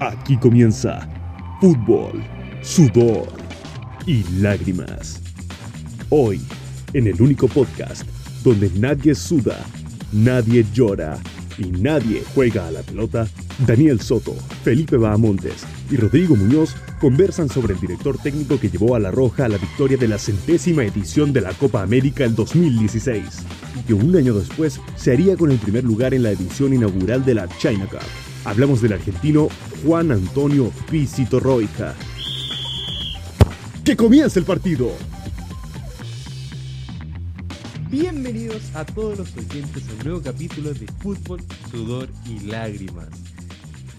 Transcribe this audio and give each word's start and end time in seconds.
Aquí 0.00 0.38
comienza 0.38 1.06
fútbol, 1.60 2.24
sudor 2.62 3.28
y 4.06 4.24
lágrimas. 4.40 5.20
Hoy, 6.08 6.40
en 6.94 7.06
el 7.06 7.20
único 7.20 7.46
podcast 7.48 8.04
donde 8.42 8.70
nadie 8.76 9.14
suda, 9.14 9.58
nadie 10.10 10.64
llora 10.72 11.18
y 11.58 11.66
nadie 11.66 12.22
juega 12.34 12.66
a 12.66 12.70
la 12.70 12.80
pelota, 12.80 13.28
Daniel 13.66 14.00
Soto, 14.00 14.34
Felipe 14.64 14.96
Bahamontes 14.96 15.66
y 15.90 15.98
Rodrigo 15.98 16.34
Muñoz 16.34 16.74
conversan 16.98 17.50
sobre 17.50 17.74
el 17.74 17.80
director 17.80 18.16
técnico 18.16 18.58
que 18.58 18.70
llevó 18.70 18.96
a 18.96 19.00
La 19.00 19.10
Roja 19.10 19.44
a 19.44 19.48
la 19.50 19.58
victoria 19.58 19.98
de 19.98 20.08
la 20.08 20.18
centésima 20.18 20.82
edición 20.82 21.34
de 21.34 21.42
la 21.42 21.52
Copa 21.52 21.82
América 21.82 22.24
el 22.24 22.34
2016 22.34 23.22
y 23.78 23.82
que 23.82 23.92
un 23.92 24.16
año 24.16 24.32
después 24.32 24.80
se 24.96 25.12
haría 25.12 25.36
con 25.36 25.50
el 25.50 25.58
primer 25.58 25.84
lugar 25.84 26.14
en 26.14 26.22
la 26.22 26.30
edición 26.30 26.72
inaugural 26.72 27.22
de 27.22 27.34
la 27.34 27.48
China 27.58 27.86
Cup. 27.90 28.29
Hablamos 28.50 28.82
del 28.82 28.94
argentino 28.94 29.48
Juan 29.84 30.10
Antonio 30.10 30.72
Pisito 30.90 31.38
Roija. 31.38 31.94
¡Que 33.84 33.96
comience 33.96 34.40
el 34.40 34.44
partido! 34.44 34.90
Bienvenidos 37.88 38.74
a 38.74 38.84
todos 38.84 39.18
los 39.18 39.36
oyentes 39.36 39.88
a 39.88 39.92
un 39.92 39.98
nuevo 40.00 40.20
capítulo 40.20 40.74
de 40.74 40.84
Fútbol, 40.98 41.40
Sudor 41.70 42.08
y 42.26 42.40
Lágrimas. 42.40 43.06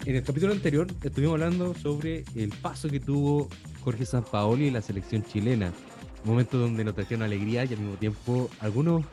En 0.06 0.18
el 0.18 0.24
capítulo 0.24 0.52
anterior 0.52 0.86
estuvimos 1.02 1.36
hablando 1.36 1.74
sobre 1.74 2.26
el 2.36 2.50
paso 2.50 2.90
que 2.90 3.00
tuvo 3.00 3.48
Jorge 3.86 4.06
Sampaoli 4.06 4.68
en 4.68 4.74
la 4.74 4.82
selección 4.82 5.24
chilena. 5.24 5.72
Un 6.26 6.30
momento 6.32 6.58
donde 6.58 6.84
nos 6.84 6.96
trajeron 6.96 7.24
alegría 7.24 7.64
y 7.64 7.70
al 7.74 7.80
mismo 7.80 7.96
tiempo 7.96 8.50
algunos 8.60 9.06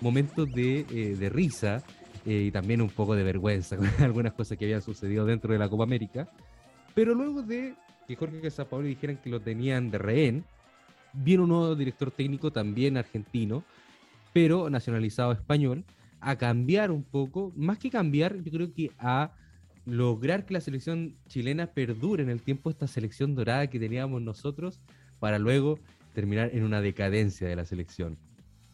momentos 0.00 0.50
de, 0.50 0.86
eh, 0.90 1.14
de 1.18 1.28
risa 1.28 1.84
eh, 2.28 2.44
y 2.48 2.50
también 2.50 2.82
un 2.82 2.90
poco 2.90 3.16
de 3.16 3.22
vergüenza 3.22 3.76
con 3.78 3.88
algunas 4.00 4.34
cosas 4.34 4.58
que 4.58 4.66
habían 4.66 4.82
sucedido 4.82 5.24
dentro 5.24 5.50
de 5.50 5.58
la 5.58 5.66
Copa 5.66 5.84
América. 5.84 6.28
Pero 6.94 7.14
luego 7.14 7.42
de 7.42 7.74
que 8.06 8.16
Jorge 8.16 8.50
Sampaoli 8.50 8.88
dijeran 8.88 9.16
que 9.16 9.30
lo 9.30 9.40
tenían 9.40 9.90
de 9.90 9.96
rehén, 9.96 10.44
vino 11.14 11.44
un 11.44 11.48
nuevo 11.48 11.74
director 11.74 12.10
técnico 12.10 12.52
también 12.52 12.98
argentino, 12.98 13.64
pero 14.34 14.68
nacionalizado 14.68 15.32
español, 15.32 15.86
a 16.20 16.36
cambiar 16.36 16.90
un 16.90 17.02
poco, 17.02 17.50
más 17.56 17.78
que 17.78 17.88
cambiar, 17.88 18.36
yo 18.42 18.52
creo 18.52 18.74
que 18.74 18.90
a 18.98 19.32
lograr 19.86 20.44
que 20.44 20.52
la 20.52 20.60
selección 20.60 21.16
chilena 21.28 21.68
perdure 21.68 22.22
en 22.22 22.28
el 22.28 22.42
tiempo 22.42 22.68
esta 22.68 22.86
selección 22.86 23.34
dorada 23.34 23.70
que 23.70 23.80
teníamos 23.80 24.20
nosotros, 24.20 24.80
para 25.18 25.38
luego 25.38 25.78
terminar 26.12 26.50
en 26.52 26.62
una 26.62 26.82
decadencia 26.82 27.48
de 27.48 27.56
la 27.56 27.64
selección. 27.64 28.18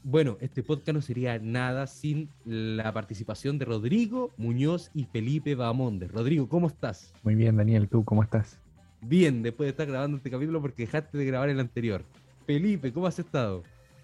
Bueno, 0.07 0.37
este 0.41 0.63
podcast 0.63 0.95
no 0.95 1.01
sería 1.01 1.39
nada 1.39 1.87
sin 1.87 2.29
la 2.45 2.93
participación 2.93 3.59
de 3.59 3.65
Rodrigo 3.65 4.33
Muñoz 4.37 4.91
y 4.93 5.05
Felipe 5.05 5.55
Bamonde. 5.55 6.09
Rodrigo, 6.09 6.47
¿cómo 6.47 6.67
estás? 6.67 7.15
Muy 7.23 7.35
bien, 7.35 7.57
Daniel, 7.57 7.89
¿tú 7.89 8.05
cómo 8.05 8.23
estás? 8.23 8.61
Bien, 9.01 9.43
después 9.43 9.65
de 9.65 9.71
estar 9.71 9.87
grabando 9.87 10.19
este 10.19 10.31
capítulo 10.31 10.61
porque 10.61 10.83
dejaste 10.83 11.17
de 11.17 11.25
grabar 11.25 11.49
el 11.49 11.59
anterior. 11.59 12.05
Felipe, 12.47 12.93
¿cómo 12.93 13.07
has 13.07 13.19
estado? 13.19 13.63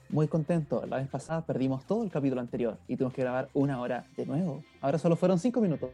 Muy 0.09 0.27
contento. 0.27 0.87
La 0.87 0.97
vez 0.97 1.09
pasada 1.09 1.45
perdimos 1.45 1.85
todo 1.85 2.03
el 2.03 2.11
capítulo 2.11 2.41
anterior 2.41 2.79
y 2.89 2.97
tuvimos 2.97 3.13
que 3.13 3.21
grabar 3.21 3.51
una 3.53 3.79
hora 3.79 4.07
de 4.17 4.25
nuevo. 4.25 4.65
Ahora 4.81 4.97
solo 4.97 5.17
fueron 5.17 5.39
cinco 5.39 5.61
minutos. 5.61 5.91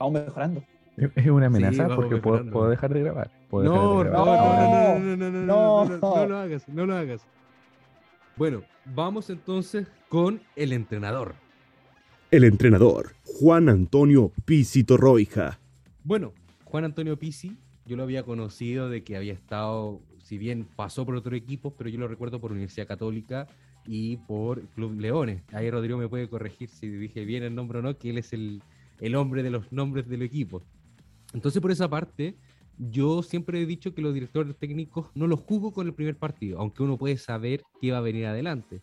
Vamos 0.00 0.14
mejorando. 0.14 0.64
Es 0.96 1.28
una 1.28 1.46
amenaza 1.46 1.86
sí, 1.86 1.94
porque 1.94 2.16
puedo, 2.16 2.50
puedo, 2.50 2.70
dejar 2.70 2.92
de 2.92 3.02
grabar. 3.04 3.30
No, 3.52 3.62
no, 3.62 4.02
no, 4.02 4.10
no, 4.10 4.98
no, 4.98 4.98
no, 4.98 5.16
no, 5.16 5.30
no, 5.30 5.84
no, 5.84 5.98
no 6.00 6.26
lo 6.26 6.38
hagas, 6.38 6.68
no 6.68 6.86
lo 6.86 6.96
hagas. 6.96 7.24
Bueno, 8.38 8.62
vamos 8.94 9.30
entonces 9.30 9.88
con 10.08 10.40
el 10.54 10.72
entrenador. 10.72 11.34
El 12.30 12.44
entrenador, 12.44 13.16
Juan 13.24 13.68
Antonio 13.68 14.30
Pisito 14.44 14.96
Roija. 14.96 15.58
Bueno, 16.04 16.32
Juan 16.62 16.84
Antonio 16.84 17.18
Pisi, 17.18 17.56
yo 17.84 17.96
lo 17.96 18.04
había 18.04 18.22
conocido 18.22 18.88
de 18.88 19.02
que 19.02 19.16
había 19.16 19.32
estado, 19.32 20.00
si 20.22 20.38
bien 20.38 20.68
pasó 20.76 21.04
por 21.04 21.16
otro 21.16 21.34
equipo, 21.34 21.74
pero 21.76 21.90
yo 21.90 21.98
lo 21.98 22.06
recuerdo 22.06 22.40
por 22.40 22.52
Universidad 22.52 22.86
Católica 22.86 23.48
y 23.88 24.18
por 24.18 24.62
Club 24.68 25.00
Leones. 25.00 25.42
Ahí 25.52 25.68
Rodrigo 25.68 25.98
me 25.98 26.08
puede 26.08 26.28
corregir 26.28 26.68
si 26.68 26.86
dije 26.88 27.24
bien 27.24 27.42
el 27.42 27.56
nombre 27.56 27.80
o 27.80 27.82
no, 27.82 27.98
que 27.98 28.10
él 28.10 28.18
es 28.18 28.32
el, 28.32 28.62
el 29.00 29.16
hombre 29.16 29.42
de 29.42 29.50
los 29.50 29.72
nombres 29.72 30.06
del 30.06 30.22
equipo. 30.22 30.62
Entonces, 31.34 31.60
por 31.60 31.72
esa 31.72 31.90
parte, 31.90 32.36
yo 32.78 33.22
siempre 33.22 33.60
he 33.60 33.66
dicho 33.66 33.94
que 33.94 34.02
los 34.02 34.14
directores 34.14 34.56
técnicos 34.56 35.06
no 35.14 35.26
los 35.26 35.40
juzgo 35.40 35.72
con 35.72 35.86
el 35.86 35.94
primer 35.94 36.16
partido, 36.16 36.60
aunque 36.60 36.82
uno 36.82 36.96
puede 36.96 37.16
saber 37.16 37.62
qué 37.80 37.90
va 37.92 37.98
a 37.98 38.02
venir 38.02 38.26
adelante. 38.26 38.80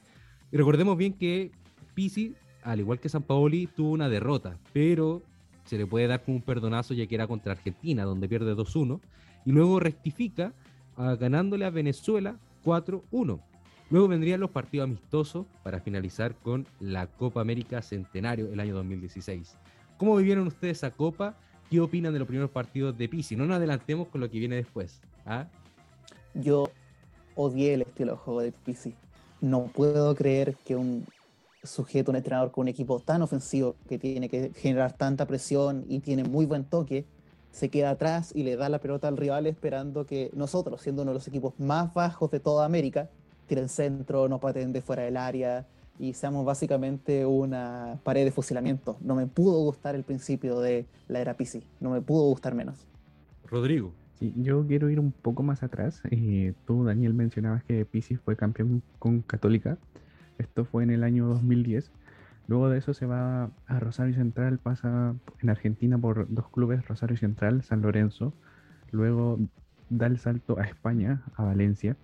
Y 0.51 0.57
recordemos 0.57 0.97
bien 0.97 1.13
que 1.13 1.51
Pisi, 1.93 2.35
al 2.63 2.79
igual 2.79 2.99
que 2.99 3.09
San 3.09 3.23
Paoli, 3.23 3.67
tuvo 3.67 3.91
una 3.91 4.09
derrota, 4.09 4.59
pero 4.73 5.21
se 5.63 5.77
le 5.77 5.87
puede 5.87 6.07
dar 6.07 6.23
como 6.23 6.37
un 6.37 6.43
perdonazo 6.43 6.93
ya 6.93 7.07
que 7.07 7.15
era 7.15 7.27
contra 7.27 7.53
Argentina, 7.53 8.03
donde 8.03 8.27
pierde 8.27 8.55
2-1, 8.55 8.99
y 9.45 9.51
luego 9.51 9.79
rectifica 9.79 10.53
uh, 10.97 11.15
ganándole 11.17 11.65
a 11.65 11.69
Venezuela 11.69 12.37
4-1. 12.63 13.41
Luego 13.91 14.07
vendrían 14.07 14.39
los 14.39 14.49
partidos 14.49 14.85
amistosos 14.85 15.45
para 15.63 15.79
finalizar 15.79 16.35
con 16.35 16.67
la 16.79 17.07
Copa 17.07 17.41
América 17.41 17.81
Centenario 17.81 18.51
el 18.51 18.59
año 18.59 18.75
2016. 18.75 19.57
¿Cómo 19.97 20.17
vivieron 20.17 20.47
ustedes 20.47 20.77
esa 20.79 20.91
Copa? 20.91 21.37
¿Qué 21.69 21.79
opinan 21.79 22.13
de 22.13 22.19
los 22.19 22.27
primeros 22.27 22.51
partidos 22.51 22.97
de 22.97 23.09
Pisi? 23.09 23.35
No 23.35 23.45
nos 23.45 23.57
adelantemos 23.57 24.07
con 24.07 24.21
lo 24.21 24.29
que 24.29 24.39
viene 24.39 24.55
después. 24.55 25.01
¿ah? 25.25 25.47
Yo 26.33 26.69
odié 27.35 27.73
el 27.73 27.81
estilo 27.81 28.11
de 28.13 28.17
juego 28.17 28.41
de 28.41 28.51
Pisi. 28.51 28.93
No 29.41 29.65
puedo 29.73 30.13
creer 30.15 30.55
que 30.65 30.75
un 30.75 31.05
sujeto, 31.63 32.11
un 32.11 32.17
entrenador 32.17 32.51
con 32.51 32.63
un 32.63 32.67
equipo 32.67 32.99
tan 32.99 33.21
ofensivo 33.21 33.75
que 33.89 33.97
tiene 33.97 34.29
que 34.29 34.51
generar 34.55 34.93
tanta 34.93 35.25
presión 35.25 35.85
y 35.89 35.99
tiene 35.99 36.23
muy 36.23 36.45
buen 36.45 36.63
toque, 36.63 37.05
se 37.51 37.69
queda 37.69 37.91
atrás 37.91 38.31
y 38.35 38.43
le 38.43 38.57
da 38.57 38.69
la 38.69 38.79
pelota 38.79 39.07
al 39.07 39.17
rival 39.17 39.47
esperando 39.47 40.05
que 40.05 40.29
nosotros, 40.33 40.81
siendo 40.81 41.01
uno 41.01 41.11
de 41.11 41.15
los 41.15 41.27
equipos 41.27 41.53
más 41.57 41.93
bajos 41.93 42.29
de 42.29 42.39
toda 42.39 42.65
América, 42.65 43.09
tiren 43.47 43.69
centro, 43.69 44.27
nos 44.27 44.39
paten 44.39 44.73
de 44.73 44.81
fuera 44.81 45.03
del 45.03 45.17
área, 45.17 45.65
y 45.99 46.13
seamos 46.13 46.45
básicamente 46.45 47.25
una 47.25 47.99
pared 48.03 48.25
de 48.25 48.31
fusilamiento. 48.31 48.97
No 49.01 49.15
me 49.15 49.27
pudo 49.27 49.59
gustar 49.63 49.95
el 49.95 50.03
principio 50.03 50.59
de 50.59 50.85
la 51.07 51.19
era 51.19 51.35
PC, 51.35 51.63
no 51.79 51.91
me 51.91 52.01
pudo 52.01 52.23
gustar 52.29 52.53
menos. 52.55 52.85
Rodrigo. 53.47 53.93
Sí, 54.19 54.33
yo 54.37 54.65
quiero 54.65 54.89
ir 54.89 54.99
un 54.99 55.11
poco 55.11 55.43
más 55.43 55.61
atrás. 55.61 56.01
Eh, 56.09 56.53
tú, 56.65 56.85
Daniel, 56.85 57.13
mencionabas 57.13 57.63
que 57.63 57.85
Pisi 57.85 58.15
fue 58.15 58.37
campeón 58.37 58.81
con 58.97 59.21
Católica. 59.21 59.77
Esto 60.37 60.63
fue 60.63 60.83
en 60.83 60.89
el 60.89 61.03
año 61.03 61.27
2010. 61.27 61.91
Luego 62.47 62.69
de 62.69 62.77
eso 62.77 62.93
se 62.93 63.05
va 63.05 63.49
a 63.67 63.79
Rosario 63.79 64.13
Central, 64.13 64.59
pasa 64.59 65.15
en 65.41 65.49
Argentina 65.49 65.97
por 65.97 66.27
dos 66.33 66.47
clubes, 66.49 66.87
Rosario 66.87 67.17
Central, 67.17 67.63
San 67.63 67.81
Lorenzo. 67.81 68.33
Luego 68.91 69.39
da 69.89 70.05
el 70.05 70.17
salto 70.19 70.59
a 70.59 70.63
España, 70.63 71.23
a 71.35 71.43
Valencia. 71.43 71.97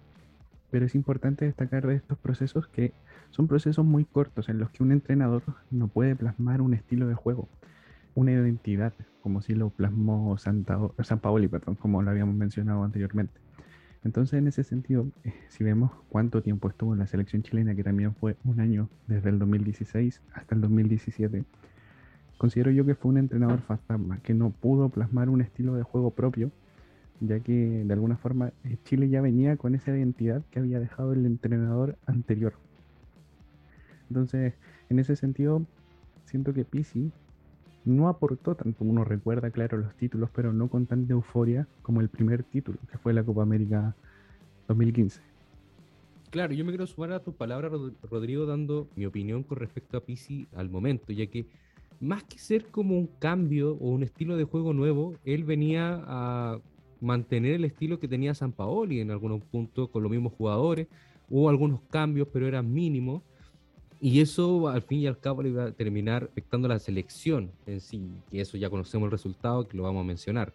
Pero 0.70 0.86
es 0.86 0.96
importante 0.96 1.46
destacar 1.46 1.88
de 1.88 1.96
estos 1.96 2.18
procesos 2.18 2.68
que 2.68 2.94
son 3.32 3.48
procesos 3.48 3.86
muy 3.86 4.06
cortos 4.06 4.50
en 4.50 4.60
los 4.60 4.70
que 4.70 4.84
un 4.84 4.92
entrenador 4.92 5.44
no 5.72 5.88
puede 5.88 6.16
plasmar 6.16 6.62
un 6.62 6.74
estilo 6.74 7.08
de 7.08 7.16
juego, 7.16 7.50
una 8.14 8.32
identidad, 8.32 8.94
como 9.24 9.42
si 9.42 9.56
lo 9.56 9.70
plasmó 9.70 10.38
Santa, 10.38 10.80
San 11.04 11.20
Paoli, 11.20 11.48
perdón, 11.48 11.76
como 11.76 12.02
lo 12.02 12.12
habíamos 12.12 12.36
mencionado 12.36 12.84
anteriormente. 12.84 13.34
Entonces, 14.04 14.40
en 14.40 14.48
ese 14.48 14.64
sentido, 14.64 15.08
eh, 15.24 15.34
si 15.50 15.64
vemos 15.64 15.92
cuánto 16.10 16.42
tiempo 16.42 16.68
estuvo 16.68 16.94
en 16.94 17.00
la 17.00 17.08
selección 17.08 17.44
chilena, 17.44 17.76
que 17.76 17.84
también 17.84 18.16
fue 18.16 18.36
un 18.44 18.60
año 18.60 18.90
desde 19.08 19.30
el 19.30 19.38
2016 19.40 20.22
hasta 20.34 20.56
el 20.56 20.62
2017, 20.62 21.44
considero 22.38 22.72
yo 22.72 22.86
que 22.86 22.96
fue 22.96 23.12
un 23.12 23.20
entrenador 23.20 23.62
fantasma, 23.62 24.20
que 24.24 24.34
no 24.34 24.50
pudo 24.50 24.90
plasmar 24.90 25.30
un 25.30 25.42
estilo 25.42 25.76
de 25.76 25.84
juego 25.84 26.12
propio, 26.12 26.52
ya 27.20 27.40
que 27.40 27.84
de 27.86 27.94
alguna 27.94 28.18
forma 28.18 28.52
eh, 28.64 28.78
Chile 28.84 29.08
ya 29.08 29.22
venía 29.22 29.56
con 29.56 29.76
esa 29.76 29.96
identidad 29.96 30.42
que 30.50 30.60
había 30.60 30.80
dejado 30.80 31.14
el 31.14 31.28
entrenador 31.28 31.96
anterior. 32.08 32.54
Entonces, 34.12 34.54
en 34.90 35.00
ese 35.00 35.16
sentido, 35.16 35.66
siento 36.26 36.54
que 36.54 36.66
Pisi 36.66 37.12
no 37.86 38.10
aportó 38.10 38.56
tanto, 38.56 38.84
uno 38.84 39.06
recuerda, 39.06 39.52
claro, 39.52 39.78
los 39.78 39.96
títulos, 39.96 40.30
pero 40.36 40.52
no 40.52 40.68
con 40.68 40.86
tanta 40.86 41.14
euforia 41.14 41.66
como 41.82 42.02
el 42.02 42.10
primer 42.10 42.44
título, 42.44 42.78
que 42.92 42.98
fue 42.98 43.14
la 43.14 43.24
Copa 43.24 43.44
América 43.44 43.96
2015. 44.68 45.22
Claro, 46.30 46.54
yo 46.54 46.66
me 46.66 46.72
quiero 46.72 46.88
sumar 46.88 47.14
a 47.14 47.24
tu 47.24 47.32
palabra, 47.32 47.72
Rodrigo, 48.10 48.46
dando 48.46 48.90
mi 48.98 49.06
opinión 49.06 49.44
con 49.44 49.58
respecto 49.58 49.96
a 49.96 50.02
Pisi 50.02 50.46
al 50.54 50.70
momento, 50.70 51.14
ya 51.14 51.28
que 51.28 51.46
más 52.02 52.26
que 52.26 52.38
ser 52.38 52.66
como 52.66 52.98
un 52.98 53.08
cambio 53.08 53.78
o 53.80 53.92
un 53.92 54.04
estilo 54.04 54.36
de 54.36 54.44
juego 54.44 54.74
nuevo, 54.74 55.16
él 55.24 55.46
venía 55.46 56.04
a 56.06 56.60
mantener 57.00 57.54
el 57.54 57.64
estilo 57.64 57.98
que 57.98 58.10
tenía 58.10 58.36
San 58.36 58.52
Paoli 58.52 59.00
en 59.00 59.10
algunos 59.10 59.42
puntos 59.42 59.90
con 59.90 60.04
los 60.04 60.12
mismos 60.12 60.34
jugadores. 60.34 60.88
Hubo 61.30 61.50
algunos 61.50 61.80
cambios, 61.90 62.28
pero 62.32 62.46
eran 62.46 62.74
mínimos. 62.74 63.24
Y 64.04 64.20
eso 64.20 64.68
al 64.68 64.82
fin 64.82 65.02
y 65.02 65.08
al 65.08 65.20
cabo 65.20 65.44
le 65.44 65.50
iba 65.50 65.66
a 65.66 65.72
terminar 65.74 66.24
afectando 66.32 66.68
la 66.68 66.80
selección 66.80 67.52
en 67.68 67.80
sí, 67.80 68.10
que 68.32 68.42
eso 68.42 68.58
ya 68.58 68.68
conocemos 68.72 69.06
el 69.06 69.12
resultado, 69.12 69.68
que 69.68 69.78
lo 69.78 69.84
vamos 69.84 70.02
a 70.02 70.08
mencionar. 70.08 70.54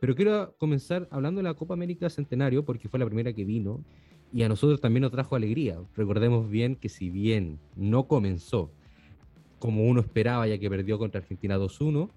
Pero 0.00 0.14
quiero 0.14 0.54
comenzar 0.58 1.06
hablando 1.10 1.40
de 1.40 1.42
la 1.44 1.52
Copa 1.52 1.74
América 1.74 2.08
Centenario, 2.08 2.64
porque 2.64 2.88
fue 2.88 2.98
la 2.98 3.04
primera 3.04 3.34
que 3.34 3.44
vino 3.44 3.84
y 4.32 4.44
a 4.44 4.48
nosotros 4.48 4.80
también 4.80 5.02
nos 5.02 5.12
trajo 5.12 5.36
alegría. 5.36 5.78
Recordemos 5.94 6.48
bien 6.48 6.74
que 6.74 6.88
si 6.88 7.10
bien 7.10 7.58
no 7.76 8.06
comenzó 8.08 8.70
como 9.58 9.84
uno 9.84 10.00
esperaba, 10.00 10.46
ya 10.46 10.58
que 10.58 10.70
perdió 10.70 10.98
contra 10.98 11.20
Argentina 11.20 11.58
2-1, 11.58 12.08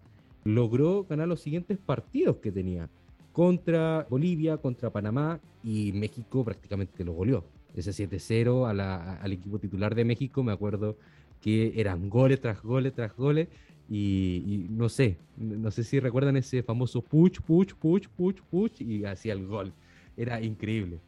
logró 0.45 1.03
ganar 1.03 1.27
los 1.27 1.41
siguientes 1.41 1.77
partidos 1.77 2.37
que 2.37 2.53
tenía. 2.53 2.89
Contra 3.33 4.07
Bolivia, 4.09 4.57
contra 4.57 4.89
Panamá 4.89 5.41
y 5.61 5.91
México 5.91 6.45
prácticamente 6.45 7.03
lo 7.03 7.13
goleó. 7.13 7.43
Ese 7.75 7.91
7-0 7.91 8.67
al 8.67 9.31
equipo 9.31 9.59
titular 9.59 9.95
de 9.95 10.05
México, 10.05 10.43
me 10.43 10.51
acuerdo 10.51 10.97
que 11.41 11.79
eran 11.79 12.09
goles 12.09 12.41
tras 12.41 12.61
goles 12.61 12.93
tras 12.93 13.15
goles. 13.15 13.47
Y, 13.91 14.67
no 14.69 14.87
sé, 14.87 15.17
no 15.37 15.71
sé 15.71 15.83
si 15.83 15.99
recuerdan 15.99 16.37
ese 16.37 16.61
famoso 16.61 17.01
push, 17.01 17.39
push, 17.41 17.73
push, 17.73 18.07
push, 18.07 18.39
push 18.51 18.81
y 18.81 19.03
hacía 19.05 19.33
el 19.33 19.47
gol. 19.47 19.73
Era 20.15 20.41
increíble. 20.41 20.99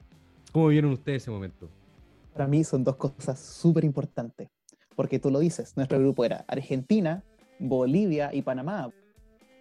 ¿Cómo 0.51 0.67
vieron 0.69 0.91
ustedes 0.91 1.23
ese 1.23 1.31
momento? 1.31 1.69
Para 2.33 2.47
mí 2.47 2.63
son 2.63 2.83
dos 2.83 2.95
cosas 2.95 3.39
súper 3.39 3.83
importantes, 3.83 4.49
porque 4.95 5.19
tú 5.19 5.29
lo 5.29 5.39
dices, 5.39 5.77
nuestro 5.77 5.99
grupo 5.99 6.25
era 6.25 6.43
Argentina, 6.47 7.23
Bolivia 7.59 8.33
y 8.33 8.41
Panamá. 8.41 8.89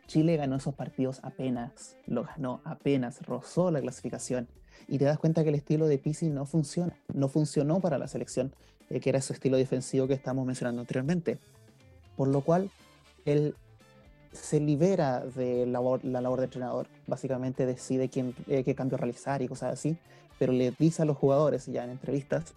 Chile 0.06 0.36
ganó 0.36 0.56
esos 0.56 0.74
partidos 0.74 1.20
apenas, 1.22 1.98
lo 2.06 2.24
ganó 2.24 2.62
apenas, 2.64 3.20
rozó 3.26 3.70
la 3.70 3.80
clasificación. 3.80 4.48
Y 4.88 4.98
te 4.98 5.04
das 5.04 5.18
cuenta 5.18 5.42
que 5.42 5.50
el 5.50 5.54
estilo 5.54 5.86
de 5.86 5.98
Pisi 5.98 6.28
no 6.28 6.46
funciona, 6.46 6.96
no 7.12 7.28
funcionó 7.28 7.80
para 7.80 7.98
la 7.98 8.08
selección, 8.08 8.52
eh, 8.88 9.00
que 9.00 9.10
era 9.10 9.18
ese 9.18 9.32
estilo 9.32 9.56
defensivo 9.56 10.06
que 10.06 10.14
estamos 10.14 10.46
mencionando 10.46 10.80
anteriormente. 10.80 11.38
Por 12.16 12.28
lo 12.28 12.40
cual, 12.40 12.70
él 13.24 13.54
se 14.32 14.60
libera 14.60 15.20
de 15.20 15.66
la 15.66 15.80
labor 15.80 16.38
de 16.38 16.44
entrenador, 16.44 16.86
básicamente 17.06 17.66
decide 17.66 18.08
quién, 18.08 18.34
eh, 18.46 18.62
qué 18.64 18.74
cambio 18.74 18.96
realizar 18.96 19.42
y 19.42 19.48
cosas 19.48 19.72
así, 19.72 19.96
pero 20.38 20.52
le 20.52 20.72
dice 20.78 21.02
a 21.02 21.04
los 21.04 21.16
jugadores 21.16 21.66
ya 21.66 21.84
en 21.84 21.90
entrevistas 21.90 22.54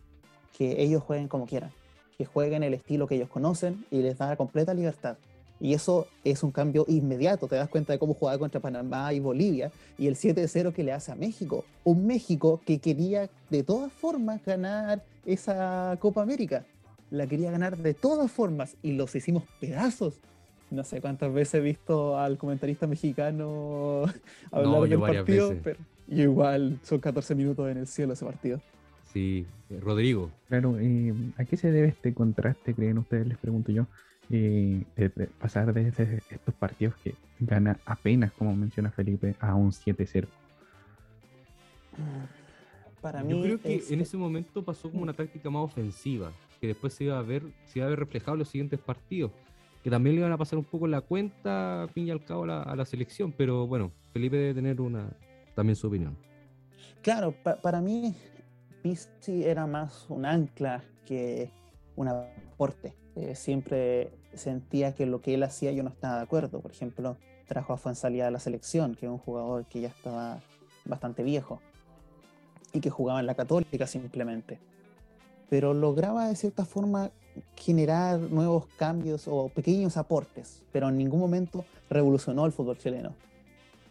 que 0.55 0.81
ellos 0.81 1.03
jueguen 1.03 1.27
como 1.27 1.47
quieran, 1.47 1.71
que 2.17 2.25
jueguen 2.25 2.63
el 2.63 2.73
estilo 2.73 3.07
que 3.07 3.15
ellos 3.15 3.29
conocen 3.29 3.85
y 3.89 4.01
les 4.01 4.17
da 4.17 4.35
completa 4.35 4.73
libertad. 4.73 5.17
Y 5.63 5.73
eso 5.73 6.07
es 6.25 6.43
un 6.43 6.51
cambio 6.51 6.83
inmediato. 6.89 7.47
Te 7.47 7.55
das 7.55 7.69
cuenta 7.69 7.93
de 7.93 7.99
cómo 7.99 8.13
jugaba 8.13 8.37
contra 8.37 8.59
Panamá 8.59 9.13
y 9.13 9.21
Bolivia 9.21 9.71
y 9.97 10.07
el 10.07 10.15
7-0 10.15 10.73
que 10.73 10.83
le 10.83 10.91
hace 10.91 11.13
a 11.13 11.15
México. 11.15 11.63
Un 11.85 12.05
México 12.05 12.59
que 12.65 12.79
quería 12.79 13.29
de 13.49 13.63
todas 13.63 13.89
formas 13.93 14.43
ganar 14.43 15.05
esa 15.25 15.95
Copa 16.01 16.21
América. 16.21 16.65
La 17.11 17.27
quería 17.27 17.49
ganar 17.49 17.77
de 17.77 17.93
todas 17.93 18.29
formas 18.29 18.75
y 18.83 18.91
los 18.91 19.15
hicimos 19.15 19.43
pedazos. 19.61 20.19
No 20.69 20.83
sé 20.83 20.99
cuántas 20.99 21.33
veces 21.33 21.53
he 21.53 21.59
visto 21.61 22.19
al 22.19 22.37
comentarista 22.37 22.85
mexicano 22.85 24.03
hablar 24.51 24.89
del 24.89 24.99
partido, 24.99 25.55
pero 25.63 25.79
igual 26.09 26.77
son 26.83 26.99
14 26.99 27.35
minutos 27.35 27.71
en 27.71 27.77
el 27.77 27.87
cielo 27.87 28.11
ese 28.11 28.25
partido. 28.25 28.61
Sí, 29.13 29.45
eh, 29.69 29.79
Rodrigo. 29.79 30.29
Claro, 30.49 30.77
eh, 30.77 31.13
¿a 31.37 31.45
qué 31.45 31.55
se 31.55 31.71
debe 31.71 31.87
este 31.87 32.13
contraste, 32.13 32.73
creen 32.73 32.97
ustedes? 32.97 33.27
Les 33.27 33.37
pregunto 33.37 33.71
yo. 33.71 33.87
Eh, 34.29 34.83
de, 34.95 35.09
pasar 35.09 35.73
desde 35.73 36.21
estos 36.29 36.53
partidos 36.55 36.95
que 37.03 37.15
gana 37.39 37.79
apenas, 37.85 38.31
como 38.31 38.55
menciona 38.55 38.89
Felipe, 38.89 39.35
a 39.39 39.55
un 39.55 39.71
7-0. 39.71 40.27
Para 43.01 43.21
mí, 43.21 43.31
yo 43.31 43.41
creo 43.41 43.59
que 43.59 43.83
en 43.89 44.01
ese 44.01 44.15
momento 44.15 44.63
pasó 44.63 44.89
como 44.89 45.03
una 45.03 45.13
táctica 45.13 45.49
más 45.49 45.63
ofensiva, 45.63 46.31
que 46.61 46.67
después 46.67 46.93
se 46.93 47.03
iba 47.05 47.19
a 47.19 47.21
ver, 47.21 47.43
se 47.65 47.79
iba 47.79 47.85
a 47.85 47.89
ver 47.89 47.99
reflejado 47.99 48.33
en 48.33 48.39
los 48.39 48.47
siguientes 48.47 48.79
partidos, 48.79 49.31
que 49.83 49.89
también 49.89 50.15
le 50.15 50.21
iban 50.21 50.31
a 50.31 50.37
pasar 50.37 50.57
un 50.57 50.65
poco 50.65 50.87
la 50.87 51.01
cuenta, 51.01 51.87
fin 51.93 52.07
y 52.07 52.11
al 52.11 52.23
cabo, 52.23 52.45
a 52.45 52.75
la, 52.75 52.85
selección, 52.85 53.33
pero 53.33 53.67
bueno, 53.67 53.91
Felipe 54.13 54.37
debe 54.37 54.53
tener 54.53 54.79
una 54.79 55.09
también 55.53 55.75
su 55.75 55.87
opinión. 55.87 56.15
Claro, 57.01 57.35
para 57.61 57.81
mí 57.81 58.15
Pizzi 58.81 59.43
era 59.43 59.67
más 59.67 60.05
un 60.09 60.25
ancla 60.25 60.81
que 61.05 61.51
un 61.97 62.07
aporte. 62.07 63.02
Eh, 63.15 63.35
siempre 63.35 64.11
sentía 64.33 64.95
que 64.95 65.05
lo 65.05 65.21
que 65.21 65.35
él 65.35 65.43
hacía 65.43 65.71
yo 65.71 65.83
no 65.83 65.89
estaba 65.89 66.17
de 66.17 66.23
acuerdo. 66.23 66.61
Por 66.61 66.71
ejemplo, 66.71 67.17
trajo 67.47 67.73
a 67.73 67.77
Fuensalía 67.77 68.27
a 68.27 68.31
la 68.31 68.39
selección, 68.39 68.95
que 68.95 69.05
es 69.05 69.11
un 69.11 69.19
jugador 69.19 69.65
que 69.65 69.81
ya 69.81 69.89
estaba 69.89 70.39
bastante 70.85 71.23
viejo 71.23 71.61
y 72.73 72.79
que 72.79 72.89
jugaba 72.89 73.19
en 73.19 73.27
la 73.27 73.35
Católica 73.35 73.85
simplemente. 73.87 74.59
Pero 75.49 75.73
lograba 75.73 76.27
de 76.27 76.35
cierta 76.35 76.65
forma 76.65 77.11
generar 77.55 78.19
nuevos 78.19 78.67
cambios 78.77 79.27
o 79.27 79.49
pequeños 79.49 79.97
aportes, 79.97 80.63
pero 80.71 80.89
en 80.89 80.97
ningún 80.97 81.19
momento 81.19 81.65
revolucionó 81.89 82.45
el 82.45 82.51
fútbol 82.51 82.77
chileno. 82.77 83.13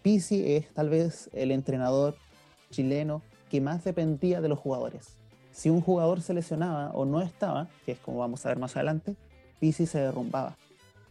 Pizzi 0.03 0.55
es 0.55 0.69
tal 0.75 0.91
vez 0.91 1.31
el 1.33 1.53
entrenador 1.53 2.17
chileno 2.71 3.23
que 3.51 3.61
más 3.61 3.85
dependía 3.85 4.41
de 4.41 4.49
los 4.49 4.59
jugadores. 4.59 5.22
Si 5.53 5.69
un 5.69 5.83
jugador 5.83 6.23
se 6.23 6.35
lesionaba 6.35 6.91
o 6.93 7.05
no 7.05 7.21
estaba, 7.21 7.69
que 7.85 7.93
es 7.93 7.99
como 7.99 8.19
vamos 8.19 8.45
a 8.45 8.49
ver 8.49 8.59
más 8.59 8.75
adelante, 8.75 9.17
Pizzi 9.61 9.87
se 9.87 10.01
derrumbaba. 10.01 10.57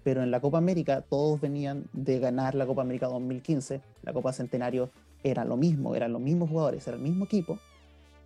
Pero 0.03 0.23
en 0.23 0.31
la 0.31 0.39
Copa 0.39 0.57
América 0.57 1.01
todos 1.01 1.39
venían 1.39 1.85
de 1.93 2.19
ganar 2.19 2.55
la 2.55 2.65
Copa 2.65 2.81
América 2.81 3.07
2015, 3.07 3.81
la 4.01 4.13
Copa 4.13 4.33
Centenario 4.33 4.89
era 5.23 5.45
lo 5.45 5.57
mismo, 5.57 5.95
eran 5.95 6.11
los 6.11 6.21
mismos 6.21 6.49
jugadores, 6.49 6.87
era 6.87 6.97
el 6.97 7.03
mismo 7.03 7.25
equipo 7.25 7.59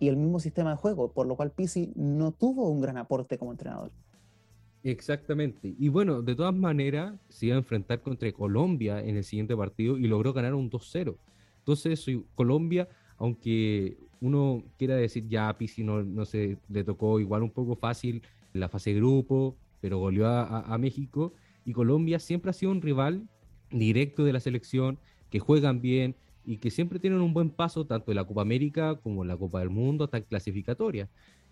y 0.00 0.08
el 0.08 0.16
mismo 0.16 0.40
sistema 0.40 0.70
de 0.70 0.76
juego, 0.76 1.12
por 1.12 1.26
lo 1.26 1.36
cual 1.36 1.50
Pizzi 1.50 1.92
no 1.94 2.32
tuvo 2.32 2.70
un 2.70 2.80
gran 2.80 2.96
aporte 2.96 3.36
como 3.36 3.52
entrenador. 3.52 3.90
Exactamente. 4.82 5.74
Y 5.78 5.88
bueno, 5.88 6.22
de 6.22 6.34
todas 6.34 6.54
maneras, 6.54 7.14
se 7.28 7.46
iba 7.46 7.56
a 7.56 7.58
enfrentar 7.58 8.00
contra 8.00 8.32
Colombia 8.32 9.00
en 9.00 9.16
el 9.16 9.24
siguiente 9.24 9.54
partido 9.54 9.98
y 9.98 10.06
logró 10.06 10.32
ganar 10.32 10.54
un 10.54 10.70
2-0. 10.70 11.16
Entonces, 11.58 12.06
Colombia 12.34 12.88
aunque 13.18 13.96
uno 14.20 14.64
quiera 14.78 14.96
decir 14.96 15.28
ya 15.28 15.48
a 15.48 15.58
Pizzi 15.58 15.84
no, 15.84 16.02
no 16.02 16.24
se 16.24 16.58
le 16.68 16.84
tocó 16.84 17.20
igual 17.20 17.42
un 17.42 17.50
poco 17.50 17.76
fácil 17.76 18.22
en 18.54 18.60
la 18.60 18.68
fase 18.68 18.94
grupo, 18.94 19.56
pero 19.80 19.98
goleó 19.98 20.26
a, 20.26 20.76
México 20.78 21.32
y 21.64 21.72
Colombia 21.72 22.18
siempre 22.18 22.50
ha 22.50 22.54
sido 22.54 22.72
un 22.72 22.82
rival 22.82 23.28
directo 23.70 24.24
de 24.24 24.32
la 24.32 24.40
selección, 24.40 24.98
que 25.30 25.38
juegan 25.38 25.80
bien 25.80 26.16
y 26.44 26.58
que 26.58 26.70
siempre 26.70 26.98
tienen 26.98 27.20
un 27.20 27.34
buen 27.34 27.50
paso 27.50 27.86
tanto 27.86 28.12
en 28.12 28.16
la 28.16 28.24
Copa 28.24 28.42
América 28.42 28.96
como 28.96 29.22
en 29.22 29.28
la 29.28 29.36
Copa 29.36 29.60
del 29.60 29.70
Mundo 29.70 30.04
hasta 30.04 30.20
clasificatoria. 30.20 31.08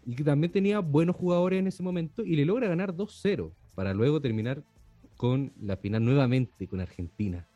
Y 0.07 0.15
que 0.15 0.25
también 0.25 0.53
tenía 0.53 0.81
buenos 0.81 1.17
jugadores 1.17 1.59
en 1.59 1.67
ese 1.67 1.83
momento 1.83 2.25
y 2.25 2.37
le 2.37 2.45
logra 2.45 2.69
ganar 2.69 2.95
2-0 2.95 3.51
para 3.75 3.95
luego 3.95 4.21
terminar 4.21 4.63
con 5.17 5.53
la 5.61 5.77
final 5.77 6.05
nuevamente 6.05 6.69
con 6.69 6.81
Argentina. 6.81 7.47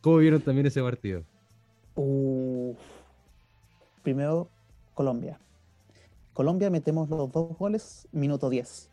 ¿Cómo 0.00 0.18
vieron 0.18 0.40
también 0.40 0.66
ese 0.66 0.82
partido? 0.82 1.24
Primero, 4.02 4.48
Colombia. 4.94 5.38
Colombia 6.32 6.70
metemos 6.70 7.10
los 7.10 7.30
dos 7.30 7.56
goles, 7.58 8.08
minuto 8.12 8.48
10. 8.48 8.88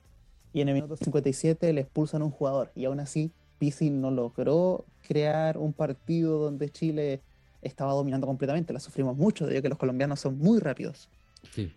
Y 0.54 0.62
en 0.62 0.70
el 0.70 0.76
minuto 0.76 0.98
57 0.98 1.72
le 1.74 1.82
expulsan 1.82 2.22
a 2.22 2.26
un 2.26 2.32
jugador. 2.32 2.72
Y 2.76 2.86
aún 2.86 3.00
así, 3.00 3.32
Pizzi 3.60 3.90
no 3.90 4.12
logró 4.12 4.86
crear 5.08 5.58
un 5.58 5.74
partido 5.74 6.40
donde 6.40 6.70
Chile 6.70 7.22
estaba 7.62 7.94
dominando 7.94 8.28
completamente. 8.28 8.74
La 8.74 8.80
sufrimos 8.80 9.16
mucho, 9.16 9.46
debido 9.46 9.60
a 9.60 9.62
que 9.64 9.70
los 9.70 9.78
colombianos 9.78 10.20
son 10.20 10.38
muy 10.38 10.60
rápidos. 10.60 11.10
Sí. 11.52 11.74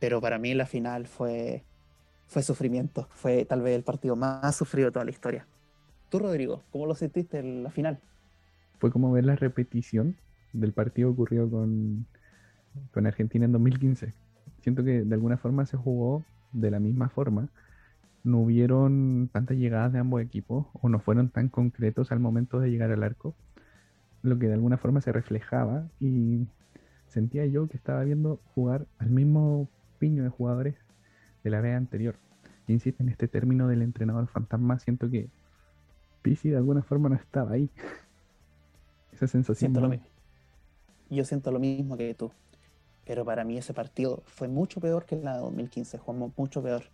Pero 0.00 0.20
para 0.20 0.38
mí 0.38 0.54
la 0.54 0.66
final 0.66 1.06
fue, 1.06 1.64
fue 2.26 2.42
sufrimiento. 2.42 3.08
Fue 3.10 3.44
tal 3.44 3.62
vez 3.62 3.76
el 3.76 3.84
partido 3.84 4.16
más 4.16 4.56
sufrido 4.56 4.88
de 4.88 4.92
toda 4.92 5.04
la 5.04 5.10
historia. 5.10 5.46
Tú, 6.10 6.18
Rodrigo, 6.18 6.62
¿cómo 6.70 6.86
lo 6.86 6.94
sentiste 6.94 7.38
en 7.38 7.62
la 7.62 7.70
final? 7.70 8.00
Fue 8.78 8.90
como 8.90 9.10
ver 9.12 9.24
la 9.24 9.36
repetición 9.36 10.16
del 10.52 10.72
partido 10.72 11.10
ocurrido 11.10 11.50
con, 11.50 12.06
con 12.92 13.06
Argentina 13.06 13.44
en 13.44 13.52
2015. 13.52 14.14
Siento 14.60 14.84
que 14.84 15.04
de 15.04 15.14
alguna 15.14 15.36
forma 15.36 15.66
se 15.66 15.76
jugó 15.76 16.24
de 16.52 16.70
la 16.70 16.80
misma 16.80 17.08
forma. 17.08 17.48
No 18.22 18.38
hubieron 18.38 19.28
tantas 19.32 19.56
llegadas 19.56 19.92
de 19.92 19.98
ambos 19.98 20.22
equipos 20.22 20.66
o 20.72 20.88
no 20.88 20.98
fueron 21.00 21.28
tan 21.28 21.48
concretos 21.48 22.12
al 22.12 22.20
momento 22.20 22.60
de 22.60 22.70
llegar 22.70 22.90
al 22.90 23.02
arco, 23.02 23.34
lo 24.22 24.38
que 24.38 24.46
de 24.46 24.54
alguna 24.54 24.78
forma 24.78 25.00
se 25.00 25.12
reflejaba 25.12 25.88
y 26.00 26.46
sentía 27.08 27.44
yo 27.46 27.68
que 27.68 27.76
estaba 27.76 28.02
viendo 28.04 28.40
jugar 28.54 28.86
al 28.98 29.10
mismo 29.10 29.68
piño 29.98 30.22
de 30.22 30.30
jugadores 30.30 30.76
de 31.42 31.50
la 31.50 31.60
vez 31.60 31.76
anterior. 31.76 32.16
Insisto 32.66 33.02
en 33.02 33.10
este 33.10 33.28
término 33.28 33.68
del 33.68 33.82
entrenador 33.82 34.26
fantasma, 34.28 34.78
siento 34.78 35.10
que 35.10 35.28
Pisi 36.22 36.48
de 36.48 36.56
alguna 36.56 36.82
forma 36.82 37.10
no 37.10 37.16
estaba 37.16 37.52
ahí. 37.52 37.70
Esa 39.12 39.26
sensación. 39.26 39.72
Siento 39.72 39.80
lo 39.82 39.90
mismo. 39.90 40.06
Yo 41.10 41.24
siento 41.24 41.52
lo 41.52 41.60
mismo 41.60 41.98
que 41.98 42.14
tú. 42.14 42.32
Pero 43.06 43.24
para 43.24 43.44
mí 43.44 43.58
ese 43.58 43.74
partido 43.74 44.22
fue 44.26 44.48
mucho 44.48 44.80
peor 44.80 45.04
que 45.04 45.16
la 45.16 45.34
de 45.34 45.40
2015. 45.40 45.98
Jugamos 45.98 46.32
mucho 46.36 46.62
peor. 46.62 46.84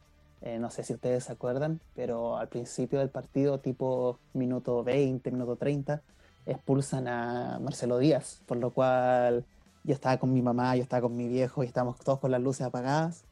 Eh, 0.43 0.59
no 0.59 0.71
sé 0.71 0.83
si 0.85 0.95
ustedes 0.95 1.25
se 1.25 1.33
acuerdan, 1.33 1.81
pero 1.95 2.39
al 2.39 2.49
principio 2.49 2.99
del 2.99 3.11
partido, 3.11 3.61
tipo 3.61 4.19
minuto 4.33 4.83
20, 4.83 5.31
minuto 5.31 5.57
30, 5.57 6.01
expulsan 6.47 7.09
a 7.09 7.59
Marcelo 7.61 7.99
Díaz, 7.99 8.41
por 8.47 8.57
lo 8.57 8.71
cual 8.71 9.45
yo 9.85 9.93
estaba 9.93 10.17
con 10.17 10.33
mi 10.33 10.41
mamá, 10.41 10.77
yo 10.77 10.83
estaba 10.83 11.03
con 11.03 11.17
mi 11.17 11.29
viejo 11.29 11.63
y 11.63 11.67
estábamos 11.67 11.99
todos 12.01 12.19
con 12.21 12.31
las 12.31 12.41
luces 12.41 12.67
apagadas. 12.67 13.25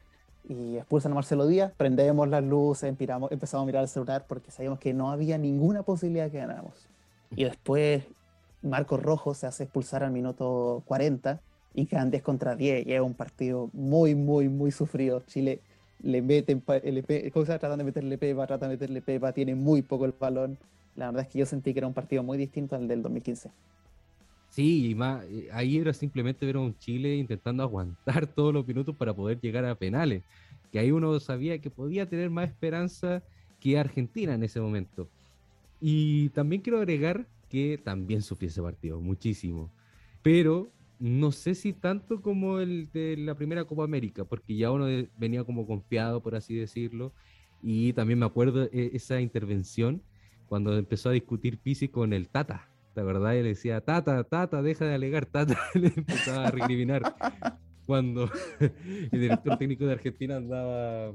Y 0.47 0.77
expulsan 0.77 1.11
a 1.11 1.15
Marcelo 1.15 1.47
Díaz, 1.47 1.73
prendemos 1.75 2.27
las 2.27 2.43
luces, 2.43 2.89
empezamos, 2.89 3.31
empezamos 3.31 3.63
a 3.63 3.65
mirar 3.65 3.83
el 3.83 3.89
celular 3.89 4.25
porque 4.27 4.51
sabíamos 4.51 4.79
que 4.79 4.93
no 4.93 5.11
había 5.11 5.37
ninguna 5.37 5.83
posibilidad 5.83 6.29
que 6.29 6.37
ganáramos. 6.37 6.87
Y 7.35 7.43
después 7.43 8.03
Marcos 8.61 9.01
Rojo 9.01 9.33
se 9.33 9.47
hace 9.47 9.63
expulsar 9.63 10.03
al 10.03 10.11
minuto 10.11 10.83
40 10.85 11.39
y 11.73 11.85
quedan 11.85 12.11
10 12.11 12.23
contra 12.23 12.55
10 12.55 12.87
y 12.87 12.93
es 12.93 13.01
un 13.01 13.13
partido 13.13 13.69
muy, 13.73 14.15
muy, 14.15 14.49
muy 14.49 14.71
sufrido. 14.71 15.21
Chile 15.27 15.61
le 16.01 16.21
meten, 16.21 16.63
le, 16.83 17.31
¿cómo 17.31 17.45
se 17.45 17.59
tratan 17.59 17.77
de 17.77 17.83
meterle 17.83 18.17
pepa, 18.17 18.47
tratan 18.47 18.69
de 18.69 18.75
meterle 18.75 19.01
pepa, 19.01 19.33
tiene 19.33 19.55
muy 19.55 19.81
poco 19.81 20.05
el 20.05 20.13
balón 20.17 20.57
la 20.99 21.07
verdad 21.07 21.23
es 21.23 21.29
que 21.29 21.39
yo 21.39 21.45
sentí 21.45 21.71
que 21.73 21.79
era 21.79 21.87
un 21.87 21.93
partido 21.93 22.23
muy 22.23 22.37
distinto 22.37 22.75
al 22.75 22.87
del 22.87 23.01
2015. 23.01 23.51
Sí, 24.49 24.89
y 24.89 24.95
más, 24.95 25.23
eh, 25.25 25.47
ahí 25.53 25.77
era 25.77 25.93
simplemente 25.93 26.45
ver 26.45 26.57
a 26.57 26.59
un 26.59 26.77
Chile 26.77 27.15
intentando 27.15 27.63
aguantar 27.63 28.27
todos 28.35 28.53
los 28.53 28.67
minutos 28.67 28.95
para 28.97 29.13
poder 29.13 29.39
llegar 29.39 29.63
a 29.63 29.75
penales. 29.75 30.23
Que 30.71 30.79
ahí 30.79 30.91
uno 30.91 31.17
sabía 31.21 31.59
que 31.59 31.69
podía 31.69 32.09
tener 32.09 32.29
más 32.29 32.49
esperanza 32.49 33.23
que 33.61 33.79
Argentina 33.79 34.33
en 34.33 34.43
ese 34.43 34.59
momento. 34.59 35.07
Y 35.79 36.29
también 36.29 36.61
quiero 36.61 36.79
agregar 36.79 37.25
que 37.49 37.79
también 37.81 38.21
sufrí 38.21 38.47
ese 38.47 38.61
partido, 38.61 38.99
muchísimo. 38.99 39.69
Pero 40.21 40.69
no 40.99 41.31
sé 41.31 41.55
si 41.55 41.71
tanto 41.71 42.21
como 42.21 42.59
el 42.59 42.91
de 42.91 43.15
la 43.17 43.35
primera 43.35 43.63
Copa 43.63 43.85
América, 43.85 44.25
porque 44.25 44.55
ya 44.55 44.69
uno 44.69 44.85
venía 45.17 45.43
como 45.45 45.65
confiado, 45.65 46.21
por 46.21 46.35
así 46.35 46.55
decirlo. 46.55 47.13
Y 47.61 47.93
también 47.93 48.19
me 48.19 48.25
acuerdo 48.25 48.63
eh, 48.65 48.91
esa 48.93 49.21
intervención 49.21 50.01
cuando 50.47 50.77
empezó 50.77 51.09
a 51.09 51.13
discutir 51.13 51.57
Pisi 51.57 51.87
con 51.87 52.11
el 52.11 52.27
Tata. 52.27 52.67
¿Te 52.93 53.01
acordás? 53.01 53.35
Y 53.35 53.43
le 53.43 53.49
decía, 53.49 53.81
Tata, 53.81 54.23
Tata, 54.23 54.61
deja 54.61 54.85
de 54.85 54.95
alegar, 54.95 55.25
Tata. 55.25 55.57
Le 55.73 55.93
empezaba 55.95 56.47
a 56.47 56.51
recriminar. 56.51 57.15
Cuando 57.85 58.29
el 58.59 59.19
director 59.19 59.57
técnico 59.57 59.85
de 59.85 59.93
Argentina 59.93 60.35
andaba, 60.37 61.13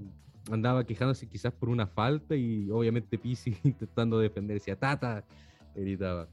andaba 0.50 0.84
quejándose 0.86 1.28
quizás 1.28 1.52
por 1.52 1.68
una 1.68 1.86
falta 1.86 2.34
y 2.36 2.70
obviamente 2.70 3.18
Pisi 3.18 3.56
intentando 3.64 4.18
defender, 4.18 4.54
decía, 4.54 4.76
Tata, 4.76 5.24
gritaba. 5.74 6.28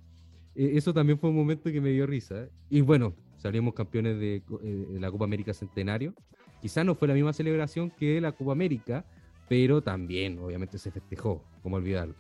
Eh, 0.55 0.72
Eso 0.75 0.93
también 0.93 1.20
fue 1.20 1.29
un 1.31 1.36
momento 1.36 1.72
que 1.72 1.81
me 1.81 1.89
dio 1.89 2.05
risa. 2.05 2.48
Y 2.70 2.81
bueno, 2.81 3.13
salimos 3.41 3.74
campeones 3.74 4.17
eh, 4.21 4.41
de 4.62 5.00
la 5.00 5.10
Copa 5.12 5.25
América 5.25 5.53
Centenario. 5.53 6.13
Quizás 6.62 6.86
no 6.86 6.95
fue 6.95 7.07
la 7.07 7.15
misma 7.15 7.33
celebración 7.33 7.89
que 7.89 8.21
la 8.21 8.31
Copa 8.31 8.51
América, 8.51 9.03
pero 9.50 9.81
también 9.81 10.38
obviamente 10.39 10.77
se 10.77 10.91
festejó, 10.91 11.43
como 11.63 11.77
olvidarlo. 11.77 12.15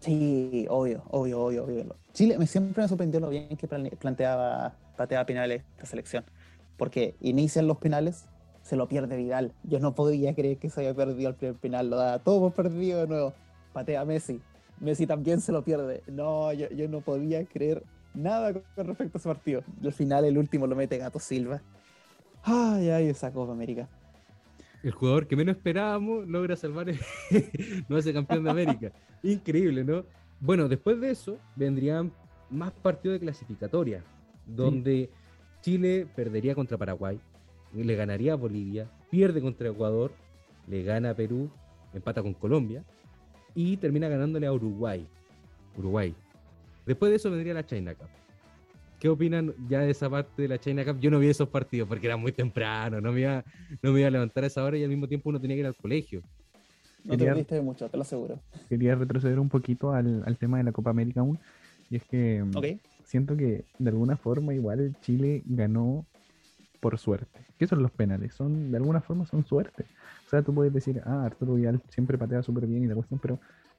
Sí, 0.00 0.66
obvio, 0.70 1.02
obvio, 1.10 1.40
obvio, 1.40 1.64
obvio. 1.64 1.96
Chile 2.12 2.38
me, 2.38 2.46
siempre 2.46 2.82
me 2.82 2.88
sorprendió 2.88 3.20
lo 3.20 3.28
bien 3.28 3.56
que 3.56 3.68
planteaba, 3.68 4.74
pateaba 4.96 5.26
penales 5.26 5.64
esta 5.72 5.86
selección. 5.86 6.24
Porque 6.76 7.16
inician 7.20 7.66
los 7.66 7.78
penales, 7.78 8.26
se 8.62 8.76
lo 8.76 8.88
pierde 8.88 9.16
Vidal. 9.16 9.52
Yo 9.64 9.80
no 9.80 9.94
podía 9.94 10.34
creer 10.34 10.58
que 10.58 10.70
se 10.70 10.80
había 10.80 10.94
perdido 10.94 11.30
el 11.30 11.34
primer 11.34 11.56
penal, 11.56 11.90
lo 11.90 11.96
daba 11.96 12.20
todo 12.20 12.50
perdido 12.50 13.00
de 13.00 13.08
nuevo. 13.08 13.34
Patea 13.72 14.04
Messi. 14.04 14.40
Messi 14.80 15.06
también 15.06 15.40
se 15.40 15.52
lo 15.52 15.62
pierde. 15.62 16.02
No, 16.06 16.52
yo 16.52 16.88
no 16.88 17.00
podía 17.00 17.44
creer 17.44 17.82
nada 18.14 18.52
con, 18.52 18.86
respecto 18.86 19.16
a 19.16 19.20
ese 19.20 19.28
partido. 19.28 19.62
Y 19.82 19.86
al 19.86 19.92
final, 19.92 20.24
el 20.24 20.38
último 20.38 20.66
lo 20.66 20.76
mete 20.76 20.98
Gato 20.98 21.18
Silva. 21.18 21.62
Ay, 22.42 22.90
ay, 22.90 23.08
esa 23.08 23.32
Copa 23.32 23.52
América. 23.52 23.88
El 24.82 24.92
jugador 24.92 25.26
que 25.26 25.36
menos 25.36 25.56
esperábamos 25.56 26.26
logra 26.28 26.56
salvar, 26.56 26.86
no 27.88 27.96
hace 27.96 28.12
campeón 28.12 28.44
de 28.44 28.50
América. 28.50 28.92
Increíble, 29.22 29.84
¿no? 29.84 30.04
Bueno, 30.40 30.68
después 30.68 31.00
de 31.00 31.10
eso 31.10 31.38
vendrían 31.56 32.12
más 32.48 32.72
partidos 32.72 33.16
de 33.16 33.20
clasificatoria, 33.20 34.04
donde 34.46 35.10
Chile 35.62 36.06
perdería 36.14 36.54
contra 36.54 36.78
Paraguay, 36.78 37.20
le 37.74 37.96
ganaría 37.96 38.34
a 38.34 38.36
Bolivia, 38.36 38.88
pierde 39.10 39.40
contra 39.40 39.68
Ecuador, 39.68 40.12
le 40.68 40.82
gana 40.84 41.10
a 41.10 41.14
Perú, 41.14 41.50
empata 41.92 42.22
con 42.22 42.34
Colombia 42.34 42.84
y 43.54 43.76
termina 43.78 44.08
ganándole 44.08 44.46
a 44.46 44.52
Uruguay. 44.52 45.06
Uruguay. 45.76 46.14
Después 46.88 47.10
de 47.10 47.16
eso 47.16 47.30
vendría 47.30 47.54
la 47.54 47.64
China 47.66 47.94
Cup. 47.94 48.08
¿Qué 48.98 49.08
opinan 49.08 49.54
ya 49.68 49.80
de 49.80 49.90
esa 49.90 50.10
parte 50.10 50.42
de 50.42 50.48
la 50.48 50.58
China 50.58 50.84
Cup? 50.84 50.98
Yo 51.00 51.10
no 51.10 51.18
vi 51.20 51.28
esos 51.28 51.48
partidos 51.48 51.86
porque 51.88 52.06
era 52.06 52.16
muy 52.16 52.32
temprano, 52.32 53.00
no 53.00 53.12
me 53.12 53.20
iba, 53.20 53.44
no 53.82 53.92
me 53.92 54.00
iba 54.00 54.08
a 54.08 54.10
levantar 54.10 54.42
a 54.42 54.48
esa 54.48 54.64
hora 54.64 54.76
y 54.76 54.82
al 54.82 54.88
mismo 54.88 55.06
tiempo 55.06 55.28
uno 55.28 55.40
tenía 55.40 55.54
que 55.56 55.60
ir 55.60 55.66
al 55.66 55.76
colegio. 55.76 56.22
No 57.04 57.12
te 57.12 57.18
Quería- 57.18 57.32
perdiste 57.34 57.54
de 57.54 57.60
mucho, 57.62 57.88
te 57.88 57.96
lo 57.96 58.02
aseguro. 58.02 58.40
Quería 58.68 58.96
retroceder 58.96 59.38
un 59.38 59.48
poquito 59.48 59.92
al, 59.92 60.24
al 60.26 60.36
tema 60.36 60.58
de 60.58 60.64
la 60.64 60.72
Copa 60.72 60.90
América 60.90 61.20
aún. 61.20 61.38
Y 61.90 61.96
es 61.96 62.04
que 62.04 62.42
mm, 62.42 62.78
siento 63.04 63.36
que 63.36 63.64
de 63.78 63.90
alguna 63.90 64.16
forma 64.16 64.52
igual 64.52 64.96
Chile 65.02 65.42
ganó 65.46 66.04
por 66.80 66.98
suerte. 66.98 67.40
¿Qué 67.58 67.66
son 67.66 67.82
los 67.82 67.90
penales? 67.92 68.34
Son, 68.34 68.70
de 68.70 68.76
alguna 68.78 69.00
forma 69.00 69.26
son 69.26 69.44
suerte. 69.46 69.84
O 70.26 70.30
sea, 70.30 70.42
tú 70.42 70.52
puedes 70.54 70.72
decir, 70.72 71.02
ah, 71.04 71.24
Arturo 71.24 71.54
Vidal 71.54 71.80
siempre 71.88 72.18
patea 72.18 72.42
súper 72.42 72.66
bien 72.66 72.82
y 72.82 72.86
la 72.86 72.94
cuestión, 72.94 73.20
pero 73.20 73.38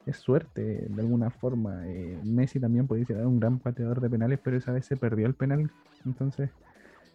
es 0.10 0.18
suerte 0.18 0.88
de 0.90 1.02
alguna 1.02 1.30
forma. 1.30 1.88
Eh, 1.88 2.18
Messi 2.24 2.60
también 2.60 2.88
puede 2.88 3.06
ser 3.06 3.26
un 3.26 3.40
gran 3.40 3.60
pateador 3.60 4.02
de 4.02 4.10
penales, 4.10 4.40
pero 4.44 4.58
esa 4.58 4.72
vez 4.72 4.86
se 4.86 4.98
perdió 4.98 5.26
el 5.28 5.34
penal. 5.36 5.70
Entonces, 6.06 6.50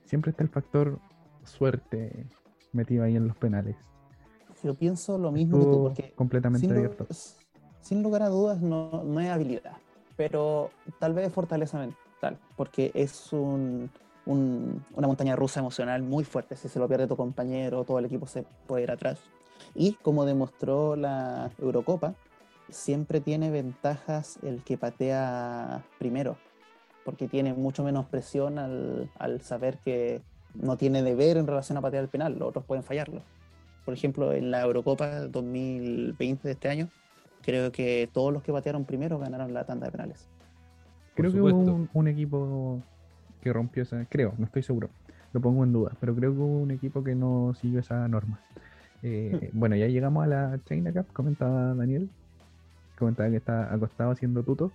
siempre 0.04 0.30
está 0.30 0.42
el 0.42 0.48
factor 0.50 0.98
suerte 1.44 2.26
metido 2.72 3.04
ahí 3.04 3.16
en 3.16 3.26
los 3.28 3.36
penales. 3.36 3.76
Yo 4.62 4.74
pienso 4.74 5.18
lo 5.18 5.30
mismo 5.30 5.58
que 5.58 5.66
tú, 5.66 5.82
porque 5.82 6.12
completamente 6.16 6.66
sin, 6.66 6.76
abierto. 6.76 7.06
sin 7.80 8.02
lugar 8.02 8.22
a 8.22 8.28
dudas 8.28 8.60
no, 8.62 9.02
no 9.04 9.20
es 9.20 9.28
habilidad, 9.28 9.76
pero 10.16 10.70
tal 10.98 11.12
vez 11.12 11.26
es 11.26 11.32
fortaleza 11.32 11.78
mental, 11.78 12.38
porque 12.56 12.90
es 12.94 13.30
un, 13.32 13.90
un- 14.24 14.82
una 14.94 15.06
montaña 15.06 15.36
rusa 15.36 15.60
emocional 15.60 16.02
muy 16.02 16.24
fuerte. 16.24 16.56
Si 16.56 16.68
se 16.68 16.78
lo 16.78 16.88
pierde 16.88 17.06
tu 17.06 17.16
compañero, 17.16 17.84
todo 17.84 17.98
el 17.98 18.06
equipo 18.06 18.26
se 18.26 18.44
puede 18.66 18.84
ir 18.84 18.90
atrás. 18.90 19.20
Y 19.74 19.94
como 20.02 20.24
demostró 20.24 20.96
la 20.96 21.50
Eurocopa, 21.58 22.14
siempre 22.68 23.20
tiene 23.20 23.50
ventajas 23.50 24.38
el 24.42 24.62
que 24.62 24.78
patea 24.78 25.84
primero, 25.98 26.36
porque 27.04 27.28
tiene 27.28 27.52
mucho 27.52 27.84
menos 27.84 28.06
presión 28.06 28.58
al, 28.58 29.10
al 29.18 29.40
saber 29.40 29.78
que 29.78 30.22
no 30.54 30.76
tiene 30.76 31.02
deber 31.02 31.36
en 31.36 31.46
relación 31.46 31.78
a 31.78 31.80
patear 31.80 32.04
el 32.04 32.08
penal, 32.08 32.38
los 32.38 32.48
otros 32.48 32.64
pueden 32.64 32.84
fallarlo. 32.84 33.22
Por 33.84 33.94
ejemplo, 33.94 34.32
en 34.32 34.50
la 34.50 34.62
Eurocopa 34.62 35.20
2020 35.20 36.48
de 36.48 36.52
este 36.52 36.68
año, 36.68 36.88
creo 37.42 37.70
que 37.70 38.08
todos 38.12 38.32
los 38.32 38.42
que 38.42 38.52
patearon 38.52 38.84
primero 38.84 39.18
ganaron 39.18 39.52
la 39.52 39.64
tanda 39.64 39.86
de 39.86 39.92
penales. 39.92 40.28
Creo 41.14 41.32
que 41.32 41.40
hubo 41.40 41.54
un, 41.54 41.88
un 41.92 42.08
equipo 42.08 42.80
que 43.42 43.52
rompió 43.52 43.82
esa. 43.82 44.04
Creo, 44.06 44.34
no 44.38 44.46
estoy 44.46 44.62
seguro. 44.62 44.88
Lo 45.32 45.40
pongo 45.40 45.62
en 45.64 45.72
duda. 45.72 45.92
Pero 46.00 46.14
creo 46.14 46.32
que 46.32 46.38
hubo 46.38 46.58
un 46.58 46.70
equipo 46.70 47.04
que 47.04 47.14
no 47.14 47.54
siguió 47.54 47.80
esa 47.80 48.08
norma. 48.08 48.40
Eh, 49.02 49.50
bueno, 49.52 49.76
ya 49.76 49.86
llegamos 49.86 50.24
a 50.24 50.26
la 50.26 50.60
China 50.64 50.92
Cup, 50.92 51.12
comentaba 51.12 51.74
Daniel. 51.74 52.08
Comentaba 53.04 53.28
que 53.28 53.36
está 53.36 53.72
acostado 53.72 54.12
haciendo 54.12 54.42
tuto. 54.42 54.72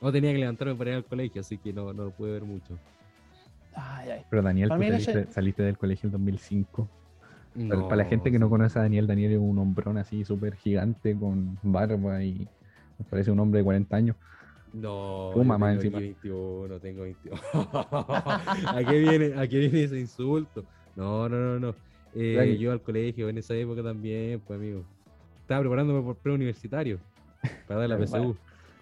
No 0.00 0.12
tenía 0.12 0.30
que 0.32 0.38
levantarme 0.38 0.76
para 0.76 0.90
ir 0.90 0.96
al 0.96 1.04
colegio, 1.04 1.40
así 1.40 1.58
que 1.58 1.72
no, 1.72 1.92
no 1.92 2.04
lo 2.04 2.10
pude 2.12 2.30
ver 2.30 2.44
mucho. 2.44 2.78
Ay, 3.74 4.10
ay. 4.10 4.22
Pero 4.30 4.42
Daniel, 4.42 4.68
tú 4.68 5.32
saliste, 5.32 5.64
del 5.64 5.76
colegio 5.76 6.06
en 6.06 6.12
2005. 6.12 6.88
Para, 7.52 7.66
No, 7.66 7.82
para 7.88 7.96
la 7.96 8.04
gente 8.04 8.30
que 8.30 8.38
no 8.38 8.48
conoce 8.48 8.78
a 8.78 8.82
Daniel, 8.82 9.08
Daniel 9.08 9.32
es 9.32 9.38
un 9.40 9.58
hombrón 9.58 9.98
así 9.98 10.24
súper 10.24 10.54
gigante 10.54 11.16
con 11.18 11.58
barba 11.62 12.22
y 12.22 12.48
me 13.00 13.04
parece 13.10 13.32
un 13.32 13.40
hombre 13.40 13.58
de 13.58 13.64
40 13.64 13.96
años. 13.96 14.16
No, 14.72 15.32
Tu 15.34 15.42
mamá 15.42 15.70
tengo 15.70 15.80
encima. 15.80 15.98
aquí 15.98 16.06
21, 16.06 16.78
tengo 16.78 17.02
21. 17.02 17.36
¿A 17.52 18.82
qué 18.88 18.98
viene, 19.00 19.40
a 19.40 19.48
qué 19.48 19.58
viene 19.58 19.82
ese 19.82 19.98
insulto? 19.98 20.64
No, 20.94 21.28
no, 21.28 21.36
no, 21.36 21.58
no. 21.58 21.74
Eh, 22.14 22.56
yo 22.60 22.70
al 22.70 22.80
colegio 22.80 23.28
en 23.28 23.38
esa 23.38 23.54
época 23.54 23.82
también, 23.82 24.40
pues 24.46 24.56
amigo. 24.56 24.84
Estaba 25.42 25.62
preparándome 25.62 26.00
por 26.02 26.14
preuniversitario 26.16 27.00
para 27.66 27.80
dar 27.80 27.88
la. 27.88 27.98
PSU. 27.98 28.36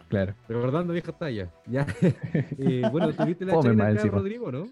Claro. 0.09 0.35
Recordando 0.49 0.93
viejas 0.93 1.19
tallas. 1.19 1.51
Ya. 1.67 1.87
Eh, 2.59 2.83
bueno, 2.91 3.13
tuviste 3.13 3.45
la 3.45 3.55
Fome 3.55 3.71
acá, 3.71 3.91
encima. 3.91 4.19
Rodrigo, 4.19 4.51
¿no? 4.51 4.69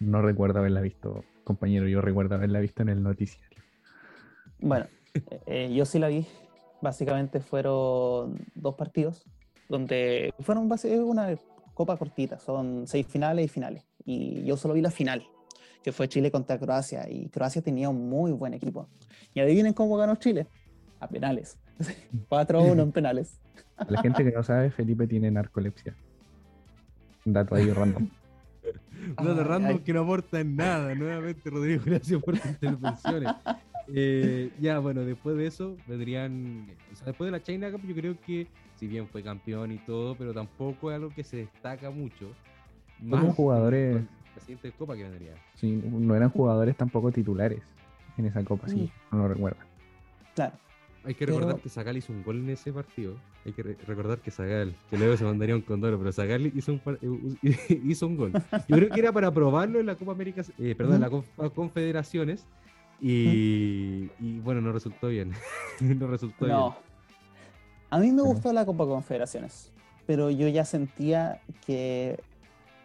No 0.00 0.22
recuerdo 0.22 0.60
haberla 0.60 0.80
visto, 0.80 1.24
compañero. 1.44 1.86
Yo 1.86 2.00
recuerdo 2.00 2.34
haberla 2.34 2.60
visto 2.60 2.82
en 2.82 2.88
el 2.88 3.02
noticiario. 3.02 3.58
Bueno, 4.58 4.86
eh, 5.14 5.40
eh, 5.46 5.74
yo 5.74 5.84
sí 5.84 5.98
la 5.98 6.08
vi. 6.08 6.26
Básicamente 6.80 7.40
fueron 7.40 8.38
dos 8.54 8.74
partidos 8.74 9.26
donde 9.70 10.34
fueron 10.40 10.68
una 11.04 11.28
copa 11.74 11.96
cortita, 11.96 12.38
son 12.38 12.86
seis 12.86 13.06
finales 13.06 13.46
y 13.46 13.48
finales. 13.48 13.84
Y 14.04 14.44
yo 14.44 14.56
solo 14.56 14.74
vi 14.74 14.80
la 14.80 14.90
final, 14.90 15.26
que 15.82 15.92
fue 15.92 16.08
Chile 16.08 16.30
contra 16.30 16.58
Croacia. 16.58 17.08
Y 17.08 17.28
Croacia 17.28 17.62
tenía 17.62 17.88
un 17.88 18.08
muy 18.08 18.32
buen 18.32 18.52
equipo. 18.52 18.88
Y 19.32 19.40
adivinen 19.40 19.72
cómo 19.72 19.96
ganó 19.96 20.16
Chile. 20.16 20.46
A 21.00 21.08
penales. 21.08 21.58
4-1 22.28 22.82
en 22.82 22.92
penales. 22.92 23.40
La 23.88 24.02
gente 24.02 24.22
que 24.22 24.30
no 24.30 24.42
sabe, 24.42 24.70
Felipe 24.70 25.06
tiene 25.06 25.30
narcolepsia. 25.30 25.94
Un 27.24 27.32
dato 27.32 27.54
ahí 27.54 27.70
random. 27.70 28.08
Un 29.18 29.26
dato 29.26 29.44
random 29.44 29.70
ay. 29.72 29.78
que 29.80 29.92
no 29.92 30.02
aporta 30.02 30.40
en 30.40 30.56
nada. 30.56 30.94
Nuevamente, 30.94 31.48
Rodrigo, 31.48 31.82
gracias 31.86 32.22
por 32.22 32.38
tus 32.38 32.50
intervenciones. 32.50 33.32
Eh, 33.92 34.50
ya, 34.60 34.78
bueno, 34.78 35.00
después 35.00 35.36
de 35.36 35.46
eso 35.46 35.76
vendrían. 35.86 36.68
O 36.92 36.96
sea, 36.96 37.06
después 37.06 37.26
de 37.28 37.32
la 37.32 37.42
China 37.42 37.70
Cup, 37.72 37.80
yo 37.86 37.94
creo 37.94 38.20
que, 38.20 38.46
si 38.76 38.86
bien 38.86 39.08
fue 39.08 39.22
campeón 39.22 39.72
y 39.72 39.78
todo, 39.78 40.14
pero 40.16 40.32
tampoco 40.34 40.90
es 40.90 40.96
algo 40.96 41.10
que 41.10 41.24
se 41.24 41.38
destaca 41.38 41.90
mucho. 41.90 42.30
Fueron 43.08 43.32
jugadores- 43.32 43.96
con 43.96 44.08
La 44.36 44.40
siguiente 44.42 44.72
copa 44.72 44.94
que 44.96 45.04
vendría. 45.04 45.34
Sí, 45.54 45.82
no 45.90 46.14
eran 46.14 46.30
jugadores 46.30 46.76
tampoco 46.76 47.10
titulares 47.10 47.62
en 48.18 48.26
esa 48.26 48.44
copa, 48.44 48.68
sí, 48.68 48.92
no 49.10 49.18
lo 49.18 49.28
recuerdo. 49.28 49.58
Claro. 50.34 50.54
Hay 51.04 51.14
que 51.14 51.24
Pero- 51.26 51.38
recordar 51.38 51.60
que 51.62 51.68
Zagal 51.70 51.96
hizo 51.96 52.12
un 52.12 52.22
gol 52.22 52.36
en 52.40 52.50
ese 52.50 52.72
partido. 52.72 53.14
Hay 53.46 53.52
que 53.52 53.62
re- 53.62 53.76
recordar 53.86 54.18
que 54.18 54.30
Zagal, 54.30 54.74
que 54.90 54.98
luego 54.98 55.16
se 55.16 55.24
mandaría 55.24 55.54
un 55.56 55.62
condoro, 55.62 55.98
pero 55.98 56.12
Zagal 56.12 56.46
hizo 56.54 56.72
un, 56.72 56.80
eh, 57.42 57.58
hizo 57.84 58.06
un 58.06 58.16
gol. 58.16 58.32
Yo 58.68 58.76
creo 58.76 58.90
que 58.90 59.00
era 59.00 59.10
para 59.12 59.30
probarlo 59.32 59.80
en 59.80 59.86
la 59.86 59.94
Copa 59.96 60.12
América, 60.12 60.42
eh, 60.58 60.74
perdón, 60.76 60.96
en 60.96 61.00
la 61.00 61.10
Copa 61.10 61.48
Confederaciones. 61.50 62.46
Y, 63.00 64.10
y 64.20 64.38
bueno, 64.44 64.60
no 64.60 64.72
resultó 64.72 65.08
bien. 65.08 65.32
no 65.80 66.06
resultó 66.06 66.46
No. 66.46 66.70
bien. 66.70 66.74
A 67.88 67.98
mí 67.98 68.12
me 68.12 68.22
gustó 68.22 68.52
la 68.52 68.64
Copa 68.66 68.84
Confederaciones. 68.84 69.72
pero 70.06 70.30
yo 70.30 70.48
ya 70.48 70.64
sentía 70.64 71.40
que 71.66 72.20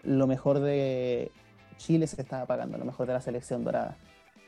lo 0.03 0.25
mejor 0.25 0.60
de 0.60 1.31
Chile 1.77 2.07
se 2.07 2.22
estaba 2.22 2.45
pagando, 2.45 2.77
lo 2.77 2.86
mejor 2.86 3.07
de 3.07 3.13
la 3.13 3.22
selección 3.22 3.63
dorada. 3.65 3.98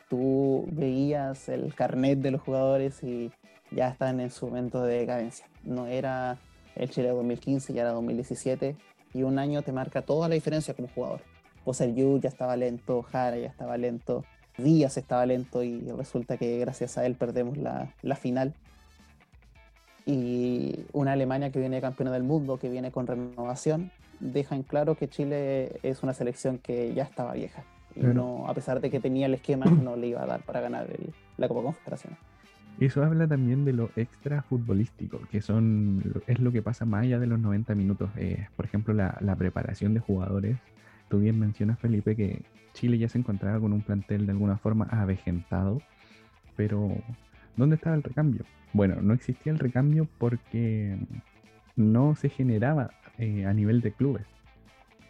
Tú 0.10 0.66
veías 0.72 1.50
el 1.50 1.74
carnet 1.76 2.20
de 2.20 2.32
los 2.32 2.42
jugadores 2.42 3.04
y 3.04 3.30
ya 3.72 3.90
están 3.90 4.20
en 4.20 4.32
su 4.32 4.48
momento 4.48 4.84
de 4.84 5.00
decadencia. 5.00 5.48
No 5.64 5.88
era 5.88 6.38
el 6.76 6.90
Chile 6.90 7.08
de 7.08 7.14
2015, 7.14 7.74
ya 7.74 7.82
era 7.82 7.92
2017, 7.92 8.76
y 9.14 9.24
un 9.24 9.40
año 9.40 9.62
te 9.62 9.72
marca 9.72 10.02
toda 10.02 10.30
la 10.30 10.36
diferencia 10.36 10.74
como 10.74 10.88
jugador. 10.90 11.22
Yu 11.96 12.20
ya 12.20 12.30
estaba 12.30 12.56
lento, 12.56 13.04
Jara 13.04 13.38
ya 13.38 13.48
estaba 13.48 13.78
lento, 13.78 14.24
Díaz 14.58 14.98
estaba 14.98 15.26
lento 15.26 15.64
y 15.64 15.82
resulta 15.92 16.38
que 16.38 16.60
gracias 16.60 16.98
a 16.98 17.06
él 17.06 17.16
perdemos 17.16 17.58
la, 17.58 17.94
la 18.02 18.16
final. 18.16 18.54
Y 20.06 20.86
una 20.94 21.12
Alemania 21.12 21.52
que 21.52 21.60
viene 21.60 21.82
campeona 21.82 22.12
del 22.12 22.24
mundo, 22.24 22.58
que 22.58 22.70
viene 22.70 22.92
con 22.92 23.08
renovación, 23.08 23.92
deja 24.20 24.56
en 24.56 24.64
claro 24.64 24.96
que 24.96 25.10
Chile 25.10 25.80
es 25.84 26.02
una 26.02 26.14
selección 26.14 26.58
que 26.58 26.94
ya 26.94 27.04
estaba 27.04 27.34
vieja. 27.34 27.64
Y 27.96 28.02
no, 28.02 28.48
a 28.48 28.54
pesar 28.54 28.80
de 28.80 28.90
que 28.90 29.00
tenía 29.00 29.26
el 29.26 29.34
esquema, 29.34 29.66
no 29.66 29.96
le 29.96 30.08
iba 30.08 30.22
a 30.22 30.26
dar 30.26 30.42
para 30.44 30.62
ganar 30.62 30.88
la 31.38 31.48
Copa 31.48 31.64
Confederaciones. 31.64 32.20
Eso 32.80 33.04
habla 33.04 33.28
también 33.28 33.66
de 33.66 33.74
lo 33.74 33.90
extra 33.96 34.44
futbolístico, 34.44 35.20
que 35.32 35.42
son 35.42 36.04
es 36.28 36.40
lo 36.40 36.52
que 36.52 36.62
pasa 36.62 36.86
más 36.86 37.04
allá 37.04 37.20
de 37.20 37.26
los 37.26 37.40
90 37.40 37.74
minutos. 37.74 38.12
Eh, 38.18 38.48
por 38.56 38.66
ejemplo, 38.66 38.94
la, 38.94 39.36
preparación 39.36 39.96
de 39.96 40.00
jugadores. 40.00 40.58
Tú 41.10 41.20
bien 41.20 41.40
mencionas, 41.40 41.80
Felipe, 41.80 42.16
que 42.16 42.44
Chile 42.74 42.98
ya 43.00 43.10
se 43.10 43.18
encontraba 43.18 43.60
con 43.60 43.74
un 43.74 43.82
plantel 43.82 44.26
de 44.26 44.34
alguna 44.34 44.58
forma 44.58 44.86
avejentado, 44.92 45.82
pero 46.56 46.92
¿dónde 47.56 47.78
estaba 47.78 47.96
el 47.96 48.04
recambio? 48.04 48.44
Bueno, 48.74 49.02
no 49.02 49.14
existía 49.14 49.52
el 49.52 49.60
recambio 49.60 50.08
porque 50.20 50.98
no 51.76 52.16
se 52.16 52.30
generaba 52.30 52.92
eh, 53.18 53.46
a 53.46 53.54
nivel 53.54 53.82
de 53.82 53.94
clubes. 53.94 54.26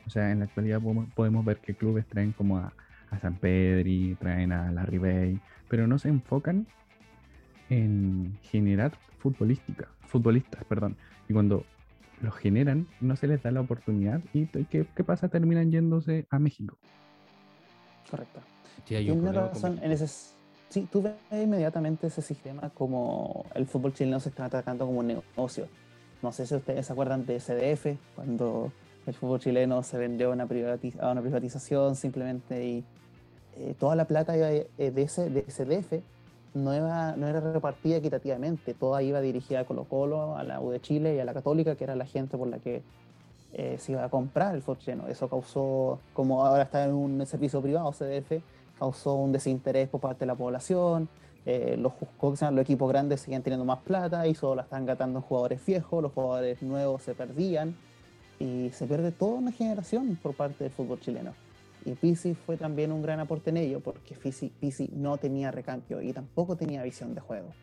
O 0.05 0.09
sea, 0.09 0.31
en 0.31 0.39
la 0.39 0.45
actualidad 0.45 0.81
podemos, 1.15 1.43
ver 1.43 1.57
que 1.57 1.73
clubes 1.73 2.05
traen 2.05 2.31
como 2.31 2.59
a, 2.59 2.71
San 3.21 3.35
Pedri, 3.35 4.15
traen 4.19 4.51
a 4.51 4.71
la 4.71 4.85
Bay, 4.85 5.39
pero 5.67 5.87
no 5.87 5.97
se 5.97 6.09
enfocan 6.09 6.67
en 7.69 8.37
generar 8.43 8.97
futbolística, 9.19 9.87
futbolistas, 10.07 10.63
perdón. 10.65 10.95
Y 11.27 11.33
cuando 11.33 11.65
los 12.21 12.35
generan, 12.35 12.87
no 13.01 13.15
se 13.15 13.27
les 13.27 13.41
da 13.43 13.51
la 13.51 13.61
oportunidad. 13.61 14.21
¿Y 14.33 14.47
qué, 14.47 14.85
pasa? 15.05 15.27
Terminan 15.27 15.71
yéndose 15.71 16.25
a 16.29 16.39
México. 16.39 16.77
Correcto. 18.09 18.39
Sí, 18.85 18.95
en 18.95 19.91
ese, 19.91 20.07
sí, 20.69 20.87
tú 20.89 21.01
ves 21.01 21.13
inmediatamente 21.31 22.07
ese 22.07 22.21
sistema 22.21 22.69
como 22.69 23.45
el 23.53 23.65
fútbol 23.65 23.93
chileno 23.93 24.19
se 24.19 24.29
está 24.29 24.45
atacando 24.45 24.85
como 24.85 24.99
un 24.99 25.07
negocio. 25.07 25.67
No 26.21 26.31
sé 26.31 26.47
si 26.47 26.55
ustedes 26.55 26.85
se 26.85 26.93
acuerdan 26.93 27.25
de 27.25 27.39
SDF, 27.39 27.97
cuando 28.15 28.71
el 29.05 29.13
fútbol 29.13 29.39
chileno 29.39 29.83
se 29.83 29.97
vendió 29.97 30.29
a 30.29 30.33
una, 30.33 30.43
a 30.43 31.11
una 31.11 31.21
privatización 31.21 31.95
simplemente 31.95 32.65
y 32.65 32.85
eh, 33.57 33.75
toda 33.77 33.95
la 33.95 34.05
plata 34.05 34.33
de, 34.33 34.69
ese, 34.77 35.29
de 35.29 35.41
SDF 35.49 36.01
no, 36.53 36.73
era 36.73 37.51
repartida 37.53 37.97
equitativamente, 37.97 38.73
toda 38.73 39.01
iba 39.01 39.21
dirigida 39.21 39.61
a 39.61 39.65
Colo 39.65 39.85
Colo, 39.85 40.35
a 40.35 40.43
la 40.43 40.59
U 40.59 40.71
de 40.71 40.79
Chile 40.79 41.15
y 41.15 41.19
a 41.19 41.25
la 41.25 41.33
Católica, 41.33 41.75
que 41.75 41.83
era 41.83 41.95
la 41.95 42.05
gente 42.05 42.37
por 42.37 42.47
la 42.47 42.59
que 42.59 42.81
eh, 43.53 43.77
se 43.79 43.93
iba 43.93 44.03
a 44.03 44.09
comprar 44.09 44.55
el 44.55 44.61
fútbol 44.61 44.79
chileno. 44.79 45.07
Eso 45.07 45.29
causó, 45.29 45.99
como 46.13 46.45
ahora 46.45 46.63
está 46.63 46.85
en 46.85 46.93
un 46.93 47.25
servicio 47.25 47.61
privado, 47.61 47.91
CDF, 47.91 48.41
causó 48.79 49.15
un 49.15 49.31
desinterés 49.31 49.89
por 49.89 50.01
parte 50.01 50.21
de 50.21 50.25
la 50.27 50.35
población, 50.35 51.09
eh, 51.45 51.77
los, 51.79 51.93
los 52.21 52.59
equipos 52.59 52.89
grandes 52.89 53.21
siguen 53.21 53.41
teniendo 53.41 53.63
más 53.63 53.79
plata 53.79 54.27
y 54.27 54.35
solo 54.35 54.55
la 54.55 54.63
están 54.63 54.85
gatando 54.85 55.19
en 55.19 55.23
jugadores 55.23 55.65
viejos, 55.65 56.03
los 56.03 56.11
jugadores 56.11 56.61
nuevos 56.61 57.03
se 57.03 57.15
perdían 57.15 57.75
y 58.37 58.69
se 58.71 58.85
pierde 58.85 59.13
toda 59.13 59.35
una 59.35 59.51
generación 59.53 60.19
por 60.21 60.35
parte 60.35 60.65
del 60.65 60.73
fútbol 60.73 60.99
chileno. 60.99 61.33
Y 61.87 61.95
Pisi 61.95 62.33
fue 62.33 62.57
también 62.57 62.91
un 62.91 63.01
gran 63.01 63.19
aporte 63.19 63.49
en 63.49 63.57
ello 63.57 63.79
porque 63.79 64.15
Pisi, 64.15 64.89
no 64.93 65.17
tenía 65.17 65.51
recambio 65.51 66.01
y 66.01 66.13
tampoco 66.13 66.55
tenía 66.55 66.83
visión 66.83 67.15
de 67.15 67.21
juego. 67.21 67.53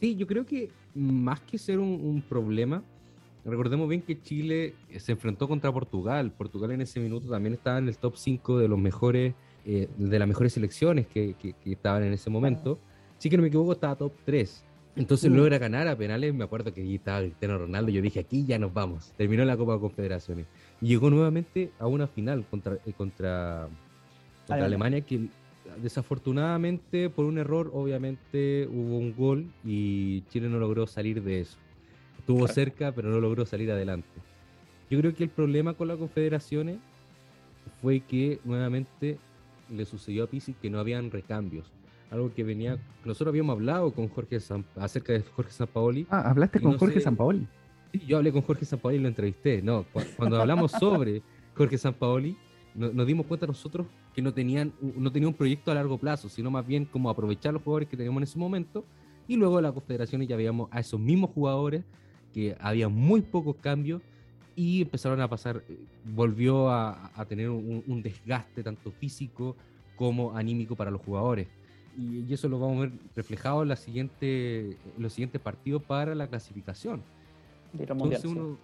Sí, 0.00 0.14
yo 0.16 0.26
creo 0.26 0.44
que 0.44 0.70
más 0.94 1.40
que 1.40 1.56
ser 1.56 1.78
un, 1.78 1.88
un 1.88 2.22
problema, 2.22 2.82
recordemos 3.44 3.88
bien 3.88 4.02
que 4.02 4.20
Chile 4.20 4.74
se 4.98 5.12
enfrentó 5.12 5.48
contra 5.48 5.72
Portugal. 5.72 6.30
Portugal 6.30 6.72
en 6.72 6.82
ese 6.82 7.00
minuto 7.00 7.28
también 7.28 7.54
estaba 7.54 7.78
en 7.78 7.88
el 7.88 7.96
top 7.96 8.16
5 8.16 8.58
de 8.58 8.68
los 8.68 8.78
mejores 8.78 9.34
eh, 9.68 9.88
de 9.98 10.18
las 10.20 10.28
mejores 10.28 10.52
selecciones 10.52 11.08
que, 11.08 11.34
estaban 11.64 12.04
en 12.04 12.12
ese 12.12 12.30
momento. 12.30 12.78
Sí 13.18 13.28
que 13.28 13.36
no 13.36 13.42
me 13.42 13.48
equivoco, 13.48 13.72
estaba 13.72 13.96
top 13.96 14.12
3. 14.24 14.64
Entonces 14.96 15.30
mm. 15.30 15.34
logra 15.34 15.58
ganar 15.58 15.86
a 15.88 15.96
penales. 15.96 16.34
Me 16.34 16.44
acuerdo 16.44 16.72
que 16.72 16.80
allí 16.80 16.96
estaba 16.96 17.20
Cristiano 17.20 17.58
Ronaldo. 17.58 17.90
Yo 17.90 18.02
dije, 18.02 18.20
aquí 18.20 18.44
ya 18.46 18.58
nos 18.58 18.72
vamos. 18.72 19.12
Terminó 19.16 19.44
la 19.44 19.56
Copa 19.56 19.74
de 19.74 19.80
Confederaciones. 19.80 20.46
Y 20.80 20.88
llegó 20.88 21.10
nuevamente 21.10 21.70
a 21.78 21.86
una 21.86 22.06
final 22.06 22.44
contra, 22.50 22.78
eh, 22.86 22.92
contra, 22.96 23.68
Alemania. 24.48 25.02
que 25.02 25.28
desafortunadamente, 25.82 27.10
por 27.10 27.26
un 27.26 27.38
error, 27.38 27.70
obviamente 27.74 28.68
hubo 28.70 28.98
un 28.98 29.14
gol 29.14 29.46
y 29.64 30.22
Chile 30.30 30.48
no 30.48 30.58
logró 30.58 30.86
salir 30.86 31.22
de 31.22 31.40
eso. 31.40 31.58
Estuvo 32.18 32.48
cerca, 32.48 32.92
pero 32.92 33.10
no 33.10 33.20
logró 33.20 33.44
salir 33.44 33.70
adelante. 33.70 34.08
Yo 34.90 34.98
creo 35.00 35.14
que 35.14 35.24
el 35.24 35.30
problema 35.30 35.74
con 35.74 35.88
las 35.88 35.98
confederaciones 35.98 36.78
fue 37.82 38.00
que 38.00 38.40
nuevamente 38.44 39.18
le 39.70 39.84
sucedió 39.84 40.24
a 40.24 40.26
Pisi 40.28 40.54
que 40.54 40.70
no 40.70 40.78
habían 40.78 41.10
recambios. 41.10 41.72
Algo 42.10 42.32
que 42.32 42.44
venía. 42.44 42.78
Nosotros 43.04 43.28
habíamos 43.28 43.54
hablado 43.54 43.92
con 43.92 44.08
Jorge 44.08 44.38
acerca 44.76 45.12
de 45.12 45.22
Jorge 45.22 45.52
Sampaoli. 45.52 46.06
Ah, 46.10 46.30
hablaste 46.30 46.60
con 46.60 46.78
Jorge 46.78 47.00
Sampaoli. 47.00 47.46
Sí, 47.92 48.02
yo 48.06 48.18
hablé 48.18 48.32
con 48.32 48.42
Jorge 48.42 48.64
Sampaoli 48.64 48.98
y 48.98 49.00
lo 49.00 49.08
entrevisté. 49.08 49.62
No, 49.62 49.84
cuando 50.16 50.40
hablamos 50.40 50.72
sobre 50.72 51.22
Jorge 51.54 51.78
Sampaoli, 51.78 52.36
nos 52.74 53.06
dimos 53.06 53.26
cuenta 53.26 53.46
nosotros 53.46 53.86
que 54.14 54.22
no 54.22 54.32
tenían, 54.32 54.72
no 54.80 55.10
tenía 55.10 55.28
un 55.28 55.34
proyecto 55.34 55.70
a 55.70 55.74
largo 55.74 55.98
plazo, 55.98 56.28
sino 56.28 56.50
más 56.50 56.66
bien 56.66 56.84
como 56.84 57.10
aprovechar 57.10 57.52
los 57.52 57.62
jugadores 57.62 57.88
que 57.88 57.96
teníamos 57.96 58.20
en 58.20 58.24
ese 58.24 58.38
momento. 58.38 58.84
Y 59.28 59.36
luego 59.36 59.56
de 59.56 59.62
la 59.62 59.72
confederación 59.72 60.22
ya 60.22 60.36
veíamos 60.36 60.68
a 60.70 60.80
esos 60.80 61.00
mismos 61.00 61.30
jugadores 61.30 61.84
que 62.32 62.56
había 62.60 62.88
muy 62.88 63.22
pocos 63.22 63.56
cambios 63.56 64.02
y 64.54 64.82
empezaron 64.82 65.20
a 65.20 65.28
pasar, 65.28 65.62
eh, 65.68 65.78
volvió 66.04 66.70
a, 66.70 67.12
tener 67.28 67.50
un, 67.50 68.02
desgaste 68.02 68.62
tanto 68.62 68.90
físico 68.90 69.56
como 69.96 70.36
anímico 70.36 70.76
para 70.76 70.90
los 70.90 71.00
jugadores. 71.02 71.46
Y, 71.98 72.32
eso 72.32 72.48
lo 72.48 72.58
vamos 72.58 72.76
a 72.76 72.80
ver 72.80 72.92
reflejado 73.14 73.62
en, 73.62 73.68
la 73.68 73.76
siguiente, 73.76 74.76
los 74.98 75.12
siguientes 75.12 75.40
partidos 75.40 75.82
para 75.82 76.14
la 76.14 76.26
clasificación. 76.26 77.02
entonces 77.78 78.24
uno, 78.24 78.58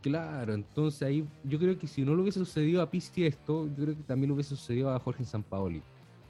Claro, 0.00 0.54
entonces 0.54 1.02
ahí 1.02 1.24
yo 1.42 1.58
creo 1.58 1.76
que 1.78 1.88
si 1.88 2.02
no 2.02 2.14
lo 2.14 2.22
hubiese 2.22 2.38
sucedido 2.38 2.82
a 2.82 2.90
Pisti 2.90 3.24
esto, 3.24 3.66
yo 3.76 3.84
creo 3.84 3.96
que 3.96 4.02
también 4.04 4.28
lo 4.28 4.34
hubiese 4.34 4.50
sucedido 4.50 4.90
a 4.90 4.98
Jorge 5.00 5.24
Sampaoli. 5.24 5.82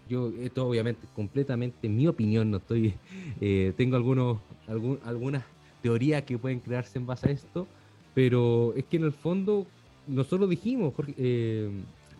Yo, 0.08 0.32
esto 0.40 0.66
obviamente 0.66 1.06
completamente 1.14 1.86
mi 1.86 2.06
opinión, 2.06 2.50
no 2.50 2.56
estoy, 2.56 2.94
eh, 3.40 3.74
tengo 3.76 3.96
algunos, 3.96 4.38
algún, 4.66 4.98
algunas 5.04 5.44
teorías 5.82 6.22
que 6.22 6.38
pueden 6.38 6.60
crearse 6.60 6.98
en 6.98 7.06
base 7.06 7.28
a 7.28 7.32
esto, 7.32 7.66
pero 8.14 8.72
es 8.74 8.84
que 8.86 8.96
en 8.96 9.04
el 9.04 9.12
fondo, 9.12 9.66
nosotros 10.06 10.48
dijimos, 10.48 10.94
Jorge, 10.94 11.14
eh, 11.18 11.70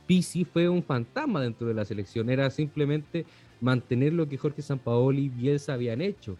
Pisi 0.07 0.45
fue 0.45 0.69
un 0.69 0.83
fantasma 0.83 1.41
dentro 1.41 1.67
de 1.67 1.75
la 1.75 1.87
selección, 1.87 2.29
era 2.29 2.51
simplemente 2.51 3.25
mantener 3.61 4.13
lo 4.13 4.29
que 4.29 4.39
Jorge 4.39 4.63
Sampaoli 4.63 5.25
y 5.25 5.29
Bielsa 5.29 5.75
habían 5.75 6.01
hecho. 6.01 6.37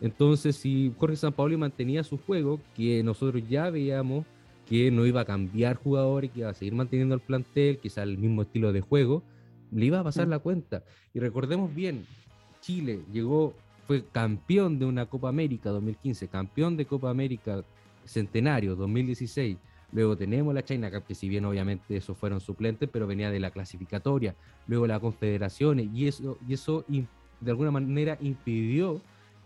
Entonces, 0.00 0.56
si 0.56 0.92
Jorge 0.98 1.16
Sampaoli 1.16 1.56
mantenía 1.56 2.02
su 2.02 2.18
juego, 2.18 2.60
que 2.74 3.02
nosotros 3.02 3.42
ya 3.48 3.70
veíamos 3.70 4.24
que 4.66 4.90
no 4.90 5.06
iba 5.06 5.20
a 5.20 5.24
cambiar 5.24 5.76
jugadores, 5.76 6.30
que 6.30 6.40
iba 6.40 6.50
a 6.50 6.54
seguir 6.54 6.74
manteniendo 6.74 7.14
el 7.14 7.20
plantel, 7.20 7.78
quizá 7.78 8.02
el 8.02 8.18
mismo 8.18 8.42
estilo 8.42 8.72
de 8.72 8.80
juego, 8.80 9.22
le 9.70 9.86
iba 9.86 10.00
a 10.00 10.04
pasar 10.04 10.28
la 10.28 10.38
cuenta. 10.38 10.84
Y 11.14 11.20
recordemos 11.20 11.74
bien, 11.74 12.06
Chile 12.60 13.00
llegó, 13.12 13.54
fue 13.86 14.04
campeón 14.10 14.78
de 14.78 14.86
una 14.86 15.06
Copa 15.06 15.28
América 15.28 15.70
2015, 15.70 16.28
campeón 16.28 16.76
de 16.76 16.86
Copa 16.86 17.10
América 17.10 17.64
Centenario 18.04 18.76
2016. 18.76 19.56
Luego 19.92 20.16
tenemos 20.16 20.54
la 20.54 20.64
China 20.64 20.90
Cup, 20.90 21.04
que 21.04 21.14
si 21.14 21.28
bien 21.28 21.44
obviamente 21.44 21.96
esos 21.96 22.16
fueron 22.16 22.40
suplentes, 22.40 22.88
pero 22.90 23.06
venía 23.06 23.30
de 23.30 23.40
la 23.40 23.50
clasificatoria. 23.50 24.34
Luego 24.66 24.86
la 24.86 24.98
Confederaciones, 24.98 25.88
y 25.92 26.08
eso, 26.08 26.38
y 26.48 26.54
eso 26.54 26.84
de 26.88 27.50
alguna 27.50 27.70
manera 27.70 28.16
impidió 28.20 29.00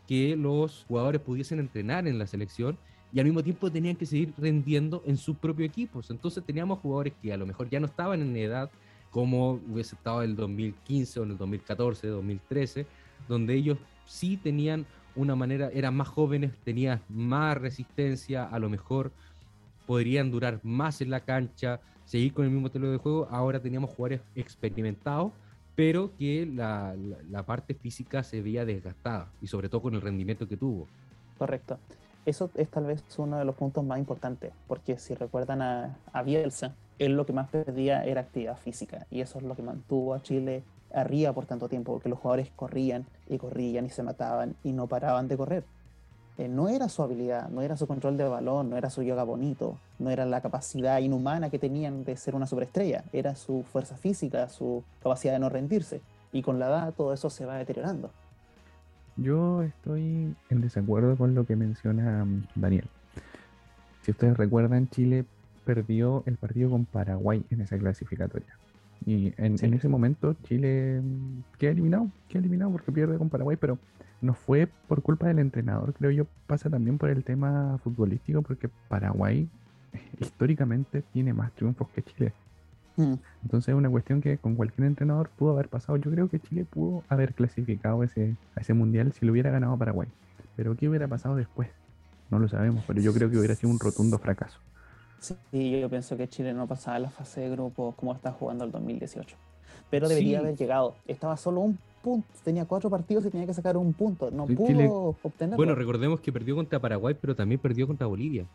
que 0.06 0.36
los 0.36 0.84
jugadores 0.86 1.20
pudiesen 1.20 1.58
entrenar 1.58 2.06
en 2.06 2.18
la 2.18 2.26
selección 2.26 2.78
y 3.12 3.18
al 3.18 3.24
mismo 3.24 3.42
tiempo 3.42 3.70
tenían 3.70 3.96
que 3.96 4.06
seguir 4.06 4.32
rendiendo 4.36 5.02
en 5.06 5.16
sus 5.16 5.36
propios 5.36 5.68
equipos. 5.68 6.10
Entonces 6.10 6.44
teníamos 6.44 6.78
jugadores 6.78 7.12
que 7.20 7.32
a 7.32 7.36
lo 7.36 7.46
mejor 7.46 7.68
ya 7.68 7.80
no 7.80 7.86
estaban 7.86 8.20
en 8.22 8.36
edad 8.36 8.70
como 9.10 9.52
hubiese 9.52 9.94
estado 9.94 10.22
en 10.22 10.30
el 10.30 10.36
2015 10.36 11.20
o 11.20 11.22
en 11.24 11.30
el 11.30 11.38
2014, 11.38 12.06
2013, 12.08 12.86
donde 13.28 13.54
ellos 13.54 13.78
sí 14.04 14.36
tenían 14.36 14.86
una 15.14 15.34
manera, 15.34 15.70
eran 15.72 15.96
más 15.96 16.08
jóvenes, 16.08 16.52
tenían 16.62 17.00
más 17.08 17.56
resistencia, 17.56 18.44
a 18.44 18.58
lo 18.58 18.68
mejor 18.68 19.12
podrían 19.86 20.30
durar 20.30 20.60
más 20.62 21.00
en 21.00 21.10
la 21.10 21.20
cancha, 21.20 21.80
seguir 22.04 22.32
con 22.32 22.44
el 22.44 22.50
mismo 22.50 22.66
estilo 22.66 22.90
de 22.90 22.98
juego. 22.98 23.28
Ahora 23.30 23.60
teníamos 23.60 23.90
jugadores 23.90 24.20
experimentados, 24.34 25.32
pero 25.74 26.10
que 26.18 26.46
la, 26.46 26.94
parte 27.46 27.74
física 27.74 28.22
se 28.22 28.40
veía 28.40 28.64
desgastada 28.64 29.28
y 29.40 29.46
sobre 29.46 29.68
todo 29.68 29.82
con 29.82 29.94
el 29.94 30.00
rendimiento 30.00 30.48
que 30.48 30.56
tuvo. 30.56 30.86
Correcto. 31.38 31.78
eso 32.24 32.50
es 32.54 32.68
tal 32.70 32.86
vez 32.86 33.04
uno 33.18 33.38
de 33.38 33.44
los 33.44 33.54
puntos 33.54 33.84
más 33.84 33.98
importantes, 33.98 34.52
porque 34.66 34.98
si 34.98 35.14
recuerdan 35.14 35.62
a, 35.62 35.96
a 36.12 36.22
Bielsa, 36.22 36.74
él 36.98 37.12
lo 37.14 37.26
que 37.26 37.34
más 37.34 37.50
pedía 37.50 38.04
era 38.04 38.22
actividad 38.22 38.56
física, 38.56 39.06
y 39.10 39.20
eso 39.20 39.38
es 39.38 39.44
lo 39.44 39.54
que 39.54 39.62
mantuvo 39.62 40.14
a 40.14 40.22
Chile 40.22 40.62
arriba 40.94 41.32
por 41.34 41.44
tanto 41.44 41.68
tiempo, 41.68 41.92
porque 41.92 42.08
los 42.08 42.18
jugadores 42.18 42.50
corrían 42.56 43.04
y 43.28 43.36
corrían 43.36 43.84
y 43.84 43.90
se 43.90 44.02
mataban 44.02 44.56
y 44.64 44.72
no 44.72 44.86
paraban 44.86 45.28
de 45.28 45.36
correr. 45.36 45.64
No 46.38 46.68
era 46.68 46.88
su 46.90 47.02
habilidad, 47.02 47.48
no 47.48 47.62
era 47.62 47.76
su 47.78 47.86
control 47.86 48.18
de 48.18 48.24
balón, 48.24 48.68
no 48.68 48.76
era 48.76 48.90
su 48.90 49.02
yoga 49.02 49.24
bonito, 49.24 49.78
no 49.98 50.10
era 50.10 50.26
la 50.26 50.42
capacidad 50.42 50.98
inhumana 50.98 51.48
que 51.48 51.58
tenían 51.58 52.04
de 52.04 52.16
ser 52.16 52.34
una 52.34 52.46
superestrella, 52.46 53.04
era 53.12 53.34
su 53.34 53.62
fuerza 53.62 53.96
física, 53.96 54.48
su 54.50 54.84
capacidad 55.02 55.32
de 55.32 55.38
no 55.38 55.48
rendirse. 55.48 56.02
Y 56.32 56.42
con 56.42 56.58
la 56.58 56.66
edad 56.66 56.94
todo 56.94 57.14
eso 57.14 57.30
se 57.30 57.46
va 57.46 57.56
deteriorando. 57.56 58.10
Yo 59.16 59.62
estoy 59.62 60.36
en 60.50 60.60
desacuerdo 60.60 61.16
con 61.16 61.34
lo 61.34 61.46
que 61.46 61.56
menciona 61.56 62.24
mm, 62.26 62.48
Daniel. 62.54 62.88
Si 64.02 64.10
ustedes 64.10 64.36
recuerdan, 64.36 64.88
Chile 64.90 65.24
perdió 65.64 66.22
el 66.26 66.36
partido 66.36 66.70
con 66.70 66.84
Paraguay 66.84 67.44
en 67.50 67.62
esa 67.62 67.78
clasificatoria. 67.78 68.58
Y 69.04 69.32
en, 69.36 69.58
Sí. 69.58 69.66
en 69.66 69.74
ese 69.74 69.88
momento 69.88 70.34
Chile 70.44 71.00
mm, 71.02 71.58
queda 71.58 71.72
eliminado, 71.72 72.08
queda 72.28 72.40
eliminado 72.40 72.70
porque 72.72 72.92
pierde 72.92 73.18
con 73.18 73.28
Paraguay, 73.28 73.56
pero 73.60 73.78
no 74.22 74.34
fue 74.34 74.66
por 74.88 75.02
culpa 75.02 75.26
del 75.28 75.38
entrenador, 75.38 75.92
creo 75.94 76.10
yo, 76.10 76.26
pasa 76.46 76.70
también 76.70 76.96
por 76.98 77.10
el 77.10 77.22
tema 77.22 77.78
futbolístico, 77.84 78.42
porque 78.42 78.68
Paraguay 78.88 79.48
históricamente 80.20 81.02
tiene 81.12 81.32
más 81.32 81.52
triunfos 81.52 81.88
que 81.90 82.02
Chile. 82.02 82.32
Mm, 82.96 83.14
Entonces 83.42 83.68
es 83.68 83.74
una 83.74 83.90
cuestión 83.90 84.20
que 84.22 84.38
con 84.38 84.54
cualquier 84.54 84.86
entrenador 84.86 85.28
pudo 85.36 85.52
haber 85.52 85.68
pasado. 85.68 85.98
Yo 85.98 86.10
creo 86.10 86.28
que 86.30 86.40
Chile 86.40 86.64
pudo 86.64 87.02
haber 87.10 87.34
clasificado 87.34 88.02
ese, 88.02 88.34
a 88.56 88.60
ese 88.60 88.72
mundial 88.72 89.12
si 89.12 89.26
lo 89.26 89.32
hubiera 89.32 89.50
ganado 89.50 89.76
Paraguay. 89.76 90.08
Pero 90.56 90.74
¿qué 90.76 90.88
hubiera 90.88 91.06
pasado 91.06 91.36
después? 91.36 91.68
No 92.30 92.38
lo 92.38 92.48
sabemos, 92.48 92.82
pero 92.86 93.00
yo 93.02 93.12
creo 93.12 93.30
que 93.30 93.36
hubiera 93.36 93.54
sido 93.54 93.70
un 93.70 93.78
rotundo 93.78 94.18
fracaso. 94.18 94.58
Sí, 95.20 95.80
yo 95.80 95.88
pienso 95.88 96.16
que 96.16 96.28
Chile 96.28 96.52
no 96.52 96.66
pasaba 96.66 96.98
la 96.98 97.10
fase 97.10 97.40
de 97.42 97.50
grupos 97.50 97.94
como 97.96 98.12
está 98.14 98.32
jugando 98.32 98.64
el 98.64 98.70
2018. 98.70 99.36
Pero 99.90 100.08
debería 100.08 100.38
Sí. 100.40 100.44
haber 100.44 100.56
llegado. 100.56 100.94
Estaba 101.06 101.36
solo 101.36 101.60
un 101.60 101.78
punto, 102.02 102.26
tenía 102.44 102.64
cuatro 102.64 102.90
partidos 102.90 103.24
y 103.26 103.30
tenía 103.30 103.46
que 103.46 103.54
sacar 103.54 103.76
un 103.76 103.92
punto. 103.92 104.30
No 104.30 104.46
pudo 104.46 105.16
obtenerlo. 105.22 105.56
Bueno, 105.56 105.74
recordemos 105.74 106.20
que 106.20 106.32
perdió 106.32 106.54
contra 106.54 106.78
Paraguay, 106.78 107.16
pero 107.20 107.34
también 107.34 107.60
perdió 107.60 107.86
contra 107.86 108.06
Bolivia. 108.06 108.46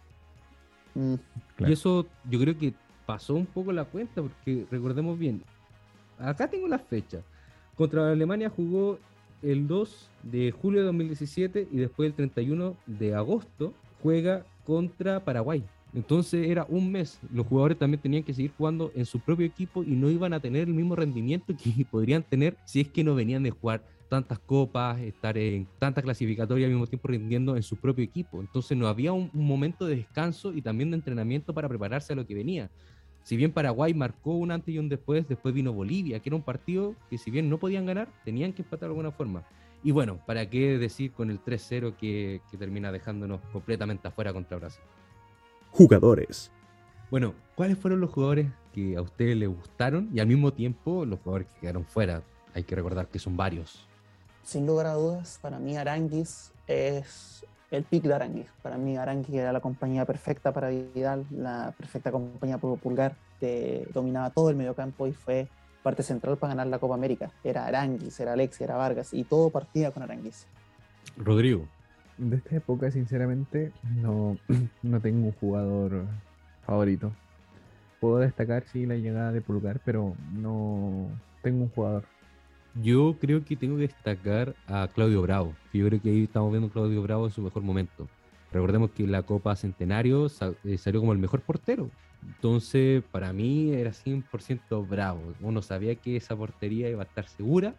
Mm, 0.95 1.15
Claro. 1.55 1.69
Y 1.69 1.73
eso 1.73 2.05
yo 2.29 2.39
creo 2.39 2.57
que 2.57 2.73
pasó 3.05 3.33
un 3.35 3.45
poco 3.45 3.71
la 3.71 3.85
cuenta, 3.85 4.21
porque 4.21 4.65
recordemos 4.71 5.17
bien, 5.17 5.41
acá 6.19 6.47
tengo 6.49 6.67
la 6.67 6.79
fecha. 6.79 7.19
Contra 7.75 8.11
Alemania 8.11 8.49
jugó 8.49 8.99
el 9.41 9.67
2 9.67 10.09
de 10.23 10.51
julio 10.51 10.81
de 10.81 10.85
2017 10.87 11.67
y 11.71 11.77
después 11.77 12.07
el 12.07 12.13
31 12.13 12.75
de 12.85 13.15
agosto 13.15 13.73
juega 14.03 14.45
contra 14.65 15.21
Paraguay. 15.21 15.63
Entonces 15.93 16.49
era 16.49 16.65
un 16.69 16.91
mes. 16.91 17.19
Los 17.33 17.47
jugadores 17.47 17.77
también 17.77 18.01
tenían 18.01 18.23
que 18.23 18.33
seguir 18.33 18.53
jugando 18.57 18.91
en 18.95 19.05
su 19.05 19.19
propio 19.19 19.45
equipo 19.45 19.83
y 19.83 19.91
no 19.91 20.09
iban 20.09 20.33
a 20.33 20.39
tener 20.39 20.67
el 20.67 20.73
mismo 20.73 20.95
rendimiento 20.95 21.53
que 21.55 21.85
podrían 21.91 22.23
tener 22.23 22.57
si 22.65 22.81
es 22.81 22.87
que 22.87 23.03
no 23.03 23.15
venían 23.15 23.43
de 23.43 23.51
jugar 23.51 23.83
tantas 24.09 24.39
copas, 24.39 24.99
estar 24.99 25.37
en 25.37 25.67
tanta 25.79 26.01
clasificatoria 26.01 26.65
al 26.65 26.73
mismo 26.73 26.87
tiempo 26.87 27.07
rindiendo 27.07 27.55
en 27.55 27.63
su 27.63 27.77
propio 27.77 28.03
equipo. 28.03 28.41
Entonces 28.41 28.77
no 28.77 28.87
había 28.87 29.13
un, 29.13 29.29
un 29.33 29.47
momento 29.47 29.85
de 29.85 29.95
descanso 29.95 30.53
y 30.53 30.61
también 30.61 30.91
de 30.91 30.97
entrenamiento 30.97 31.53
para 31.53 31.69
prepararse 31.69 32.13
a 32.13 32.15
lo 32.15 32.25
que 32.25 32.35
venía. 32.35 32.69
Si 33.23 33.37
bien 33.37 33.51
Paraguay 33.51 33.93
marcó 33.93 34.33
un 34.33 34.51
antes 34.51 34.73
y 34.73 34.79
un 34.79 34.89
después, 34.89 35.27
después 35.27 35.53
vino 35.53 35.71
Bolivia, 35.73 36.19
que 36.19 36.29
era 36.29 36.35
un 36.35 36.41
partido 36.41 36.95
que 37.09 37.17
si 37.17 37.31
bien 37.31 37.49
no 37.49 37.59
podían 37.59 37.85
ganar, 37.85 38.09
tenían 38.25 38.51
que 38.51 38.63
empatar 38.63 38.89
de 38.89 38.93
alguna 38.93 39.11
forma. 39.11 39.43
Y 39.83 39.91
bueno, 39.91 40.19
¿para 40.25 40.49
qué 40.49 40.77
decir 40.77 41.11
con 41.11 41.29
el 41.29 41.39
3-0 41.39 41.95
que, 41.95 42.41
que 42.49 42.57
termina 42.57 42.91
dejándonos 42.91 43.41
completamente 43.51 44.07
afuera 44.07 44.33
contra 44.33 44.57
Brasil? 44.57 44.83
Jugadores. 45.71 46.51
Bueno, 47.09 47.33
¿cuáles 47.55 47.77
fueron 47.77 47.99
los 48.01 48.11
jugadores 48.11 48.47
que 48.73 48.95
a 48.95 49.01
ustedes 49.01 49.35
les 49.35 49.49
gustaron 49.49 50.09
y 50.13 50.19
al 50.19 50.27
mismo 50.27 50.51
tiempo 50.53 51.05
los 51.05 51.19
jugadores 51.19 51.47
que 51.47 51.61
quedaron 51.61 51.85
fuera? 51.85 52.23
Hay 52.53 52.63
que 52.63 52.75
recordar 52.75 53.07
que 53.07 53.19
son 53.19 53.35
varios. 53.37 53.87
sin 54.43 54.65
lugar 54.65 54.87
a 54.87 54.93
dudas, 54.93 55.39
para 55.41 55.59
mí 55.59 55.77
Aranguis 55.77 56.51
es 56.67 57.45
el 57.69 57.83
pick 57.83 58.03
de 58.03 58.13
Aranguis. 58.13 58.47
Para 58.61 58.77
mí 58.77 58.97
Aranguis 58.97 59.35
era 59.35 59.53
la 59.53 59.61
compañía 59.61 60.03
perfecta 60.05 60.51
para 60.51 60.69
Vidal, 60.69 61.25
la 61.31 61.73
perfecta 61.77 62.11
compañía 62.11 62.57
para 62.57 62.75
Pulgar, 62.75 63.15
que 63.39 63.87
dominaba 63.93 64.29
todo 64.31 64.49
el 64.49 64.55
mediocampo 64.57 65.07
y 65.07 65.13
fue 65.13 65.47
parte 65.83 66.03
central 66.03 66.37
para 66.37 66.51
ganar 66.53 66.67
la 66.67 66.79
Copa 66.79 66.95
América. 66.95 67.31
Era 67.43 67.65
Aranguis, 67.65 68.19
era 68.19 68.33
Alexia, 68.33 68.65
era 68.65 68.75
Vargas 68.75 69.13
y 69.13 69.23
todo 69.23 69.49
partía 69.49 69.91
con 69.91 70.03
Aranguis. 70.03 70.47
Rodrigo. 71.15 71.65
De 72.21 72.35
esta 72.35 72.55
época, 72.55 72.91
sinceramente, 72.91 73.71
no, 73.95 74.37
no 74.83 75.01
tengo 75.01 75.25
un 75.25 75.31
jugador 75.31 76.05
favorito. 76.63 77.11
Puedo 77.99 78.19
destacar, 78.19 78.63
sí, 78.67 78.85
la 78.85 78.95
llegada 78.95 79.31
de 79.31 79.41
Pulgar, 79.41 79.81
pero 79.83 80.15
no 80.31 81.07
tengo 81.41 81.63
un 81.63 81.69
jugador. 81.69 82.03
Yo 82.75 83.17
creo 83.19 83.43
que 83.43 83.55
tengo 83.55 83.77
que 83.77 83.87
destacar 83.87 84.55
a 84.67 84.87
Claudio 84.93 85.23
Bravo. 85.23 85.55
Yo 85.73 85.87
creo 85.87 85.99
que 85.99 86.09
ahí 86.09 86.23
estamos 86.25 86.51
viendo 86.51 86.67
a 86.67 86.71
Claudio 86.71 87.01
Bravo 87.01 87.25
en 87.25 87.31
su 87.31 87.41
mejor 87.41 87.63
momento. 87.63 88.07
Recordemos 88.51 88.91
que 88.91 89.07
la 89.07 89.23
Copa 89.23 89.55
Centenario 89.55 90.27
eh, 90.63 90.77
salió 90.77 90.99
como 90.99 91.13
el 91.13 91.19
mejor 91.19 91.41
portero. 91.41 91.89
Entonces, 92.23 93.03
para 93.11 93.33
mí 93.33 93.73
era 93.73 93.93
100% 93.93 94.87
Bravo. 94.87 95.33
Uno 95.41 95.63
sabía 95.63 95.95
que 95.95 96.17
esa 96.17 96.35
portería 96.35 96.87
iba 96.87 97.01
a 97.01 97.05
estar 97.05 97.27
segura 97.27 97.73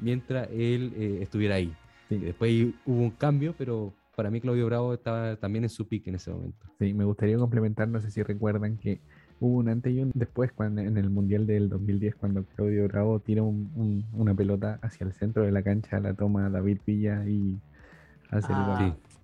mientras 0.00 0.48
él 0.50 0.92
eh, 0.96 1.18
estuviera 1.22 1.54
ahí. 1.54 1.72
Sí. 2.08 2.18
Después 2.18 2.50
hubo 2.86 3.02
un 3.02 3.10
cambio, 3.10 3.54
pero 3.56 3.92
para 4.16 4.30
mí 4.30 4.40
Claudio 4.40 4.66
Bravo 4.66 4.94
estaba 4.94 5.36
también 5.36 5.64
en 5.64 5.70
su 5.70 5.86
pique 5.86 6.10
en 6.10 6.16
ese 6.16 6.30
momento. 6.30 6.66
Sí, 6.78 6.92
me 6.94 7.04
gustaría 7.04 7.36
complementar, 7.38 7.88
no 7.88 8.00
sé 8.00 8.10
si 8.10 8.22
recuerdan 8.22 8.76
que 8.78 9.00
hubo 9.40 9.58
un 9.58 9.68
antes 9.68 9.92
y 9.92 10.00
un 10.00 10.10
después 10.14 10.50
cuando, 10.52 10.80
en 10.80 10.96
el 10.96 11.10
Mundial 11.10 11.46
del 11.46 11.68
2010 11.68 12.16
cuando 12.16 12.44
Claudio 12.56 12.88
Bravo 12.88 13.20
tira 13.20 13.42
un- 13.42 13.70
un- 13.76 14.04
una 14.14 14.34
pelota 14.34 14.78
hacia 14.82 15.06
el 15.06 15.12
centro 15.12 15.44
de 15.44 15.52
la 15.52 15.62
cancha, 15.62 16.00
la 16.00 16.14
toma 16.14 16.50
David 16.50 16.78
Villa 16.86 17.24
y 17.26 17.60
hace 18.30 18.48
el 18.52 18.58
Ah, 18.58 18.76
gol. 18.80 18.94
Sí. 18.96 19.16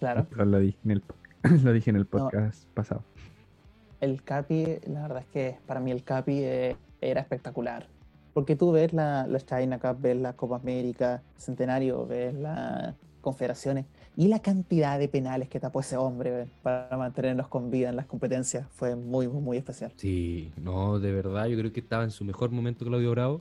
Claro. 0.00 0.26
Lo 0.44 0.58
dije 0.58 0.78
en 0.84 0.90
el, 0.90 1.02
lo 1.64 1.72
dije 1.72 1.90
en 1.90 1.96
el 1.96 2.06
podcast 2.06 2.68
pasado. 2.74 3.02
El 4.00 4.22
Capi, 4.22 4.64
la 4.86 5.02
verdad 5.02 5.20
es 5.20 5.26
que 5.32 5.56
para 5.66 5.80
mí 5.80 5.90
el 5.90 6.04
Capi 6.04 6.38
eh, 6.44 6.76
era 7.00 7.20
espectacular. 7.20 7.86
Porque 8.38 8.54
tú 8.54 8.70
ves 8.70 8.92
la, 8.92 9.26
la 9.26 9.40
China 9.40 9.80
Cup, 9.80 10.00
ves 10.00 10.16
la 10.16 10.32
Copa 10.32 10.54
América, 10.54 11.24
Centenario, 11.36 12.06
ves 12.06 12.32
las 12.32 12.94
confederaciones 13.20 13.84
y 14.16 14.28
la 14.28 14.38
cantidad 14.38 14.96
de 14.96 15.08
penales 15.08 15.48
que 15.48 15.58
tapó 15.58 15.80
ese 15.80 15.96
hombre 15.96 16.46
para 16.62 16.96
mantenernos 16.96 17.48
con 17.48 17.68
vida 17.72 17.88
en 17.88 17.96
las 17.96 18.06
competencias 18.06 18.64
fue 18.70 18.94
muy, 18.94 19.26
muy, 19.26 19.42
muy 19.42 19.56
especial. 19.56 19.92
Sí, 19.96 20.52
no, 20.62 21.00
de 21.00 21.10
verdad, 21.10 21.46
yo 21.46 21.58
creo 21.58 21.72
que 21.72 21.80
estaba 21.80 22.04
en 22.04 22.12
su 22.12 22.24
mejor 22.24 22.52
momento 22.52 22.84
Claudio 22.84 23.10
Bravo. 23.10 23.40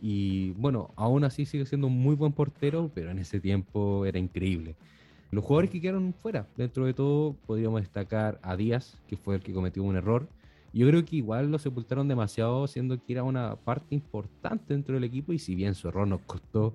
Y 0.00 0.50
bueno, 0.54 0.90
aún 0.96 1.22
así 1.22 1.46
sigue 1.46 1.64
siendo 1.64 1.86
un 1.86 1.96
muy 1.96 2.16
buen 2.16 2.32
portero, 2.32 2.90
pero 2.92 3.12
en 3.12 3.20
ese 3.20 3.38
tiempo 3.38 4.06
era 4.06 4.18
increíble. 4.18 4.74
Los 5.30 5.44
jugadores 5.44 5.70
que 5.70 5.80
quedaron 5.80 6.14
fuera, 6.20 6.48
dentro 6.56 6.84
de 6.84 6.94
todo, 6.94 7.36
podríamos 7.46 7.80
destacar 7.80 8.40
a 8.42 8.56
Díaz, 8.56 8.98
que 9.06 9.16
fue 9.16 9.36
el 9.36 9.40
que 9.40 9.52
cometió 9.52 9.84
un 9.84 9.94
error. 9.94 10.26
Yo 10.72 10.86
creo 10.88 11.04
que 11.04 11.16
igual 11.16 11.50
lo 11.50 11.58
sepultaron 11.58 12.08
demasiado, 12.08 12.66
siendo 12.66 12.96
que 12.96 13.12
era 13.12 13.22
una 13.22 13.56
parte 13.56 13.94
importante 13.94 14.72
dentro 14.74 14.94
del 14.94 15.04
equipo, 15.04 15.32
y 15.32 15.38
si 15.38 15.54
bien 15.54 15.74
su 15.74 15.88
error 15.88 16.06
nos 16.08 16.20
costó 16.22 16.74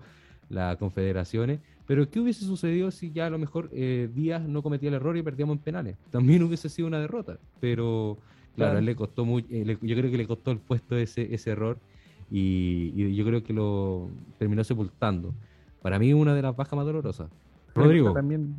las 0.50 0.78
confederaciones, 0.78 1.60
pero 1.86 2.10
¿qué 2.10 2.20
hubiese 2.20 2.46
sucedido 2.46 2.92
si 2.92 3.12
ya 3.12 3.26
a 3.26 3.30
lo 3.30 3.38
mejor 3.38 3.70
eh, 3.74 4.10
Díaz 4.14 4.48
no 4.48 4.62
cometía 4.62 4.90
el 4.90 4.96
error 4.96 5.18
y 5.18 5.24
perdíamos 5.24 5.58
en 5.58 5.64
penales? 5.64 5.98
También 6.12 6.44
hubiese 6.44 6.70
sido 6.70 6.88
una 6.88 7.00
derrota, 7.00 7.38
pero 7.60 8.18
claro, 8.56 8.72
Claro. 8.74 8.82
le 8.82 8.96
costó 8.96 9.26
muy, 9.26 9.46
eh, 9.50 9.64
le- 9.66 9.78
yo 9.82 9.96
creo 9.96 10.10
que 10.12 10.18
le 10.18 10.26
costó 10.28 10.52
el 10.52 10.60
puesto 10.60 10.96
ese, 10.98 11.34
ese 11.34 11.52
error 11.52 11.78
y, 12.32 12.92
y 12.96 13.16
yo 13.16 13.26
creo 13.26 13.44
que 13.44 13.54
lo 13.54 14.10
terminó 14.38 14.64
sepultando. 14.64 15.34
Para 15.82 16.00
mí 16.00 16.14
una 16.14 16.34
de 16.36 16.42
las 16.42 16.56
bajas 16.56 16.76
más 16.76 16.86
dolorosas. 16.86 17.30
Rodrigo. 17.76 18.14
También, 18.14 18.56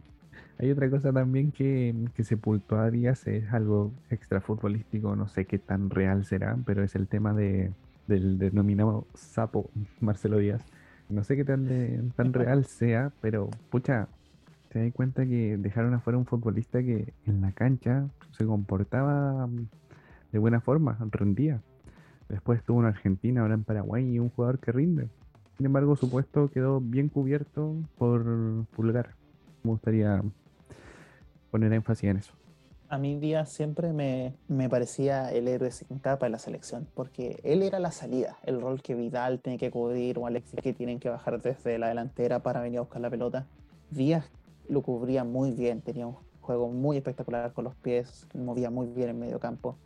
hay 0.59 0.71
otra 0.71 0.91
cosa 0.91 1.13
también 1.13 1.53
que, 1.53 1.95
que 2.15 2.25
sepultó 2.25 2.79
a 2.79 2.91
Díaz, 2.91 3.27
es 3.27 3.53
algo 3.53 3.93
extra 4.11 4.41
futbolístico, 4.41 5.15
no 5.17 5.29
sé 5.29 5.45
qué 5.45 5.59
tan 5.59 5.89
real 5.91 6.25
será, 6.25 6.59
pero 6.67 6.83
es 6.83 6.95
el 6.97 7.07
tema 7.07 7.33
de, 7.33 7.73
del 8.07 8.39
denominado 8.39 9.07
sapo 9.15 9.71
Marcelo 10.01 10.39
Díaz. 10.39 10.63
No 11.09 11.25
sé 11.25 11.37
qué 11.37 11.45
tan, 11.45 11.67
de- 11.67 12.03
tan 12.17 12.33
real 12.33 12.65
sea, 12.67 13.13
pero 13.23 13.49
pucha, 13.71 14.09
te 14.69 14.83
das 14.83 14.93
cuenta 14.93 15.25
que 15.27 15.57
dejaron 15.57 15.95
afuera 15.95 16.19
un 16.19 16.27
futbolista 16.27 16.83
que 16.83 17.15
en 17.27 17.41
la 17.41 17.53
cancha 17.53 18.09
se 18.33 18.45
comportaba 18.45 19.47
mm, 19.47 19.67
de 20.33 20.39
buena 20.39 20.61
forma, 20.61 20.99
rendía. 21.13 21.61
Después 22.29 22.59
estuvo 22.59 22.81
en 22.81 22.87
Argentina, 22.87 23.41
ahora 23.41 23.55
en 23.55 23.65
Paraguay 23.65 24.05
y 24.07 24.19
un 24.19 24.29
jugador 24.29 24.59
que 24.59 24.73
rinde. 24.73 25.09
Sin 25.57 25.67
embargo, 25.67 25.97
su 25.97 26.11
puesto 26.11 26.49
quedó 26.49 26.81
bien 26.81 27.09
cubierto 27.09 27.75
por 27.97 28.25
Pulgar. 28.77 29.15
Me 29.65 29.71
gustaría 29.71 30.23
poner 31.51 31.73
énfasis 31.73 32.11
en 32.11 32.17
eso. 32.19 32.33
A 32.91 32.97
mí 32.97 33.19
Díaz 33.19 33.51
siempre 33.51 33.93
me, 33.93 34.35
me 34.49 34.71
parecía 34.71 35.31
el 35.31 35.47
héroe 35.47 35.71
sin 35.71 35.99
capa 35.99 36.25
de 36.27 36.31
la 36.31 36.39
selección, 36.39 36.89
porque 36.95 37.39
él 37.43 37.63
era 37.63 37.79
la 37.79 37.93
salida, 37.93 38.39
el 38.45 38.63
rol 38.63 38.81
que 38.81 38.95
Vidal 38.95 39.41
tiene 39.41 39.59
que 39.59 39.71
cubrir 39.71 40.19
o 40.19 40.27
Alexis 40.27 40.61
que 40.63 40.73
tienen 40.73 40.99
que 40.99 41.11
bajar 41.11 41.43
desde 41.43 41.79
la 41.79 41.89
delantera 41.89 42.43
para 42.43 42.63
venir 42.63 42.79
a 42.79 42.83
buscar 42.83 43.03
la 43.03 43.11
pelota. 43.11 43.47
Díaz 43.91 44.31
lo 44.69 44.83
cubría 44.83 45.25
muy 45.25 45.53
bien, 45.53 45.83
tenía 45.83 46.07
un 46.07 46.17
juego 46.41 46.71
muy 46.71 46.97
espectacular 46.97 47.53
con 47.53 47.65
los 47.65 47.75
pies, 47.75 48.27
movía 48.35 48.71
muy 48.71 48.87
bien 48.87 49.11
en 49.11 49.19
medio 49.19 49.39
campo. 49.39 49.77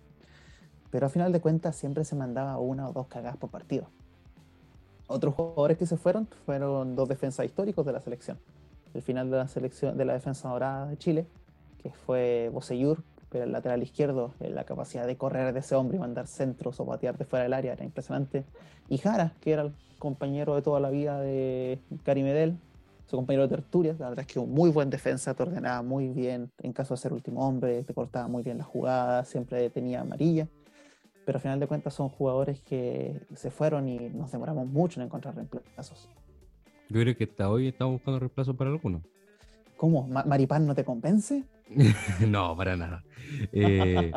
Pero 0.92 1.06
a 1.06 1.08
final 1.08 1.32
de 1.32 1.40
cuentas 1.40 1.74
siempre 1.74 2.04
se 2.04 2.14
mandaba 2.14 2.58
una 2.58 2.88
o 2.88 2.92
dos 2.92 3.08
cagadas 3.08 3.36
por 3.36 3.50
partido. 3.50 3.88
Otros 5.08 5.34
jugadores 5.34 5.76
que 5.76 5.86
se 5.86 5.96
fueron 5.96 6.28
fueron 6.46 6.94
dos 6.94 7.08
defensas 7.08 7.46
históricos 7.46 7.84
de 7.84 7.92
la 7.92 8.00
selección. 8.00 8.38
El 8.94 9.02
final 9.02 9.28
de 9.28 9.38
la 9.38 9.48
selección 9.48 9.96
de 9.96 10.04
la 10.04 10.12
defensa 10.12 10.48
dorada 10.48 10.86
de 10.86 10.96
Chile, 10.98 11.26
que 11.82 11.90
fue 11.90 12.50
Boseyur, 12.52 13.02
pero 13.28 13.44
el 13.44 13.52
lateral 13.52 13.82
izquierdo, 13.82 14.34
eh, 14.40 14.50
la 14.50 14.64
capacidad 14.64 15.06
de 15.06 15.16
correr 15.16 15.52
de 15.52 15.60
ese 15.60 15.74
hombre 15.74 15.96
y 15.96 16.00
mandar 16.00 16.26
centros 16.26 16.78
o 16.80 16.86
patear 16.86 17.16
de 17.16 17.24
fuera 17.24 17.44
del 17.44 17.54
área 17.54 17.72
era 17.72 17.84
impresionante. 17.84 18.44
Y 18.88 18.98
Jara, 18.98 19.32
que 19.40 19.52
era 19.52 19.62
el 19.62 19.72
compañero 19.98 20.54
de 20.54 20.62
toda 20.62 20.80
la 20.80 20.90
vida 20.90 21.20
de 21.20 21.78
Cari 22.04 22.22
Medel, 22.22 22.58
su 23.06 23.16
compañero 23.16 23.42
de 23.42 23.56
tertulia, 23.56 23.94
la 23.98 24.10
verdad 24.10 24.26
es 24.26 24.32
que 24.32 24.38
un 24.38 24.52
muy 24.52 24.70
buen 24.70 24.90
defensa, 24.90 25.34
te 25.34 25.42
ordenaba 25.42 25.82
muy 25.82 26.08
bien 26.08 26.50
en 26.62 26.72
caso 26.72 26.94
de 26.94 26.98
ser 27.00 27.12
último 27.12 27.46
hombre, 27.46 27.82
te 27.84 27.94
cortaba 27.94 28.28
muy 28.28 28.42
bien 28.42 28.58
la 28.58 28.64
jugada, 28.64 29.24
siempre 29.24 29.68
tenía 29.70 30.00
amarilla. 30.00 30.46
Pero 31.24 31.36
al 31.36 31.42
final 31.42 31.60
de 31.60 31.66
cuentas 31.66 31.94
son 31.94 32.08
jugadores 32.08 32.60
que 32.60 33.20
se 33.34 33.50
fueron 33.50 33.88
y 33.88 33.98
nos 34.10 34.32
demoramos 34.32 34.66
mucho 34.66 35.00
en 35.00 35.06
encontrar 35.06 35.34
reemplazos. 35.36 36.08
Yo 36.88 37.00
creo 37.00 37.16
que 37.16 37.24
hasta 37.24 37.48
hoy 37.48 37.68
estamos 37.68 37.94
buscando 37.94 38.18
reemplazos 38.18 38.56
para 38.56 38.70
algunos. 38.70 39.02
¿Cómo? 39.76 40.06
¿Maripán 40.06 40.66
no 40.66 40.74
te 40.74 40.84
convence? 40.84 41.44
no, 42.28 42.56
para 42.56 42.76
nada. 42.76 43.04
Eh, 43.52 44.12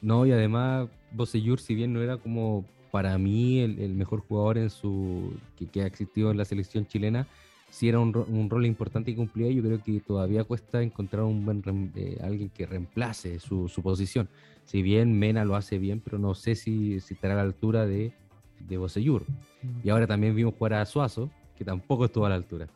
no, 0.00 0.26
y 0.26 0.32
además, 0.32 0.88
Boseyur, 1.12 1.60
si 1.60 1.74
bien 1.74 1.92
no 1.92 2.02
era 2.02 2.16
como 2.16 2.64
para 2.90 3.16
mí 3.18 3.60
el, 3.60 3.94
mejor 3.94 4.20
jugador 4.20 4.58
en 4.58 4.70
su 4.70 5.32
que, 5.72 5.82
ha 5.82 5.86
existido 5.86 6.30
en 6.30 6.36
la 6.36 6.44
selección 6.44 6.86
chilena, 6.86 7.26
sí 7.70 7.88
era 7.88 7.98
un, 7.98 8.16
un, 8.16 8.48
rol 8.48 8.66
importante 8.66 9.10
y 9.10 9.16
cumplía. 9.16 9.50
Yo 9.50 9.62
creo 9.62 9.82
que 9.82 10.00
todavía 10.00 10.44
cuesta 10.44 10.82
encontrar 10.82 11.24
un 11.24 11.44
buen 11.44 11.92
eh, 11.96 12.18
alguien 12.22 12.50
que 12.50 12.66
reemplace 12.66 13.40
su, 13.40 13.68
su, 13.68 13.82
posición. 13.82 14.28
Si 14.64 14.82
bien 14.82 15.18
Mena 15.18 15.44
lo 15.44 15.56
hace 15.56 15.78
bien, 15.78 16.00
pero 16.00 16.18
no 16.18 16.34
sé 16.34 16.54
si, 16.54 17.00
si 17.00 17.14
estará 17.14 17.34
a 17.34 17.38
la 17.38 17.42
altura 17.42 17.86
de, 17.86 18.12
de 18.60 18.76
Boseyur. 18.76 19.24
Y 19.82 19.90
ahora 19.90 20.06
también 20.06 20.34
vimos 20.34 20.54
jugar 20.54 20.74
a 20.74 20.86
Suazo, 20.86 21.30
que 21.56 21.64
tampoco 21.64 22.04
estuvo 22.04 22.26
a 22.26 22.28
la 22.28 22.34
altura. 22.36 22.68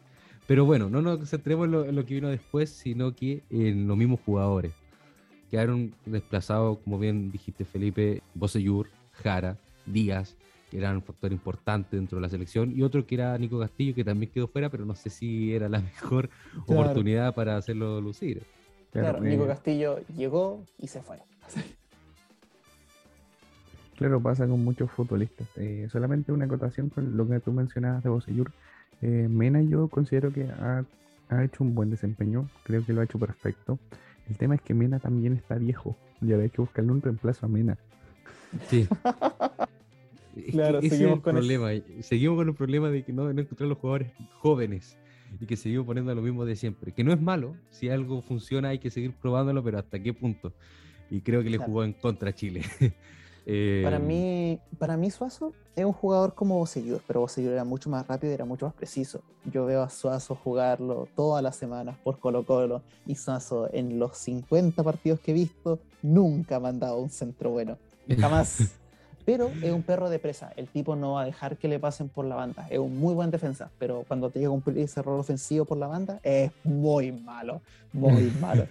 Pero 0.49 0.65
bueno, 0.65 0.89
no 0.89 1.03
nos 1.03 1.29
centremos 1.29 1.67
en 1.67 1.95
lo, 1.95 2.07
que 2.07 2.15
vino 2.15 2.29
después, 2.29 2.71
sino 2.71 3.15
que 3.15 3.43
en 3.51 3.87
los 3.87 3.99
mismos 3.99 4.19
jugadores. 4.25 4.73
Quedaron 5.51 5.93
desplazados, 6.07 6.79
como 6.79 6.99
bien 6.99 7.31
dijiste 7.31 7.67
Felipe, 7.67 8.23
Boseyur, 8.35 8.89
Jara, 9.13 9.59
Díaz, 9.85 10.37
que 10.71 10.79
eran 10.79 10.97
un 10.97 11.03
factor 11.03 11.33
importante 11.33 11.97
dentro 11.97 12.17
de 12.17 12.23
la 12.23 12.31
selección, 12.31 12.73
y 12.75 12.81
otro 12.81 13.07
que 13.07 13.17
era 13.17 13.37
Nico 13.37 13.61
Castillo, 13.61 13.95
que 13.95 14.05
también 14.05 14.33
quedó 14.33 14.49
fuera, 14.49 14.71
pero 14.71 14.87
no 14.87 14.95
sé 14.95 15.11
si 15.11 15.53
era 15.53 15.69
la 15.69 15.81
mejor 15.83 16.31
oportunidad 16.67 17.35
para 17.35 17.59
hacerlo 17.59 18.01
lucir. 18.01 18.43
Claro, 18.91 19.21
Nico 19.21 19.45
eh, 19.45 19.49
Castillo 19.49 20.01
llegó 20.17 20.65
y 20.79 20.87
se 20.89 21.03
fue. 21.03 21.19
Claro, 23.97 24.19
pasa 24.23 24.47
con 24.47 24.65
muchos 24.65 24.91
futbolistas. 24.91 25.47
Eh, 25.57 25.89
solamente 25.93 26.33
una 26.33 26.47
acotación 26.47 26.89
con 26.89 27.19
lo 27.19 27.29
que 27.29 27.39
tú 27.39 27.53
mencionabas 27.53 28.03
de 28.03 28.09
Boseyur. 28.09 28.51
Eh, 29.03 29.27
Mena 29.29 29.63
yo 29.63 29.89
considero 29.89 30.33
que 30.33 30.45
ha, 30.45 30.85
hecho 31.45 31.63
un 31.63 31.75
buen 31.75 31.91
desempeño, 31.91 32.49
creo 32.65 32.85
que 32.85 32.93
lo 32.93 33.01
ha 33.01 33.05
hecho 33.05 33.19
perfecto. 33.19 33.79
El 34.29 34.37
tema 34.37 34.55
es 34.55 34.61
que 34.61 34.75
Mena 34.75 34.99
también 34.99 35.35
está 35.35 35.55
viejo, 35.57 35.97
ya 36.21 36.37
hay 36.37 36.51
que 36.51 36.61
buscarle 36.61 36.93
un 36.93 37.03
reemplazo 37.03 37.47
a 37.47 37.49
Mena. 37.49 37.79
Sí. 38.69 38.87
claro, 40.51 40.81
seguimos 40.83 41.21
con 41.21 41.37
el 41.37 41.43
problema. 41.43 41.71
Seguimos 42.01 42.37
con 42.39 42.49
el 42.49 42.55
problema 42.55 42.91
de 42.91 43.03
que 43.03 43.13
no, 43.13 43.33
no 43.33 43.41
encontrar 43.41 43.69
los 43.69 43.79
jugadores 43.79 44.13
jóvenes 44.39 44.97
y 45.41 45.47
que 45.47 45.57
seguimos 45.57 45.87
poniendo 45.87 46.15
lo 46.15 46.23
mismo 46.23 46.45
de 46.45 46.57
siempre. 46.57 46.93
Que 46.93 47.05
no 47.05 47.13
es 47.13 47.21
malo, 47.21 47.55
si 47.71 47.89
algo 47.89 48.23
funciona 48.23 48.69
hay 48.69 48.79
que 48.79 48.91
seguir 48.91 49.13
probándolo, 49.13 49.63
pero 49.63 49.79
hasta 49.79 49.99
qué 49.99 50.13
punto. 50.13 50.53
Y 51.11 51.21
creo 51.21 51.43
que 51.43 51.51
le 51.51 51.59
jugó 51.59 51.85
en 51.85 51.93
contra 51.93 52.31
a 52.31 52.35
Chile. 52.35 52.63
para, 53.83 53.97
em, 53.97 54.07
mí, 54.07 54.61
para 54.79 54.97
mí 54.99 55.11
Suazo 55.11 55.55
es 55.75 55.85
un 55.85 55.93
jugador 55.93 56.35
como 56.35 56.59
Boseyur, 56.59 57.01
pero 57.07 57.21
Boseyur 57.21 57.53
era 57.53 57.65
mucho 57.65 57.89
más 57.89 58.07
rápido 58.07 58.31
y 58.31 58.35
era 58.35 58.45
mucho 58.45 58.67
más 58.67 58.75
preciso. 58.75 59.23
Yo 59.51 59.65
veo 59.65 59.83
a 59.83 59.89
Suazo 59.89 60.35
jugarlo 60.35 61.09
todas 61.17 61.43
las 61.43 61.57
semanas 61.57 61.97
por 62.05 62.19
Colo 62.19 62.45
Colo 62.45 62.83
y 63.07 63.15
Suazo 63.15 63.69
en 63.73 63.99
los 63.99 64.19
50 64.19 64.83
partidos 64.83 65.21
que 65.21 65.31
he 65.31 65.35
visto 65.35 65.79
nunca 66.03 66.57
ha 66.57 66.61
mandado 66.61 66.99
un 66.99 67.09
centro 67.09 67.51
bueno. 67.51 67.79
Jamás. 68.19 68.75
Pero 69.29 69.51
es 69.63 69.73
un 69.73 69.83
perro 69.83 70.09
de 70.09 70.19
presa. 70.19 70.55
El 70.57 70.69
tipo 70.69 70.97
no 70.97 71.13
va 71.13 71.21
a 71.21 71.25
dejar 71.27 71.59
que 71.59 71.69
le 71.69 71.79
pasen 71.79 72.09
por 72.09 72.25
la 72.25 72.35
banda. 72.35 72.67
Es 72.71 72.79
un 72.79 72.99
muy 72.99 73.13
buen 73.13 73.31
defensa, 73.31 73.71
pero 73.79 74.07
cuando 74.09 74.31
te 74.31 74.39
llega 74.39 74.51
un 74.51 74.63
error 74.67 75.21
ofensivo 75.21 75.67
por 75.67 75.77
la 75.77 75.87
banda, 75.87 76.19
es 76.23 76.51
muy 76.65 77.13
malo. 77.13 77.61
Muy 77.93 78.33
malo. 78.41 78.67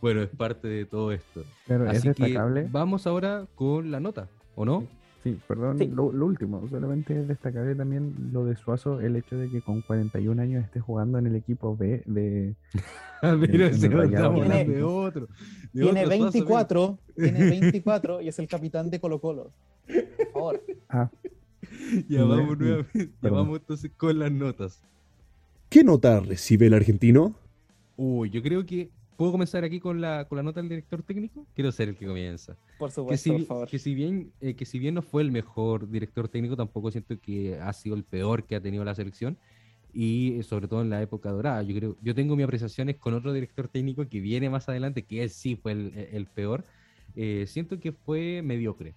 bueno, 0.00 0.22
es 0.22 0.28
parte 0.30 0.66
de 0.66 0.86
todo 0.86 1.12
esto. 1.12 1.44
Así 1.86 2.12
que 2.14 2.36
vamos 2.68 3.06
ahora 3.06 3.46
con 3.54 3.92
la 3.92 4.00
nota, 4.00 4.26
¿o 4.56 4.64
no? 4.64 4.88
Sí, 5.22 5.38
perdón, 5.46 5.78
Lo, 5.94 6.26
último, 6.26 6.66
solamente 6.68 7.20
es 7.20 7.28
destacable 7.28 7.76
también 7.76 8.30
lo 8.32 8.44
de 8.44 8.56
Suazo, 8.56 9.00
el 9.00 9.14
hecho 9.14 9.36
de 9.36 9.48
que 9.48 9.62
con 9.62 9.80
41 9.82 10.42
años 10.42 10.64
esté 10.64 10.80
jugando 10.80 11.18
en 11.18 11.28
el 11.28 11.36
equipo 11.36 11.76
B 11.76 12.02
de... 12.06 12.54
Ah, 13.24 13.36
mira, 13.36 13.68
de 13.68 14.82
otro. 14.82 15.28
tiene 15.72 16.06
24, 16.06 16.98
tiene 17.16 17.50
24 17.50 18.20
y 18.20 18.26
es 18.26 18.38
el 18.40 18.48
capitán 18.48 18.90
de 18.90 18.98
Colo 18.98 19.20
Colo. 19.20 19.52
Por 19.86 20.32
favor. 20.32 20.62
Ah. 20.88 21.08
Ya 22.08 22.24
vamos 22.24 22.58
nuevamente, 22.58 23.10
ya 23.22 23.30
vamos 23.30 23.60
entonces 23.60 23.92
con 23.96 24.18
las 24.18 24.32
notas. 24.32 24.82
¿Qué 25.68 25.84
nota 25.84 26.18
recibe 26.18 26.66
el 26.66 26.74
argentino? 26.74 27.36
Uy, 27.96 28.30
yo 28.30 28.42
creo 28.42 28.66
que 28.66 28.90
¿Puedo 29.22 29.30
comenzar 29.30 29.62
aquí 29.62 29.78
con 29.78 30.00
la, 30.00 30.24
con 30.24 30.34
la 30.34 30.42
nota 30.42 30.58
del 30.58 30.68
director 30.68 31.00
técnico? 31.04 31.46
Quiero 31.54 31.70
ser 31.70 31.90
el 31.90 31.96
que 31.96 32.08
comienza. 32.08 32.56
Por 32.76 32.90
supuesto, 32.90 33.30
que 33.30 33.36
si, 33.36 33.44
por 33.44 33.46
favor. 33.46 33.68
Que 33.68 33.78
si, 33.78 33.94
bien, 33.94 34.32
eh, 34.40 34.54
que 34.54 34.64
si 34.64 34.80
bien 34.80 34.94
no 34.94 35.02
fue 35.02 35.22
el 35.22 35.30
mejor 35.30 35.88
director 35.88 36.26
técnico, 36.28 36.56
tampoco 36.56 36.90
siento 36.90 37.16
que 37.20 37.56
ha 37.60 37.72
sido 37.72 37.94
el 37.94 38.02
peor 38.02 38.42
que 38.42 38.56
ha 38.56 38.60
tenido 38.60 38.84
la 38.84 38.96
selección. 38.96 39.38
Y 39.94 40.40
eh, 40.40 40.42
sobre 40.42 40.66
todo 40.66 40.82
en 40.82 40.90
la 40.90 41.00
época 41.00 41.30
dorada. 41.30 41.62
Yo 41.62 41.72
creo, 41.76 41.96
yo 42.02 42.16
tengo 42.16 42.34
mis 42.34 42.42
apreciaciones 42.42 42.96
con 42.96 43.14
otro 43.14 43.32
director 43.32 43.68
técnico 43.68 44.08
que 44.08 44.18
viene 44.18 44.50
más 44.50 44.68
adelante, 44.68 45.04
que 45.04 45.22
él 45.22 45.30
sí 45.30 45.54
fue 45.54 45.70
el, 45.70 46.08
el 46.10 46.26
peor. 46.26 46.64
Eh, 47.14 47.44
siento 47.46 47.78
que 47.78 47.92
fue 47.92 48.42
mediocre. 48.42 48.92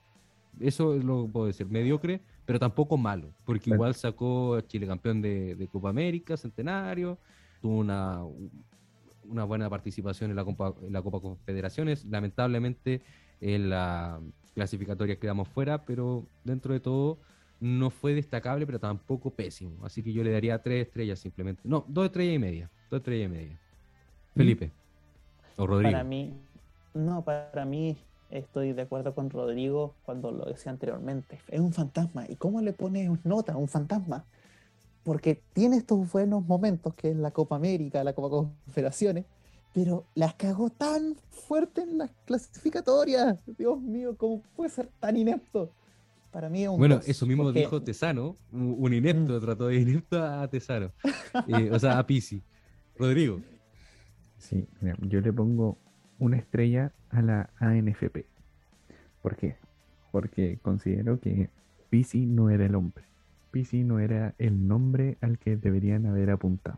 Eso 0.59 0.95
es 0.95 1.03
lo 1.03 1.27
que 1.27 1.33
puedo 1.33 1.45
decir, 1.45 1.67
mediocre, 1.67 2.19
pero 2.47 2.57
tampoco 2.57 2.97
malo, 2.97 3.29
porque 3.45 3.69
igual 3.69 3.93
sacó 3.93 4.55
a 4.55 4.65
Chile 4.65 4.87
campeón 4.87 5.21
de, 5.21 5.53
de 5.53 5.67
Copa 5.67 5.89
América, 5.89 6.35
centenario, 6.35 7.19
tuvo 7.61 7.77
una, 7.77 8.23
una 9.29 9.43
buena 9.43 9.69
participación 9.69 10.29
en 10.29 10.35
la, 10.35 10.45
Copa, 10.45 10.73
en 10.81 10.93
la 10.93 11.01
Copa 11.01 11.19
Confederaciones. 11.19 12.05
Lamentablemente 12.05 13.01
en 13.41 13.69
la 13.69 14.19
clasificatoria 14.53 15.19
quedamos 15.19 15.47
fuera, 15.47 15.85
pero 15.85 16.25
dentro 16.43 16.73
de 16.73 16.79
todo 16.79 17.19
no 17.59 17.89
fue 17.89 18.13
destacable, 18.13 18.65
pero 18.65 18.79
tampoco 18.79 19.31
pésimo. 19.31 19.85
Así 19.85 20.03
que 20.03 20.13
yo 20.13 20.23
le 20.23 20.31
daría 20.31 20.61
tres 20.61 20.87
estrellas 20.87 21.19
simplemente. 21.19 21.61
No, 21.63 21.85
dos 21.87 22.05
estrellas 22.05 22.35
y 22.35 22.39
media. 22.39 22.69
Dos 22.89 22.99
estrellas 22.99 23.27
y 23.27 23.33
media. 23.33 23.53
¿Mm? 24.33 24.37
Felipe. 24.37 24.71
O 25.57 25.67
Rodrigo. 25.67 25.91
Para 25.91 26.03
mí, 26.03 26.33
no, 26.93 27.23
para 27.23 27.65
mí 27.65 27.97
estoy 28.29 28.73
de 28.73 28.81
acuerdo 28.81 29.13
con 29.15 29.29
Rodrigo 29.29 29.95
cuando 30.05 30.31
lo 30.31 30.45
decía 30.45 30.71
anteriormente. 30.71 31.39
Es 31.47 31.59
un 31.59 31.73
fantasma. 31.73 32.25
¿Y 32.27 32.35
cómo 32.35 32.61
le 32.61 32.73
pones 32.73 33.09
nota 33.23 33.53
a 33.53 33.57
un 33.57 33.67
fantasma? 33.67 34.25
Porque 35.05 35.39
tiene 35.53 35.77
estos 35.77 36.11
buenos 36.11 36.45
momentos, 36.47 36.95
que 36.95 37.11
es 37.11 37.15
la 37.15 37.29
Copa 37.29 37.55
América, 37.55 38.03
la 38.03 38.13
Copa 38.13 38.29
Confederaciones, 38.65 39.25
pero 39.71 40.03
las 40.15 40.33
cagó 40.33 40.71
tan 40.71 41.15
fuerte 41.29 41.81
en 41.81 41.99
las 41.99 42.09
clasificatorias. 42.25 43.37
Dios 43.45 43.79
mío, 43.79 44.17
¿cómo 44.17 44.41
puede 44.55 44.71
ser 44.71 44.89
tan 44.99 45.15
inepto? 45.15 45.69
Para 46.31 46.49
mí 46.49 46.63
es 46.63 46.69
un 46.69 46.79
Bueno, 46.79 47.01
eso 47.05 47.27
mismo 47.27 47.51
dijo 47.51 47.83
Tesano, 47.83 48.35
un 48.51 48.93
inepto, 48.93 49.37
mm. 49.37 49.41
trató 49.41 49.67
de 49.67 49.75
inepto 49.75 50.23
a 50.23 50.47
Tesano, 50.47 50.91
eh, 51.47 51.69
o 51.71 51.77
sea, 51.77 51.99
a 51.99 52.07
Pisi. 52.07 52.41
Rodrigo. 52.97 53.39
Sí, 54.39 54.67
yo 55.01 55.21
le 55.21 55.31
pongo 55.31 55.77
una 56.17 56.37
estrella 56.37 56.93
a 57.09 57.21
la 57.21 57.49
ANFP. 57.59 58.25
¿Por 59.21 59.35
qué? 59.35 59.57
Porque 60.11 60.57
considero 60.63 61.19
que 61.19 61.51
Pisi 61.91 62.25
no 62.25 62.49
era 62.49 62.65
el 62.65 62.73
hombre. 62.73 63.05
PC 63.55 63.85
no 63.85 63.99
era 63.99 64.33
el 64.37 64.67
nombre 64.67 65.17
al 65.21 65.37
que 65.37 65.55
deberían 65.55 66.05
haber 66.07 66.29
apuntado. 66.29 66.77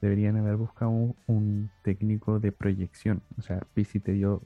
Deberían 0.00 0.38
haber 0.38 0.56
buscado 0.56 1.14
un, 1.26 1.70
técnico 1.82 2.40
de 2.40 2.52
proyección. 2.52 3.20
O 3.38 3.42
sea, 3.42 3.60
PC 3.74 4.00
te 4.00 4.12
dio 4.12 4.40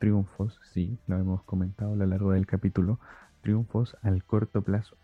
triunfos, 0.00 0.58
sí, 0.72 0.98
lo 1.06 1.16
hemos 1.16 1.44
comentado 1.44 1.92
a 1.92 1.96
lo 1.96 2.06
largo 2.06 2.32
del 2.32 2.44
capítulo, 2.44 2.98
triunfos 3.40 3.96
al 4.02 4.24
corto 4.24 4.62
plazo. 4.62 4.96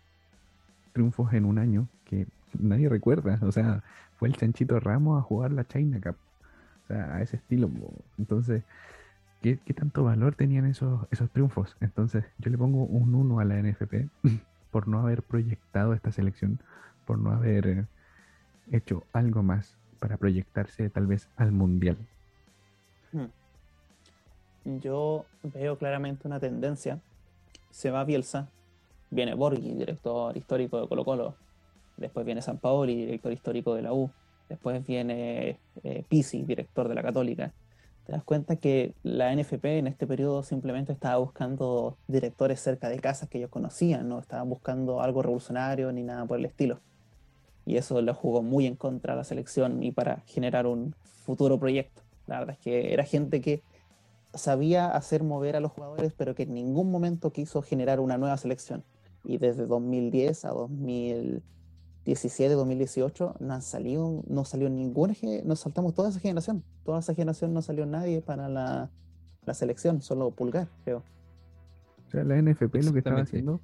Triunfos 0.91 1.31
en 1.31 1.45
un 1.45 1.57
año 1.57 1.87
que 2.03 2.27
nadie 2.59 2.89
recuerda. 2.89 3.39
O 3.43 3.53
sea, 3.53 3.81
fue 4.17 4.27
el 4.27 4.35
Chanchito 4.35 4.81
Ramos 4.81 5.17
a 5.17 5.21
jugar 5.21 5.53
la 5.53 5.65
China 5.69 6.01
Cup. 6.03 6.17
O 6.83 6.87
sea, 6.87 7.15
a 7.15 7.21
ese 7.21 7.37
estilo. 7.37 7.71
Entonces, 8.17 8.63
¿qué, 9.41 9.55
tanto 9.73 10.03
valor 10.03 10.35
tenían 10.35 10.65
esos, 10.65 11.07
esos 11.11 11.29
triunfos? 11.29 11.77
Entonces, 11.79 12.25
yo 12.39 12.51
le 12.51 12.57
pongo 12.57 12.83
un 12.83 13.15
1 13.15 13.39
a 13.39 13.45
la 13.45 13.61
NFP 13.61 14.09
por 14.71 14.87
no 14.87 14.99
haber 14.99 15.23
proyectado 15.23 15.93
esta 15.93 16.11
selección, 16.11 16.59
por 17.05 17.17
no 17.19 17.31
haber 17.31 17.67
eh, 17.67 17.85
hecho 18.71 19.03
algo 19.13 19.43
más 19.43 19.77
para 19.99 20.17
proyectarse 20.17 20.89
tal 20.89 21.07
vez 21.07 21.29
al 21.35 21.51
mundial? 21.51 21.97
Hmm. 23.11 24.79
Yo 24.79 25.25
veo 25.43 25.77
claramente 25.77 26.27
una 26.27 26.39
tendencia. 26.39 26.99
Se 27.71 27.91
va 27.91 28.03
Bielsa, 28.03 28.49
viene 29.09 29.33
Borghi, 29.33 29.73
director 29.73 30.35
histórico 30.35 30.81
de 30.81 30.87
Colo 30.87 31.05
Colo, 31.05 31.35
después 31.95 32.25
viene 32.25 32.41
San 32.41 32.57
Paoli, 32.57 33.05
director 33.05 33.31
histórico 33.31 33.75
de 33.75 33.81
la 33.81 33.93
U, 33.93 34.09
después 34.49 34.85
viene 34.85 35.59
eh, 35.83 36.03
Pisi, 36.07 36.43
director 36.43 36.87
de 36.87 36.95
la 36.95 37.03
Católica. 37.03 37.53
Te 38.07 38.13
das 38.13 38.23
cuenta 38.23 38.55
que 38.55 38.95
la 39.03 39.35
NFP 39.35 39.65
en 39.79 39.87
este 39.87 40.07
periodo 40.07 40.41
simplemente 40.41 40.93
estaba 40.93 41.17
buscando 41.17 41.97
directores 42.07 42.61
cerca 42.61 42.87
de 42.87 42.99
casas 42.99 43.27
que 43.27 43.37
ellos 43.37 43.49
conocían, 43.49 44.07
no 44.07 44.19
estaban 44.19 44.47
buscando 44.47 45.01
algo 45.01 45.21
revolucionario 45.21 45.91
ni 45.91 46.03
nada 46.03 46.25
por 46.25 46.39
el 46.39 46.45
estilo. 46.45 46.79
Y 47.65 47.75
eso 47.75 48.01
le 48.01 48.13
jugó 48.13 48.41
muy 48.41 48.65
en 48.65 48.77
contra 48.77 49.11
a 49.11 49.17
la 49.17 49.25
selección 49.25 49.83
y 49.83 49.91
para 49.91 50.21
generar 50.25 50.67
un 50.67 50.95
futuro 51.25 51.59
proyecto. 51.59 52.01
La 52.27 52.39
verdad 52.39 52.55
es 52.57 52.63
que 52.63 52.93
era 52.93 53.03
gente 53.03 53.41
que 53.41 53.61
sabía 54.33 54.87
hacer 54.87 55.23
mover 55.23 55.57
a 55.57 55.59
los 55.59 55.73
jugadores, 55.73 56.13
pero 56.15 56.33
que 56.33 56.43
en 56.43 56.53
ningún 56.53 56.89
momento 56.89 57.33
quiso 57.33 57.61
generar 57.61 57.99
una 57.99 58.17
nueva 58.17 58.37
selección. 58.37 58.85
Y 59.25 59.37
desde 59.37 59.65
2010 59.65 60.45
a 60.45 60.51
2017, 62.07 62.53
2018, 62.53 63.35
no 63.41 63.53
han 63.53 63.61
salido, 63.61 64.23
no 64.27 64.45
salió 64.45 64.69
ninguna, 64.69 65.13
nos 65.43 65.59
saltamos 65.59 65.93
toda 65.93 66.09
esa 66.09 66.19
generación. 66.21 66.63
Toda 66.85 66.99
esa 66.99 67.13
generación 67.13 67.53
no 67.53 67.61
salió 67.61 67.85
nadie 67.85 68.21
para 68.21 68.47
la, 68.47 68.89
la 69.45 69.53
selección, 69.53 70.01
solo 70.01 70.31
Pulgar, 70.31 70.69
creo. 70.85 71.03
O 72.07 72.09
sea, 72.09 72.23
la 72.23 72.41
NFP 72.41 72.75
lo 72.85 72.93
que 72.93 72.99
estaba 72.99 73.19
haciendo, 73.19 73.59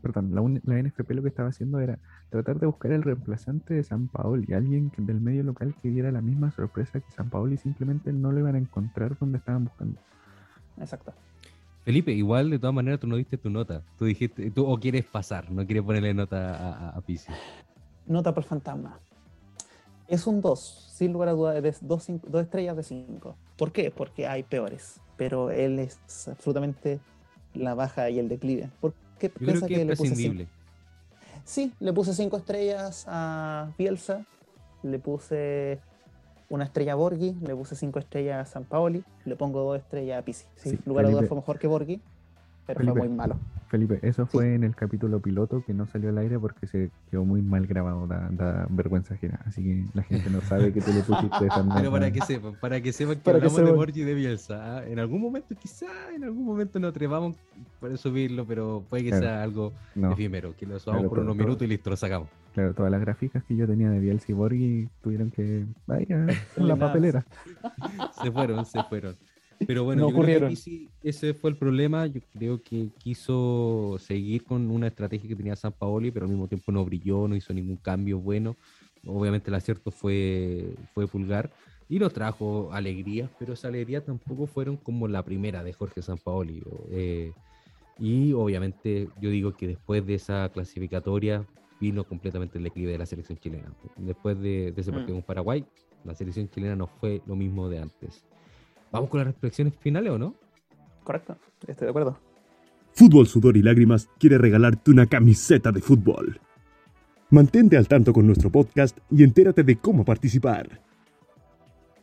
perdón, 0.00 0.34
la, 0.34 0.40
la, 0.64 0.82
NFP 0.82 1.10
lo 1.10 1.22
que 1.22 1.28
estaba 1.28 1.50
haciendo 1.50 1.78
era 1.78 1.98
tratar 2.30 2.58
de 2.58 2.64
buscar 2.64 2.92
el 2.92 3.02
reemplazante 3.02 3.74
de 3.74 3.84
San 3.84 4.08
Paoli, 4.08 4.54
alguien 4.54 4.90
que, 4.90 5.02
del 5.02 5.20
medio 5.20 5.42
local 5.42 5.74
que 5.82 5.90
diera 5.90 6.10
la 6.10 6.22
misma 6.22 6.50
sorpresa 6.52 7.00
que 7.00 7.10
San 7.10 7.28
Paoli, 7.28 7.58
simplemente 7.58 8.10
no 8.10 8.32
lo 8.32 8.38
iban 8.38 8.54
a 8.54 8.58
encontrar 8.58 9.18
donde 9.18 9.36
estaban 9.36 9.64
buscando. 9.64 10.00
Exacto. 10.78 11.12
Felipe, 11.86 12.10
igual 12.10 12.50
de 12.50 12.58
todas 12.58 12.74
maneras 12.74 12.98
tú 12.98 13.06
no 13.06 13.14
diste 13.14 13.38
tu 13.38 13.48
nota. 13.48 13.80
Tú 13.96 14.06
dijiste, 14.06 14.50
tú 14.50 14.66
o 14.66 14.76
quieres 14.76 15.04
pasar, 15.04 15.52
no 15.52 15.64
quieres 15.64 15.84
ponerle 15.84 16.14
nota 16.14 16.56
a, 16.56 16.88
a, 16.88 17.00
Pisi. 17.00 17.30
Nota 18.06 18.34
por 18.34 18.42
fantasma. 18.42 18.98
Es 20.08 20.26
un 20.26 20.40
2, 20.40 20.90
sin 20.92 21.12
lugar 21.12 21.28
a 21.28 21.32
dudas, 21.32 21.62
de 21.62 21.74
dos, 21.82 22.04
dos 22.26 22.42
estrellas 22.42 22.76
de 22.76 22.82
5. 22.82 23.36
¿Por 23.56 23.70
qué? 23.70 23.92
Porque 23.92 24.26
hay 24.26 24.42
peores. 24.42 25.00
Pero 25.16 25.52
él 25.52 25.78
es 25.78 26.26
absolutamente 26.26 26.98
la 27.54 27.76
baja 27.76 28.10
y 28.10 28.18
el 28.18 28.28
declive. 28.28 28.68
¿Por 28.80 28.92
qué 29.20 29.28
Yo 29.28 29.46
creo 29.46 29.60
que, 29.60 29.66
que 29.68 29.82
es 29.82 29.86
prescindible. 29.86 30.48
Sí, 31.44 31.72
le 31.78 31.92
puse 31.92 32.14
5 32.14 32.36
estrellas 32.36 33.04
a 33.06 33.70
Bielsa, 33.78 34.26
le 34.82 34.98
puse 34.98 35.78
una 36.48 36.64
estrella 36.64 36.92
a 36.92 36.96
Borghi, 36.96 37.34
le 37.40 37.54
puse 37.54 37.74
cinco 37.74 37.98
estrellas 37.98 38.48
a 38.48 38.50
San 38.50 38.64
Paoli, 38.64 39.02
le 39.24 39.36
pongo 39.36 39.60
dos 39.60 39.78
estrellas 39.78 40.20
a 40.20 40.24
Pisi. 40.24 40.46
Sin 40.56 40.78
lugar 40.86 41.06
a 41.06 41.10
dudas 41.10 41.28
fue 41.28 41.36
mejor 41.36 41.58
que 41.58 41.66
Borghi, 41.66 42.00
pero 42.66 42.80
fue 42.80 42.94
muy 42.94 43.08
malo. 43.08 43.36
Felipe, 43.68 43.98
eso 44.02 44.26
fue 44.26 44.54
en 44.54 44.62
el 44.62 44.76
capítulo 44.76 45.20
piloto 45.20 45.62
que 45.64 45.74
no 45.74 45.86
salió 45.86 46.10
al 46.10 46.18
aire 46.18 46.38
porque 46.38 46.68
se 46.68 46.90
quedó 47.10 47.24
muy 47.24 47.42
mal 47.42 47.66
grabado, 47.66 48.06
da, 48.06 48.66
vergüenza 48.70 49.14
ajena. 49.14 49.40
Así 49.44 49.62
que 49.62 49.84
la 49.92 50.02
gente 50.02 50.30
no 50.30 50.40
sabe 50.40 50.72
que 50.72 50.80
tú 50.80 50.92
le 50.92 51.02
pusiste 51.02 51.46
esa 51.46 51.66
Pero 51.74 51.90
para 51.90 52.12
que 52.12 52.20
sepan, 52.20 52.54
para 52.60 52.80
que 52.80 52.92
sepan 52.92 53.16
que 53.16 53.22
para 53.22 53.38
hablamos 53.38 53.56
de 53.56 53.72
Borgi 53.72 54.02
y 54.02 54.04
de 54.04 54.14
Bielsa. 54.14 54.78
¿ah? 54.78 54.86
En 54.86 55.00
algún 55.00 55.20
momento, 55.20 55.54
quizá 55.56 55.86
en 56.14 56.22
algún 56.22 56.44
momento 56.44 56.78
nos 56.78 56.90
atrevamos 56.90 57.36
para 57.86 57.96
subirlo, 57.96 58.44
pero 58.46 58.84
puede 58.88 59.04
que 59.04 59.10
sea 59.10 59.42
algo 59.42 59.72
efímero, 60.12 60.54
que 60.56 60.66
lo 60.66 60.78
subamos 60.78 61.06
por 61.08 61.20
unos 61.20 61.36
minutos 61.36 61.62
y 61.62 61.68
listo, 61.68 61.90
lo 61.90 61.96
sacamos. 61.96 62.28
Claro, 62.52 62.74
todas 62.74 62.90
las 62.90 63.00
gráficas 63.00 63.44
que 63.44 63.54
yo 63.54 63.66
tenía 63.66 63.90
de 63.90 64.00
Bielsa 64.00 64.26
y 64.28 64.34
Borgi 64.34 64.88
tuvieron 65.02 65.30
que 65.30 65.66
vaya 65.86 66.26
en 66.56 66.68
la 66.68 66.76
papelera. 66.76 67.24
se 68.22 68.30
fueron, 68.30 68.64
se 68.64 68.82
fueron. 68.84 69.14
Pero 69.66 69.84
bueno, 69.84 70.10
yo 70.10 70.48
ese 71.02 71.32
fue 71.32 71.50
el 71.50 71.56
problema. 71.56 72.06
Yo 72.06 72.20
creo 72.32 72.62
que 72.62 72.90
quiso 72.98 73.96
seguir 73.98 74.44
con 74.44 74.70
una 74.70 74.88
estrategia 74.88 75.28
que 75.28 75.36
tenía 75.36 75.56
San 75.56 75.72
Paoli, 75.72 76.10
pero 76.10 76.26
al 76.26 76.30
mismo 76.30 76.46
tiempo 76.46 76.72
no 76.72 76.84
brilló, 76.84 77.26
no 77.26 77.36
hizo 77.36 77.54
ningún 77.54 77.76
cambio 77.76 78.18
bueno. 78.18 78.56
Obviamente 79.06 79.50
el 79.50 79.54
acierto 79.54 79.90
fue, 79.90 80.74
fue 80.92 81.06
pulgar 81.06 81.50
y 81.88 81.98
nos 81.98 82.12
trajo 82.12 82.70
alegrías, 82.72 83.30
pero 83.38 83.52
esa 83.52 83.68
alegría 83.68 84.04
tampoco 84.04 84.46
fueron 84.46 84.76
como 84.76 85.08
la 85.08 85.22
primera 85.24 85.62
de 85.62 85.72
Jorge 85.72 86.02
San 86.02 86.18
Paoli. 86.18 86.62
Eh, 86.90 87.32
y 87.98 88.32
obviamente 88.32 89.08
yo 89.20 89.30
digo 89.30 89.56
que 89.56 89.68
después 89.68 90.06
de 90.06 90.14
esa 90.14 90.48
clasificatoria 90.50 91.44
vino 91.80 92.04
completamente 92.04 92.58
el 92.58 92.64
declive 92.64 92.92
de 92.92 92.98
la 92.98 93.06
selección 93.06 93.38
chilena. 93.38 93.72
Después 93.96 94.40
de, 94.40 94.68
ese 94.76 94.92
partido 94.92 95.16
mm. 95.16 95.20
con 95.20 95.22
Paraguay, 95.22 95.64
la 96.04 96.14
selección 96.14 96.48
chilena 96.48 96.76
no 96.76 96.86
fue 96.86 97.22
lo 97.26 97.36
mismo 97.36 97.68
de 97.68 97.80
antes. 97.80 98.24
¿Vamos 98.92 99.10
con 99.10 99.18
las 99.18 99.26
reflexiones 99.26 99.74
finales 99.78 100.12
o 100.12 100.18
no? 100.18 100.34
Correcto, 101.04 101.36
estoy 101.66 101.86
de 101.86 101.90
acuerdo. 101.90 102.18
Fútbol, 102.92 103.26
Sudor 103.26 103.56
y 103.56 103.62
Lágrimas 103.62 104.08
quiere 104.18 104.38
regalarte 104.38 104.90
una 104.90 105.06
camiseta 105.06 105.70
de 105.70 105.80
fútbol. 105.80 106.40
Mantente 107.30 107.76
al 107.76 107.88
tanto 107.88 108.12
con 108.12 108.26
nuestro 108.26 108.50
podcast 108.50 108.98
y 109.10 109.22
entérate 109.22 109.62
de 109.64 109.76
cómo 109.76 110.04
participar. 110.04 110.80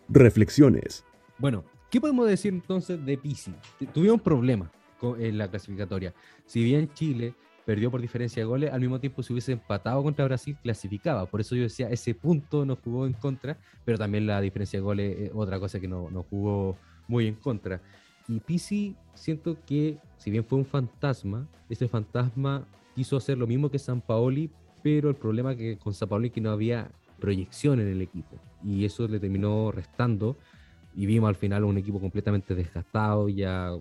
Reflexiones. 0.09 1.03
Bueno, 1.39 1.63
¿qué 1.89 1.99
podemos 1.99 2.27
decir 2.27 2.53
entonces 2.53 3.03
de 3.03 3.17
Pisi? 3.17 3.53
Tuvieron 3.93 4.15
un 4.15 4.19
problema 4.19 4.71
en 5.19 5.37
la 5.37 5.47
clasificatoria. 5.49 6.13
Si 6.45 6.63
bien 6.63 6.89
Chile 6.93 7.33
perdió 7.65 7.91
por 7.91 8.01
diferencia 8.01 8.41
de 8.41 8.45
goles, 8.45 8.71
al 8.71 8.81
mismo 8.81 8.99
tiempo 8.99 9.23
si 9.23 9.33
hubiese 9.33 9.53
empatado 9.53 10.03
contra 10.03 10.25
Brasil, 10.25 10.57
clasificaba. 10.61 11.25
Por 11.25 11.41
eso 11.41 11.55
yo 11.55 11.63
decía, 11.63 11.89
ese 11.89 12.13
punto 12.13 12.65
no 12.65 12.75
jugó 12.75 13.05
en 13.05 13.13
contra, 13.13 13.57
pero 13.85 13.97
también 13.97 14.27
la 14.27 14.41
diferencia 14.41 14.79
de 14.79 14.83
goles 14.83 15.19
es 15.19 15.31
otra 15.33 15.59
cosa 15.59 15.79
que 15.79 15.87
no, 15.87 16.09
no 16.09 16.23
jugó 16.23 16.77
muy 17.07 17.27
en 17.27 17.35
contra. 17.35 17.81
Y 18.27 18.39
Pisi, 18.39 18.95
siento 19.13 19.57
que, 19.65 19.97
si 20.17 20.31
bien 20.31 20.43
fue 20.43 20.57
un 20.57 20.65
fantasma, 20.65 21.47
ese 21.69 21.87
fantasma 21.87 22.67
quiso 22.95 23.17
hacer 23.17 23.37
lo 23.37 23.47
mismo 23.47 23.69
que 23.69 23.79
San 23.79 24.01
Paoli, 24.01 24.49
pero 24.81 25.09
el 25.09 25.15
problema 25.15 25.55
que 25.55 25.77
con 25.77 25.93
San 25.93 26.09
Paoli 26.09 26.29
que 26.29 26.41
no 26.41 26.51
había 26.51 26.91
proyección 27.19 27.79
en 27.79 27.87
el 27.87 28.01
equipo. 28.01 28.37
Y 28.63 28.85
eso 28.85 29.07
le 29.07 29.19
terminó 29.19 29.71
restando. 29.71 30.37
Y 30.95 31.05
vimos 31.05 31.29
al 31.29 31.35
final 31.35 31.63
un 31.63 31.77
equipo 31.77 31.99
completamente 31.99 32.53
desgastado, 32.53 33.27
ya 33.29 33.71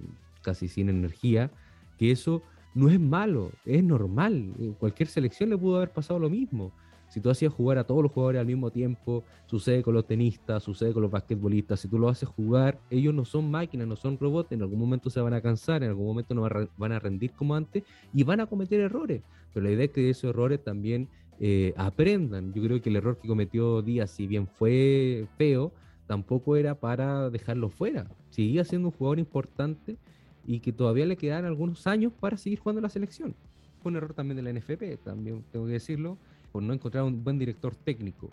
casi 0.43 0.69
sin 0.69 0.89
energía, 0.89 1.51
que 1.99 2.11
eso 2.11 2.43
no 2.75 2.89
es 2.89 3.01
malo, 3.01 3.53
es 3.65 3.83
normal. 3.85 4.53
Cualquier 4.79 5.09
selección 5.09 5.51
le 5.51 5.59
pudo 5.59 5.77
haber 5.77 5.91
pasado 5.91 6.19
lo 6.19 6.31
mismo. 6.31 6.73
Si 7.09 7.21
tú 7.21 7.29
hacías 7.29 7.53
jugar 7.53 7.77
a 7.77 7.85
todos 7.85 8.03
los 8.03 8.11
jugadores 8.11 8.41
al 8.41 8.47
mismo 8.47 8.71
tiempo, 8.71 9.23
sucede 9.45 9.83
con 9.83 9.93
los 9.93 10.07
tenistas, 10.07 10.63
sucede 10.63 10.95
con 10.95 11.03
los 11.03 11.11
basquetbolistas. 11.11 11.81
Si 11.81 11.89
tú 11.89 11.99
lo 11.99 12.09
haces 12.09 12.27
jugar, 12.27 12.81
ellos 12.89 13.13
no 13.13 13.27
son 13.27 13.51
máquinas, 13.51 13.87
no 13.87 13.97
son 13.97 14.17
robots. 14.19 14.51
En 14.53 14.63
algún 14.63 14.79
momento 14.81 15.11
se 15.11 15.21
van 15.21 15.35
a 15.35 15.43
cansar, 15.43 15.83
en 15.83 15.91
algún 15.91 16.07
momento 16.07 16.35
no 16.35 16.49
van 16.79 16.93
a 16.93 16.99
rendir 16.99 17.33
como 17.33 17.55
antes 17.55 17.83
y 18.15 18.23
van 18.23 18.41
a 18.41 18.47
cometer 18.47 18.81
errores. 18.81 19.21
Pero 19.53 19.65
la 19.65 19.73
idea 19.73 19.85
es 19.85 19.91
que 19.91 20.09
esos 20.09 20.31
errores 20.31 20.65
también 20.65 21.07
eh, 21.39 21.75
aprendan. 21.77 22.55
Yo 22.55 22.63
creo 22.63 22.81
que 22.81 22.89
el 22.89 22.97
error 22.97 23.19
que 23.19 23.29
cometió 23.29 23.83
Díaz, 23.83 24.11
si 24.11 24.27
bien 24.27 24.47
fue 24.47 25.27
feo, 25.37 25.71
tampoco 26.07 26.57
era 26.57 26.77
para 26.77 27.29
dejarlo 27.29 27.69
fuera. 27.69 28.09
Seguía 28.31 28.65
siendo 28.65 28.89
un 28.89 28.95
jugador 28.95 29.19
importante 29.19 29.99
y 30.47 30.61
que 30.61 30.73
todavía 30.73 31.07
le 31.07 31.17
quedan 31.17 31.45
algunos 31.45 31.87
años 31.87 32.13
para 32.19 32.37
seguir 32.37 32.59
jugando 32.59 32.81
la 32.81 32.89
selección. 32.89 33.35
Fue 33.83 33.91
un 33.91 33.97
error 33.97 34.15
también 34.15 34.37
de 34.37 34.43
la 34.43 34.53
NFP, 34.53 35.03
también 35.05 35.45
tengo 35.51 35.67
que 35.67 35.73
decirlo, 35.73 36.17
por 36.53 36.63
no 36.63 36.73
encontrar 36.73 37.05
un 37.05 37.23
buen 37.23 37.39
director 37.39 37.75
técnico. 37.75 38.31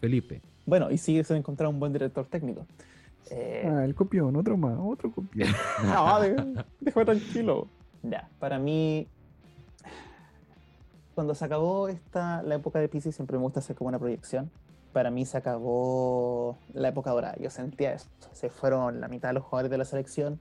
Felipe. 0.00 0.42
Bueno, 0.66 0.90
y 0.90 0.98
sigue 0.98 1.24
sin 1.24 1.36
encontrar 1.36 1.68
un 1.68 1.80
buen 1.80 1.92
director 1.92 2.26
técnico. 2.26 2.66
Eh... 3.30 3.66
Ah, 3.70 3.84
el 3.84 3.94
copión, 3.94 4.34
otro 4.36 4.56
más, 4.56 4.78
otro 4.78 5.10
copión. 5.10 5.48
no, 5.84 6.20
déjame 6.80 7.04
tranquilo. 7.04 7.68
Ya, 8.02 8.28
para 8.38 8.58
mí, 8.58 9.06
cuando 11.14 11.34
se 11.34 11.44
acabó 11.44 11.88
esta, 11.88 12.42
la 12.42 12.56
época 12.56 12.80
de 12.80 12.88
Pisces, 12.88 13.14
siempre 13.14 13.38
me 13.38 13.44
gusta 13.44 13.60
hacer 13.60 13.76
como 13.76 13.88
una 13.88 13.98
proyección. 13.98 14.50
Para 14.92 15.10
mí 15.10 15.24
se 15.24 15.38
acabó 15.38 16.58
la 16.72 16.88
época 16.88 17.10
dorada. 17.10 17.36
Yo 17.40 17.50
sentía 17.50 17.94
eso. 17.94 18.08
Se 18.32 18.50
fueron 18.50 19.00
la 19.00 19.08
mitad 19.08 19.30
de 19.30 19.34
los 19.34 19.42
jugadores 19.42 19.70
de 19.70 19.78
la 19.78 19.84
selección 19.84 20.38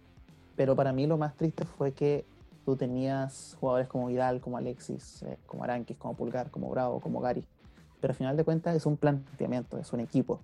pero 0.55 0.75
para 0.75 0.93
mí 0.93 1.07
lo 1.07 1.17
más 1.17 1.35
triste 1.35 1.65
fue 1.65 1.93
que 1.93 2.25
tú 2.65 2.75
tenías 2.75 3.57
jugadores 3.59 3.87
como 3.87 4.07
Vidal, 4.07 4.39
como 4.39 4.57
Alexis, 4.57 5.23
eh, 5.23 5.37
como 5.45 5.63
Aranquis, 5.63 5.97
como 5.97 6.15
Pulgar, 6.15 6.49
como 6.51 6.69
Bravo, 6.69 6.99
como 6.99 7.19
Gary. 7.19 7.45
Pero 7.99 8.11
al 8.11 8.15
final 8.15 8.37
de 8.37 8.43
cuentas 8.43 8.75
es 8.75 8.85
un 8.85 8.97
planteamiento, 8.97 9.77
es 9.77 9.91
un 9.93 9.99
equipo. 9.99 10.41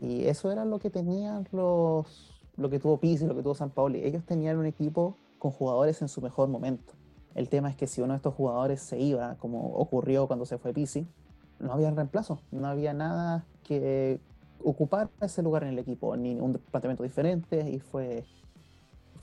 Y 0.00 0.24
eso 0.24 0.50
era 0.50 0.64
lo 0.64 0.78
que 0.78 0.90
tenían 0.90 1.46
los. 1.52 2.32
lo 2.56 2.70
que 2.70 2.78
tuvo 2.78 2.98
Pizzi, 2.98 3.26
lo 3.26 3.34
que 3.34 3.42
tuvo 3.42 3.54
San 3.54 3.70
Paoli. 3.70 4.02
Ellos 4.02 4.24
tenían 4.24 4.56
un 4.56 4.66
equipo 4.66 5.16
con 5.38 5.50
jugadores 5.50 6.02
en 6.02 6.08
su 6.08 6.20
mejor 6.20 6.48
momento. 6.48 6.94
El 7.34 7.48
tema 7.48 7.68
es 7.68 7.76
que 7.76 7.86
si 7.86 8.00
uno 8.00 8.14
de 8.14 8.16
estos 8.16 8.34
jugadores 8.34 8.80
se 8.80 8.98
iba, 8.98 9.36
como 9.36 9.74
ocurrió 9.74 10.26
cuando 10.26 10.46
se 10.46 10.58
fue 10.58 10.72
Pizzi, 10.72 11.06
no 11.60 11.72
había 11.72 11.90
reemplazo, 11.90 12.40
no 12.50 12.66
había 12.66 12.92
nada 12.92 13.44
que 13.62 14.20
ocupar 14.64 15.10
ese 15.20 15.42
lugar 15.42 15.62
en 15.64 15.70
el 15.70 15.78
equipo, 15.78 16.16
ni 16.16 16.40
un 16.40 16.54
planteamiento 16.54 17.02
diferente, 17.02 17.70
y 17.70 17.78
fue 17.78 18.24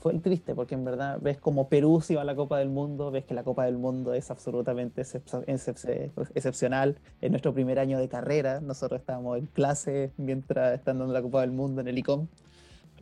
fue 0.04 0.12
el 0.12 0.20
triste, 0.20 0.54
porque 0.54 0.74
en 0.74 0.84
verdad 0.84 1.18
ves 1.22 1.38
como 1.40 1.70
Perú 1.70 2.02
se 2.02 2.12
iba 2.12 2.20
a 2.20 2.26
la 2.26 2.36
Copa 2.36 2.58
del 2.58 2.68
Mundo, 2.68 3.10
ves 3.10 3.24
que 3.24 3.32
la 3.32 3.42
Copa 3.42 3.64
del 3.64 3.78
Mundo 3.78 4.12
es 4.12 4.30
absolutamente 4.30 5.00
excep- 5.00 5.46
excep- 5.46 6.30
excepcional. 6.34 6.98
En 7.22 7.32
nuestro 7.32 7.54
primer 7.54 7.78
año 7.78 7.98
de 7.98 8.06
carrera, 8.06 8.60
nosotros 8.60 9.00
estábamos 9.00 9.38
en 9.38 9.46
clase 9.46 10.12
mientras 10.18 10.74
están 10.74 10.98
dando 10.98 11.14
la 11.14 11.22
Copa 11.22 11.40
del 11.40 11.52
Mundo 11.52 11.80
en 11.80 11.88
el 11.88 11.96
ICOM. 11.96 12.26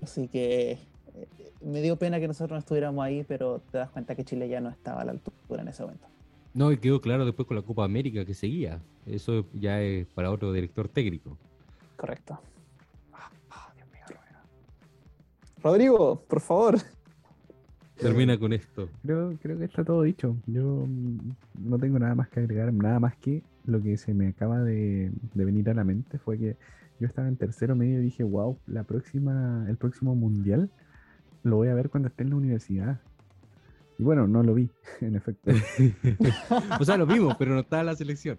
Así 0.01 0.29
que 0.29 0.79
eh, 1.17 1.27
me 1.61 1.83
dio 1.83 1.97
pena 1.97 2.21
que 2.21 2.29
nosotros 2.29 2.53
no 2.53 2.59
estuviéramos 2.61 3.05
ahí, 3.05 3.25
pero 3.27 3.61
te 3.73 3.79
das 3.79 3.91
cuenta 3.91 4.15
que 4.15 4.23
Chile 4.23 4.49
ya 4.49 4.61
no 4.61 4.71
estaba 4.71 5.01
a 5.01 5.05
la 5.05 5.11
altura 5.11 5.63
en 5.63 5.67
ese 5.67 5.83
momento. 5.83 6.07
No, 6.55 6.71
y 6.71 6.77
quedó 6.79 7.01
claro 7.01 7.25
después 7.27 7.49
con 7.49 7.57
la 7.57 7.65
Copa 7.65 7.83
América 7.85 8.25
que 8.25 8.35
seguía. 8.35 8.79
Eso 9.07 9.45
ya 9.55 9.81
es 9.83 10.07
para 10.07 10.31
otro 10.31 10.53
director 10.53 10.89
técnico. 10.89 11.37
Correcto. 11.97 12.39
Rodrigo, 15.63 16.25
por 16.29 16.41
favor. 16.41 16.77
Termina 17.97 18.39
con 18.39 18.53
esto. 18.53 18.89
Creo, 19.03 19.39
creo 19.41 19.59
que 19.59 19.65
está 19.65 19.85
todo 19.85 20.03
dicho. 20.03 20.37
Yo 20.47 20.87
mm, 20.89 21.19
no 21.61 21.79
tengo 21.79 21.99
nada 21.99 22.15
más 22.15 22.29
que 22.29 22.41
agregar, 22.41 22.73
nada 22.73 22.99
más 22.99 23.17
que 23.17 23.43
lo 23.65 23.81
que 23.81 23.97
se 23.97 24.13
me 24.13 24.29
acaba 24.29 24.61
de, 24.61 25.13
de 25.35 25.45
venir 25.45 25.71
a 25.71 25.75
la 25.75 25.85
mente 25.85 26.19
fue 26.19 26.39
que 26.39 26.57
yo 26.99 27.07
estaba 27.07 27.29
en 27.29 27.37
tercero 27.37 27.77
medio 27.77 28.01
y 28.01 28.05
dije, 28.05 28.25
wow, 28.25 28.59
la 28.67 28.85
próxima, 28.85 29.67
el 29.69 29.77
próximo 29.77 30.15
mundial 30.15 30.71
lo 31.43 31.57
voy 31.57 31.69
a 31.69 31.75
ver 31.75 31.91
cuando 31.91 32.09
esté 32.09 32.23
en 32.23 32.31
la 32.31 32.37
universidad. 32.37 33.01
Y 33.99 34.03
bueno, 34.05 34.27
no 34.27 34.43
lo 34.43 34.55
vi, 34.55 34.71
en 35.01 35.17
efecto. 35.17 35.53
o 36.81 36.85
sea, 36.85 36.97
lo 36.97 37.07
vimos, 37.07 37.37
pero 37.39 37.55
no 37.55 37.61
estaba 37.61 37.81
en 37.81 37.87
la 37.87 37.97
selección. 37.97 38.39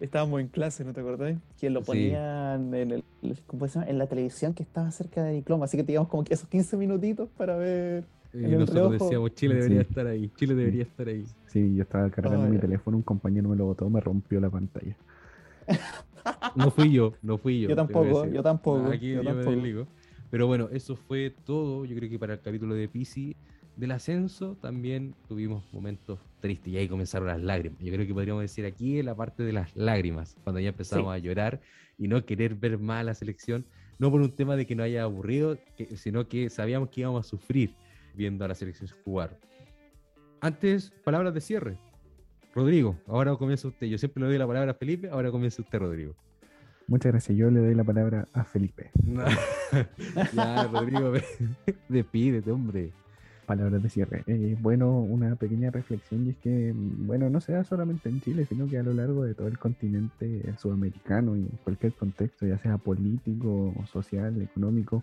Estábamos 0.00 0.40
en 0.40 0.48
clase, 0.48 0.84
¿no 0.84 0.92
te 0.92 1.00
acordás? 1.00 1.36
Que 1.60 1.70
lo 1.70 1.80
Sí. 1.80 1.86
ponían 1.86 2.72
en, 2.74 2.90
el, 2.92 3.04
¿cómo 3.46 3.66
se 3.66 3.78
llama? 3.80 3.90
en 3.90 3.98
la 3.98 4.06
televisión 4.06 4.54
que 4.54 4.62
estaba 4.62 4.90
cerca 4.92 5.24
del 5.24 5.36
diploma, 5.36 5.64
así 5.64 5.76
que 5.76 5.82
teníamos 5.84 6.08
como 6.08 6.22
que 6.24 6.34
esos 6.34 6.48
15 6.48 6.76
minutitos 6.76 7.28
para 7.36 7.56
ver. 7.56 8.04
Y 8.32 8.38
nosotros 8.46 8.90
reojo. 8.90 9.04
decíamos, 9.04 9.34
Chile 9.34 9.54
debería 9.56 9.82
Sí. 9.82 9.88
estar 9.88 10.06
ahí, 10.06 10.30
Chile 10.36 10.54
debería 10.54 10.82
estar 10.82 11.08
ahí. 11.08 11.24
Sí, 11.46 11.74
yo 11.74 11.82
estaba 11.82 12.08
cargando 12.10 12.46
mi 12.48 12.58
teléfono, 12.58 12.96
un 12.96 13.02
compañero 13.02 13.48
me 13.48 13.56
lo 13.56 13.64
botó, 13.66 13.88
me 13.90 14.00
rompió 14.00 14.38
la 14.40 14.50
pantalla. 14.50 14.96
No 16.54 16.70
fui 16.70 16.92
yo, 16.92 17.14
no 17.22 17.38
fui 17.38 17.60
yo. 17.62 17.68
Yo 17.70 17.76
tampoco, 17.76 18.26
yo 18.26 18.42
tampoco. 18.42 18.86
Aquí 18.90 19.08
yo 19.12 19.16
yo, 19.16 19.22
me 19.22 19.30
tampoco. 19.30 19.50
desligo. 19.50 19.86
Pero 20.30 20.46
bueno, 20.46 20.68
eso 20.72 20.94
fue 20.94 21.34
todo. 21.44 21.84
Yo 21.86 21.96
creo 21.96 22.10
que 22.10 22.18
para 22.18 22.34
el 22.34 22.40
capítulo 22.40 22.74
de 22.74 22.86
Pisi 22.88 23.34
del 23.78 23.92
ascenso 23.92 24.56
también 24.60 25.14
tuvimos 25.28 25.64
momentos 25.72 26.18
tristes 26.40 26.72
y 26.72 26.76
ahí 26.76 26.88
comenzaron 26.88 27.28
las 27.28 27.40
lágrimas. 27.40 27.78
Yo 27.80 27.92
creo 27.92 28.06
que 28.06 28.12
podríamos 28.12 28.42
decir 28.42 28.66
aquí 28.66 28.98
en 28.98 29.06
la 29.06 29.14
parte 29.14 29.42
de 29.44 29.52
las 29.52 29.74
lágrimas, 29.76 30.36
cuando 30.44 30.60
ya 30.60 30.68
empezamos 30.70 31.14
a 31.14 31.18
llorar 31.18 31.60
y 31.96 32.08
no 32.08 32.24
querer 32.26 32.54
ver 32.56 32.78
más 32.78 33.00
a 33.00 33.04
la 33.04 33.14
selección, 33.14 33.64
no 33.98 34.10
por 34.10 34.20
un 34.20 34.32
tema 34.32 34.56
de 34.56 34.66
que 34.66 34.74
no 34.74 34.82
haya 34.82 35.04
aburrido, 35.04 35.58
que- 35.76 35.96
sino 35.96 36.28
que 36.28 36.50
sabíamos 36.50 36.90
que 36.90 37.02
íbamos 37.02 37.24
a 37.26 37.28
sufrir 37.28 37.74
viendo 38.14 38.44
a 38.44 38.48
la 38.48 38.54
selección 38.54 38.90
jugar. 39.04 39.38
Antes, 40.40 40.90
palabras 41.04 41.32
de 41.34 41.40
cierre. 41.40 41.78
Rodrigo, 42.54 42.96
ahora 43.06 43.36
comienza 43.36 43.68
usted. 43.68 43.86
Yo 43.86 43.98
siempre 43.98 44.20
le 44.22 44.28
doy 44.28 44.38
la 44.38 44.46
palabra 44.46 44.72
a 44.72 44.74
Felipe, 44.74 45.08
ahora 45.08 45.30
comienza 45.30 45.62
usted, 45.62 45.78
Rodrigo. 45.78 46.14
Muchas 46.88 47.12
gracias, 47.12 47.36
yo 47.38 47.50
le 47.50 47.60
doy 47.60 47.74
la 47.74 47.84
palabra 47.84 48.26
a 48.32 48.44
Felipe. 48.44 48.90
ya, 50.34 50.64
Rodrigo, 50.68 51.12
despídete, 51.88 52.50
hombre. 52.50 52.92
Palabras 53.48 53.82
de 53.82 53.88
cierre. 53.88 54.24
Eh, 54.26 54.58
bueno, 54.60 55.00
una 55.00 55.34
pequeña 55.34 55.70
reflexión 55.70 56.26
y 56.26 56.30
es 56.30 56.36
que, 56.36 56.74
mm, 56.74 57.06
bueno, 57.06 57.30
no 57.30 57.40
sea 57.40 57.64
solamente 57.64 58.10
en 58.10 58.20
Chile, 58.20 58.44
sino 58.44 58.68
que 58.68 58.76
a 58.76 58.82
lo 58.82 58.92
largo 58.92 59.24
de 59.24 59.32
todo 59.34 59.48
el 59.48 59.58
continente 59.58 60.54
sudamericano 60.58 61.34
y 61.34 61.40
en 61.40 61.58
cualquier 61.64 61.94
contexto, 61.94 62.46
ya 62.46 62.58
sea 62.58 62.76
político, 62.76 63.72
social, 63.90 64.42
económico, 64.42 65.02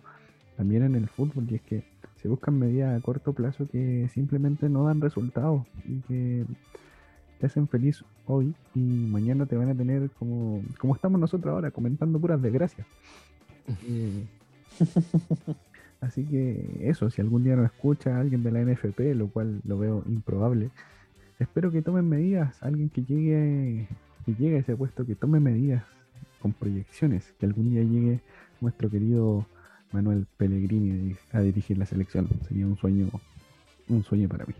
también 0.56 0.84
en 0.84 0.94
el 0.94 1.08
fútbol, 1.08 1.44
y 1.50 1.56
es 1.56 1.62
que 1.62 1.82
se 2.22 2.28
buscan 2.28 2.56
medidas 2.56 2.96
a 2.96 3.02
corto 3.02 3.32
plazo 3.32 3.66
que 3.66 4.08
simplemente 4.14 4.68
no 4.68 4.84
dan 4.84 5.00
resultados 5.00 5.66
y 5.84 5.98
que 6.02 6.44
te 7.40 7.46
hacen 7.46 7.66
feliz 7.66 8.04
hoy 8.26 8.54
y 8.76 8.80
mañana 8.80 9.46
te 9.46 9.56
van 9.56 9.70
a 9.70 9.74
tener 9.74 10.08
como, 10.20 10.62
como 10.78 10.94
estamos 10.94 11.20
nosotros 11.20 11.52
ahora, 11.52 11.72
comentando 11.72 12.20
puras 12.20 12.40
desgracias. 12.40 12.86
Eh, 13.88 14.24
Así 16.06 16.24
que 16.24 16.78
eso, 16.82 17.10
si 17.10 17.20
algún 17.20 17.42
día 17.44 17.56
nos 17.56 17.66
escucha 17.66 18.18
alguien 18.20 18.42
de 18.42 18.52
la 18.52 18.60
NFP, 18.60 19.14
lo 19.14 19.28
cual 19.28 19.60
lo 19.64 19.78
veo 19.78 20.04
improbable, 20.06 20.70
espero 21.38 21.70
que 21.72 21.82
tomen 21.82 22.08
medidas, 22.08 22.62
alguien 22.62 22.88
que 22.90 23.02
llegue, 23.02 23.88
que 24.24 24.34
llegue 24.34 24.56
a 24.56 24.60
ese 24.60 24.76
puesto, 24.76 25.04
que 25.04 25.14
tome 25.16 25.40
medidas 25.40 25.82
con 26.40 26.52
proyecciones, 26.52 27.34
que 27.40 27.46
algún 27.46 27.70
día 27.70 27.82
llegue 27.82 28.20
nuestro 28.60 28.88
querido 28.88 29.46
Manuel 29.92 30.26
Pellegrini 30.36 30.90
a 30.90 30.94
dir- 30.94 31.18
a 31.32 31.40
dirigir 31.40 31.78
la 31.78 31.86
selección. 31.86 32.28
Sería 32.48 32.66
un 32.66 32.76
sueño, 32.76 33.08
un 33.88 34.02
sueño 34.04 34.28
para 34.28 34.44
mí. 34.46 34.54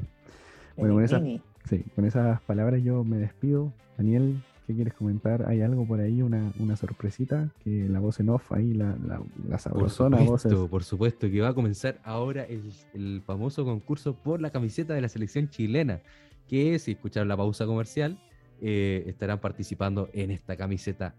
Bueno, 0.77 0.95
con 0.95 1.05
Pellegrini. 1.05 1.41
sí, 1.65 1.85
con 1.95 2.05
esas 2.05 2.41
palabras 2.43 2.83
yo 2.83 3.05
me 3.05 3.19
despido. 3.19 3.73
Daniel, 3.97 4.37
¿qué 4.67 4.75
quieres 4.75 4.95
comentar? 4.95 5.49
¿Hay 5.49 5.62
algo 5.62 5.87
por 5.87 6.01
ahí, 6.01 6.23
una, 6.23 6.53
una 6.59 6.77
sorpresita? 6.77 7.51
Que 7.62 7.89
la 7.89 8.01
voz 8.01 8.21
en 8.21 8.29
off 8.31 8.53
ahí, 8.53 8.75
la, 8.75 8.97
la, 9.07 9.21
la 9.49 9.51
Por 9.51 9.59
sabrosona 9.59 10.19
supuesto, 10.19 10.69
por 10.69 10.85
supuesto 10.85 11.31
que 11.31 11.41
va 11.41 11.49
a 11.49 11.55
comenzar 11.55 12.01
ahora 12.05 12.45
el, 12.45 12.73
el 12.95 13.23
famoso 13.25 13.64
concurso 13.64 14.14
por 14.14 14.41
la 14.41 14.51
camiseta 14.51 14.95
de 14.95 15.01
la 15.01 15.09
selección 15.09 15.49
chilena, 15.49 16.01
que 16.49 16.79
si 16.79 16.93
escucharon 16.93 17.29
la 17.29 17.37
pausa 17.37 17.67
comercial, 17.67 18.19
eh, 18.61 19.05
estarán 19.07 19.41
participando 19.41 20.09
en 20.12 20.31
esta 20.31 20.57
camiseta. 20.57 21.14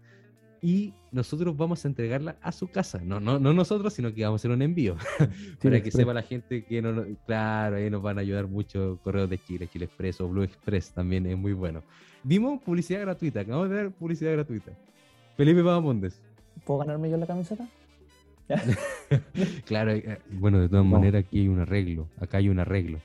Y 0.60 0.92
nosotros 1.12 1.56
vamos 1.56 1.84
a 1.84 1.88
entregarla 1.88 2.36
a 2.42 2.50
su 2.52 2.68
casa. 2.68 3.00
No, 3.04 3.20
no, 3.20 3.38
no 3.38 3.52
nosotros, 3.52 3.92
sino 3.92 4.12
que 4.12 4.24
vamos 4.24 4.40
a 4.40 4.42
hacer 4.42 4.50
un 4.50 4.62
envío. 4.62 4.96
Para 5.62 5.80
que 5.82 5.90
sepa 5.90 6.12
la 6.12 6.22
gente 6.22 6.64
que 6.64 6.82
no, 6.82 7.04
claro, 7.26 7.76
ahí 7.76 7.88
nos 7.90 8.02
van 8.02 8.18
a 8.18 8.22
ayudar 8.22 8.48
mucho 8.48 8.98
correos 9.04 9.30
de 9.30 9.38
Chile, 9.38 9.68
Chile 9.72 9.84
Express 9.84 10.20
o 10.20 10.28
Blue 10.28 10.42
Express 10.42 10.92
también 10.92 11.26
es 11.26 11.38
muy 11.38 11.52
bueno. 11.52 11.82
Dimos 12.24 12.60
publicidad 12.62 13.02
gratuita, 13.02 13.40
acabamos 13.40 13.70
de 13.70 13.76
dar 13.76 13.90
publicidad 13.92 14.32
gratuita. 14.32 14.72
Felipe 15.36 15.62
Pavamondes. 15.62 16.20
¿Puedo 16.64 16.80
ganarme 16.80 17.08
yo 17.10 17.16
la 17.16 17.26
camiseta? 17.26 17.68
Claro, 19.66 19.92
eh, 19.92 20.18
bueno, 20.30 20.58
de 20.60 20.68
todas 20.68 20.84
No. 20.84 20.90
maneras 20.90 21.24
aquí 21.24 21.40
hay 21.40 21.48
un 21.48 21.60
arreglo, 21.60 22.08
acá 22.20 22.38
hay 22.38 22.48
un 22.48 22.58
arreglo. 22.58 22.98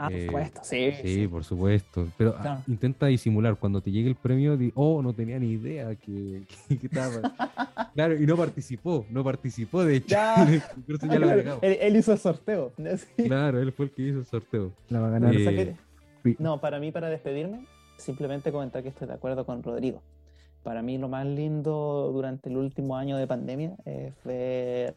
Ah, 0.00 0.08
Eh, 0.12 0.26
por 0.26 0.26
supuesto, 0.26 0.60
sí. 0.62 0.92
Sí, 1.02 1.14
sí. 1.14 1.26
por 1.28 1.44
supuesto. 1.44 2.06
Pero 2.16 2.34
ah, 2.38 2.62
intenta 2.68 3.06
disimular 3.06 3.56
cuando 3.56 3.80
te 3.80 3.90
llegue 3.90 4.08
el 4.08 4.14
premio, 4.14 4.56
di, 4.56 4.70
oh, 4.76 5.02
no 5.02 5.12
tenía 5.12 5.38
ni 5.40 5.50
idea 5.52 5.94
que, 5.96 6.42
que- 6.68 6.78
que 6.78 6.86
estaba. 6.86 7.90
claro, 7.94 8.14
y 8.16 8.24
no 8.26 8.36
participó, 8.36 9.04
no 9.10 9.24
participó, 9.24 9.84
de 9.84 9.96
hecho. 9.96 10.08
Ya. 10.08 10.34
en 10.44 10.54
el 10.54 10.62
concurso 10.62 11.06
ya 11.08 11.18
lo 11.18 11.30
él, 11.62 11.78
él 11.80 11.96
hizo 11.96 12.12
el 12.12 12.18
sorteo. 12.18 12.72
Sí. 13.16 13.24
Claro, 13.24 13.60
él 13.60 13.72
fue 13.72 13.86
el 13.86 13.90
que 13.92 14.02
hizo 14.02 14.18
el 14.20 14.26
sorteo. 14.26 14.72
La 14.88 15.00
va 15.00 15.08
a 15.08 15.10
ganar. 15.10 15.34
Eh, 15.34 15.38
O 15.38 15.50
sea 15.50 15.52
que- 15.64 15.76
Pi- 16.22 16.36
No, 16.38 16.60
para 16.60 16.78
mí, 16.80 16.90
para 16.92 17.08
despedirme, 17.10 17.66
simplemente 17.96 18.50
comentar 18.52 18.82
que 18.82 18.88
estoy 18.90 19.08
de 19.08 19.14
acuerdo 19.14 19.44
con 19.44 19.62
Rodrigo. 19.62 20.02
Para 20.62 20.82
mí 20.82 20.98
lo 20.98 21.08
más 21.08 21.26
lindo 21.26 22.10
durante 22.12 22.48
el 22.50 22.56
último 22.56 22.96
año 22.96 23.16
de 23.16 23.26
pandemia 23.26 23.76
es 23.84 24.12
ver 24.24 24.96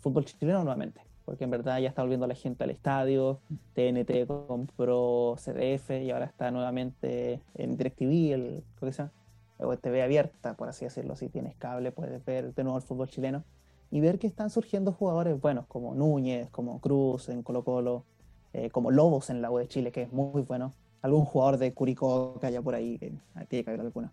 fútbol 0.00 0.24
chileno 0.24 0.58
nuevamente, 0.62 1.00
porque 1.26 1.44
en 1.44 1.50
verdad 1.50 1.80
ya 1.80 1.88
está 1.88 2.02
volviendo 2.02 2.26
la 2.26 2.34
gente 2.34 2.64
al 2.64 2.70
estadio, 2.70 3.40
TNT 3.74 4.26
compró 4.26 5.34
CDF 5.36 5.90
y 6.02 6.10
ahora 6.12 6.24
está 6.24 6.50
nuevamente 6.50 7.42
en 7.54 7.76
DirecTV, 7.76 8.32
el, 8.32 8.64
¿cómo 8.78 8.92
se 8.92 8.98
llama? 8.98 9.12
O 9.58 9.76
TV 9.76 10.02
abierta, 10.02 10.54
por 10.54 10.68
así 10.68 10.84
decirlo, 10.84 11.16
si 11.16 11.28
tienes 11.28 11.56
cable 11.56 11.90
puedes 11.90 12.24
ver 12.24 12.54
de 12.54 12.62
nuevo 12.62 12.78
el 12.78 12.84
fútbol 12.84 13.08
chileno 13.08 13.42
y 13.90 14.00
ver 14.00 14.18
que 14.18 14.28
están 14.28 14.50
surgiendo 14.50 14.92
jugadores 14.92 15.40
buenos 15.40 15.66
como 15.66 15.94
Núñez, 15.94 16.48
como 16.50 16.80
Cruz 16.80 17.28
en 17.28 17.42
Colo 17.42 17.64
Colo, 17.64 18.04
eh, 18.52 18.70
como 18.70 18.90
Lobos 18.90 19.28
en 19.28 19.42
la 19.42 19.50
U 19.50 19.58
de 19.58 19.66
Chile, 19.66 19.90
que 19.92 20.02
es 20.02 20.12
muy 20.12 20.42
bueno. 20.42 20.74
Algún 21.02 21.24
jugador 21.24 21.58
de 21.58 21.72
Curicó 21.72 22.38
que 22.40 22.46
haya 22.46 22.62
por 22.62 22.74
ahí, 22.74 22.98
que 22.98 23.12
tiene 23.48 23.64
que 23.64 23.70
haber 23.70 23.80
alguno. 23.80 24.10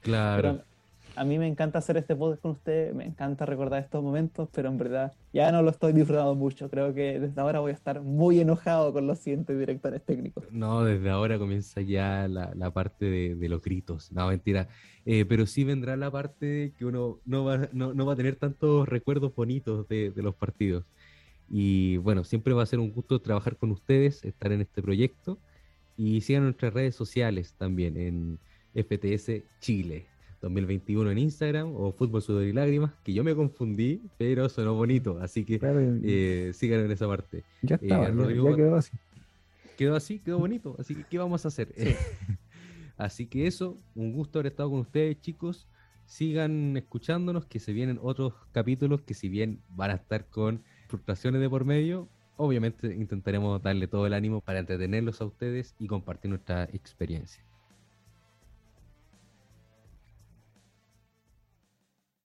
Claro. 0.00 0.42
Pero 0.42 0.64
a 1.16 1.24
mí 1.24 1.38
me 1.38 1.46
encanta 1.46 1.78
hacer 1.78 1.96
este 1.96 2.14
podcast 2.14 2.42
con 2.42 2.52
ustedes, 2.52 2.94
me 2.94 3.04
encanta 3.04 3.46
recordar 3.46 3.82
estos 3.82 4.02
momentos, 4.02 4.48
pero 4.52 4.68
en 4.68 4.76
verdad 4.76 5.12
ya 5.32 5.50
no 5.50 5.62
lo 5.62 5.70
estoy 5.70 5.92
disfrutando 5.92 6.34
mucho. 6.34 6.68
Creo 6.68 6.92
que 6.94 7.18
desde 7.18 7.40
ahora 7.40 7.60
voy 7.60 7.70
a 7.70 7.74
estar 7.74 8.02
muy 8.02 8.38
enojado 8.38 8.92
con 8.92 9.06
los 9.06 9.18
siguientes 9.18 9.58
directores 9.58 10.04
técnicos. 10.04 10.44
No, 10.52 10.84
desde 10.84 11.08
ahora 11.08 11.38
comienza 11.38 11.80
ya 11.80 12.28
la, 12.28 12.52
la 12.54 12.70
parte 12.70 13.06
de, 13.06 13.34
de 13.34 13.48
los 13.48 13.62
gritos. 13.62 14.12
No, 14.12 14.28
mentira. 14.28 14.68
Eh, 15.06 15.24
pero 15.24 15.46
sí 15.46 15.64
vendrá 15.64 15.96
la 15.96 16.10
parte 16.10 16.72
que 16.78 16.84
uno 16.84 17.18
no 17.24 17.44
va, 17.44 17.68
no, 17.72 17.94
no 17.94 18.06
va 18.06 18.12
a 18.12 18.16
tener 18.16 18.36
tantos 18.36 18.88
recuerdos 18.88 19.34
bonitos 19.34 19.88
de, 19.88 20.10
de 20.10 20.22
los 20.22 20.34
partidos. 20.34 20.84
Y 21.48 21.96
bueno, 21.98 22.24
siempre 22.24 22.52
va 22.52 22.62
a 22.62 22.66
ser 22.66 22.78
un 22.78 22.92
gusto 22.92 23.20
trabajar 23.20 23.56
con 23.56 23.70
ustedes, 23.70 24.24
estar 24.24 24.52
en 24.52 24.60
este 24.60 24.82
proyecto. 24.82 25.38
Y 25.96 26.20
sigan 26.20 26.44
nuestras 26.44 26.74
redes 26.74 26.94
sociales 26.94 27.54
también 27.56 27.96
en 27.96 28.38
FTS 28.74 29.42
Chile 29.60 30.06
2021 30.40 31.10
en 31.10 31.18
Instagram 31.18 31.72
o 31.74 31.92
Fútbol 31.92 32.22
Sudor 32.22 32.44
y 32.44 32.52
Lágrimas, 32.52 32.92
que 33.04 33.12
yo 33.14 33.24
me 33.24 33.34
confundí, 33.34 34.02
pero 34.18 34.48
sonó 34.48 34.74
bonito. 34.74 35.18
Así 35.20 35.44
que 35.44 35.58
Claro, 35.58 35.80
eh, 36.02 36.50
sigan 36.54 36.80
en 36.80 36.90
esa 36.92 37.06
parte. 37.08 37.44
ya 37.62 37.76
estaba, 37.76 38.04
ya- 38.08 38.10
Rodrigo- 38.14 38.50
ya, 38.50 38.56
quedó 38.56 38.76
así. 38.76 38.92
quedó 39.76 39.96
así, 39.96 40.18
quedó 40.20 40.38
bonito. 40.38 40.76
Así 40.78 40.94
que, 40.94 41.04
¿qué 41.04 41.18
vamos 41.18 41.44
a 41.44 41.48
hacer? 41.48 41.68
así 42.96 43.26
que 43.26 43.46
eso, 43.46 43.78
un 43.94 44.12
gusto 44.12 44.38
haber 44.38 44.52
estado 44.52 44.70
con 44.70 44.80
ustedes, 44.80 45.20
chicos. 45.20 45.68
Sigan 46.08 46.76
escuchándonos, 46.76 47.46
que 47.46 47.58
se 47.58 47.72
vienen 47.72 47.98
otros 48.00 48.32
capítulos 48.52 49.00
que 49.02 49.12
si 49.14 49.28
bien 49.28 49.60
van 49.70 49.90
a 49.90 49.94
estar 49.94 50.26
con 50.28 50.62
frustraciones 50.86 51.40
de 51.40 51.50
por 51.50 51.64
medio, 51.64 52.08
obviamente 52.36 52.94
intentaremos 52.94 53.60
darle 53.60 53.88
todo 53.88 54.06
el 54.06 54.14
ánimo 54.14 54.40
para 54.40 54.60
entretenerlos 54.60 55.20
a 55.20 55.24
ustedes 55.24 55.74
y 55.80 55.88
compartir 55.88 56.28
nuestra 56.28 56.64
experiencia. 56.72 57.42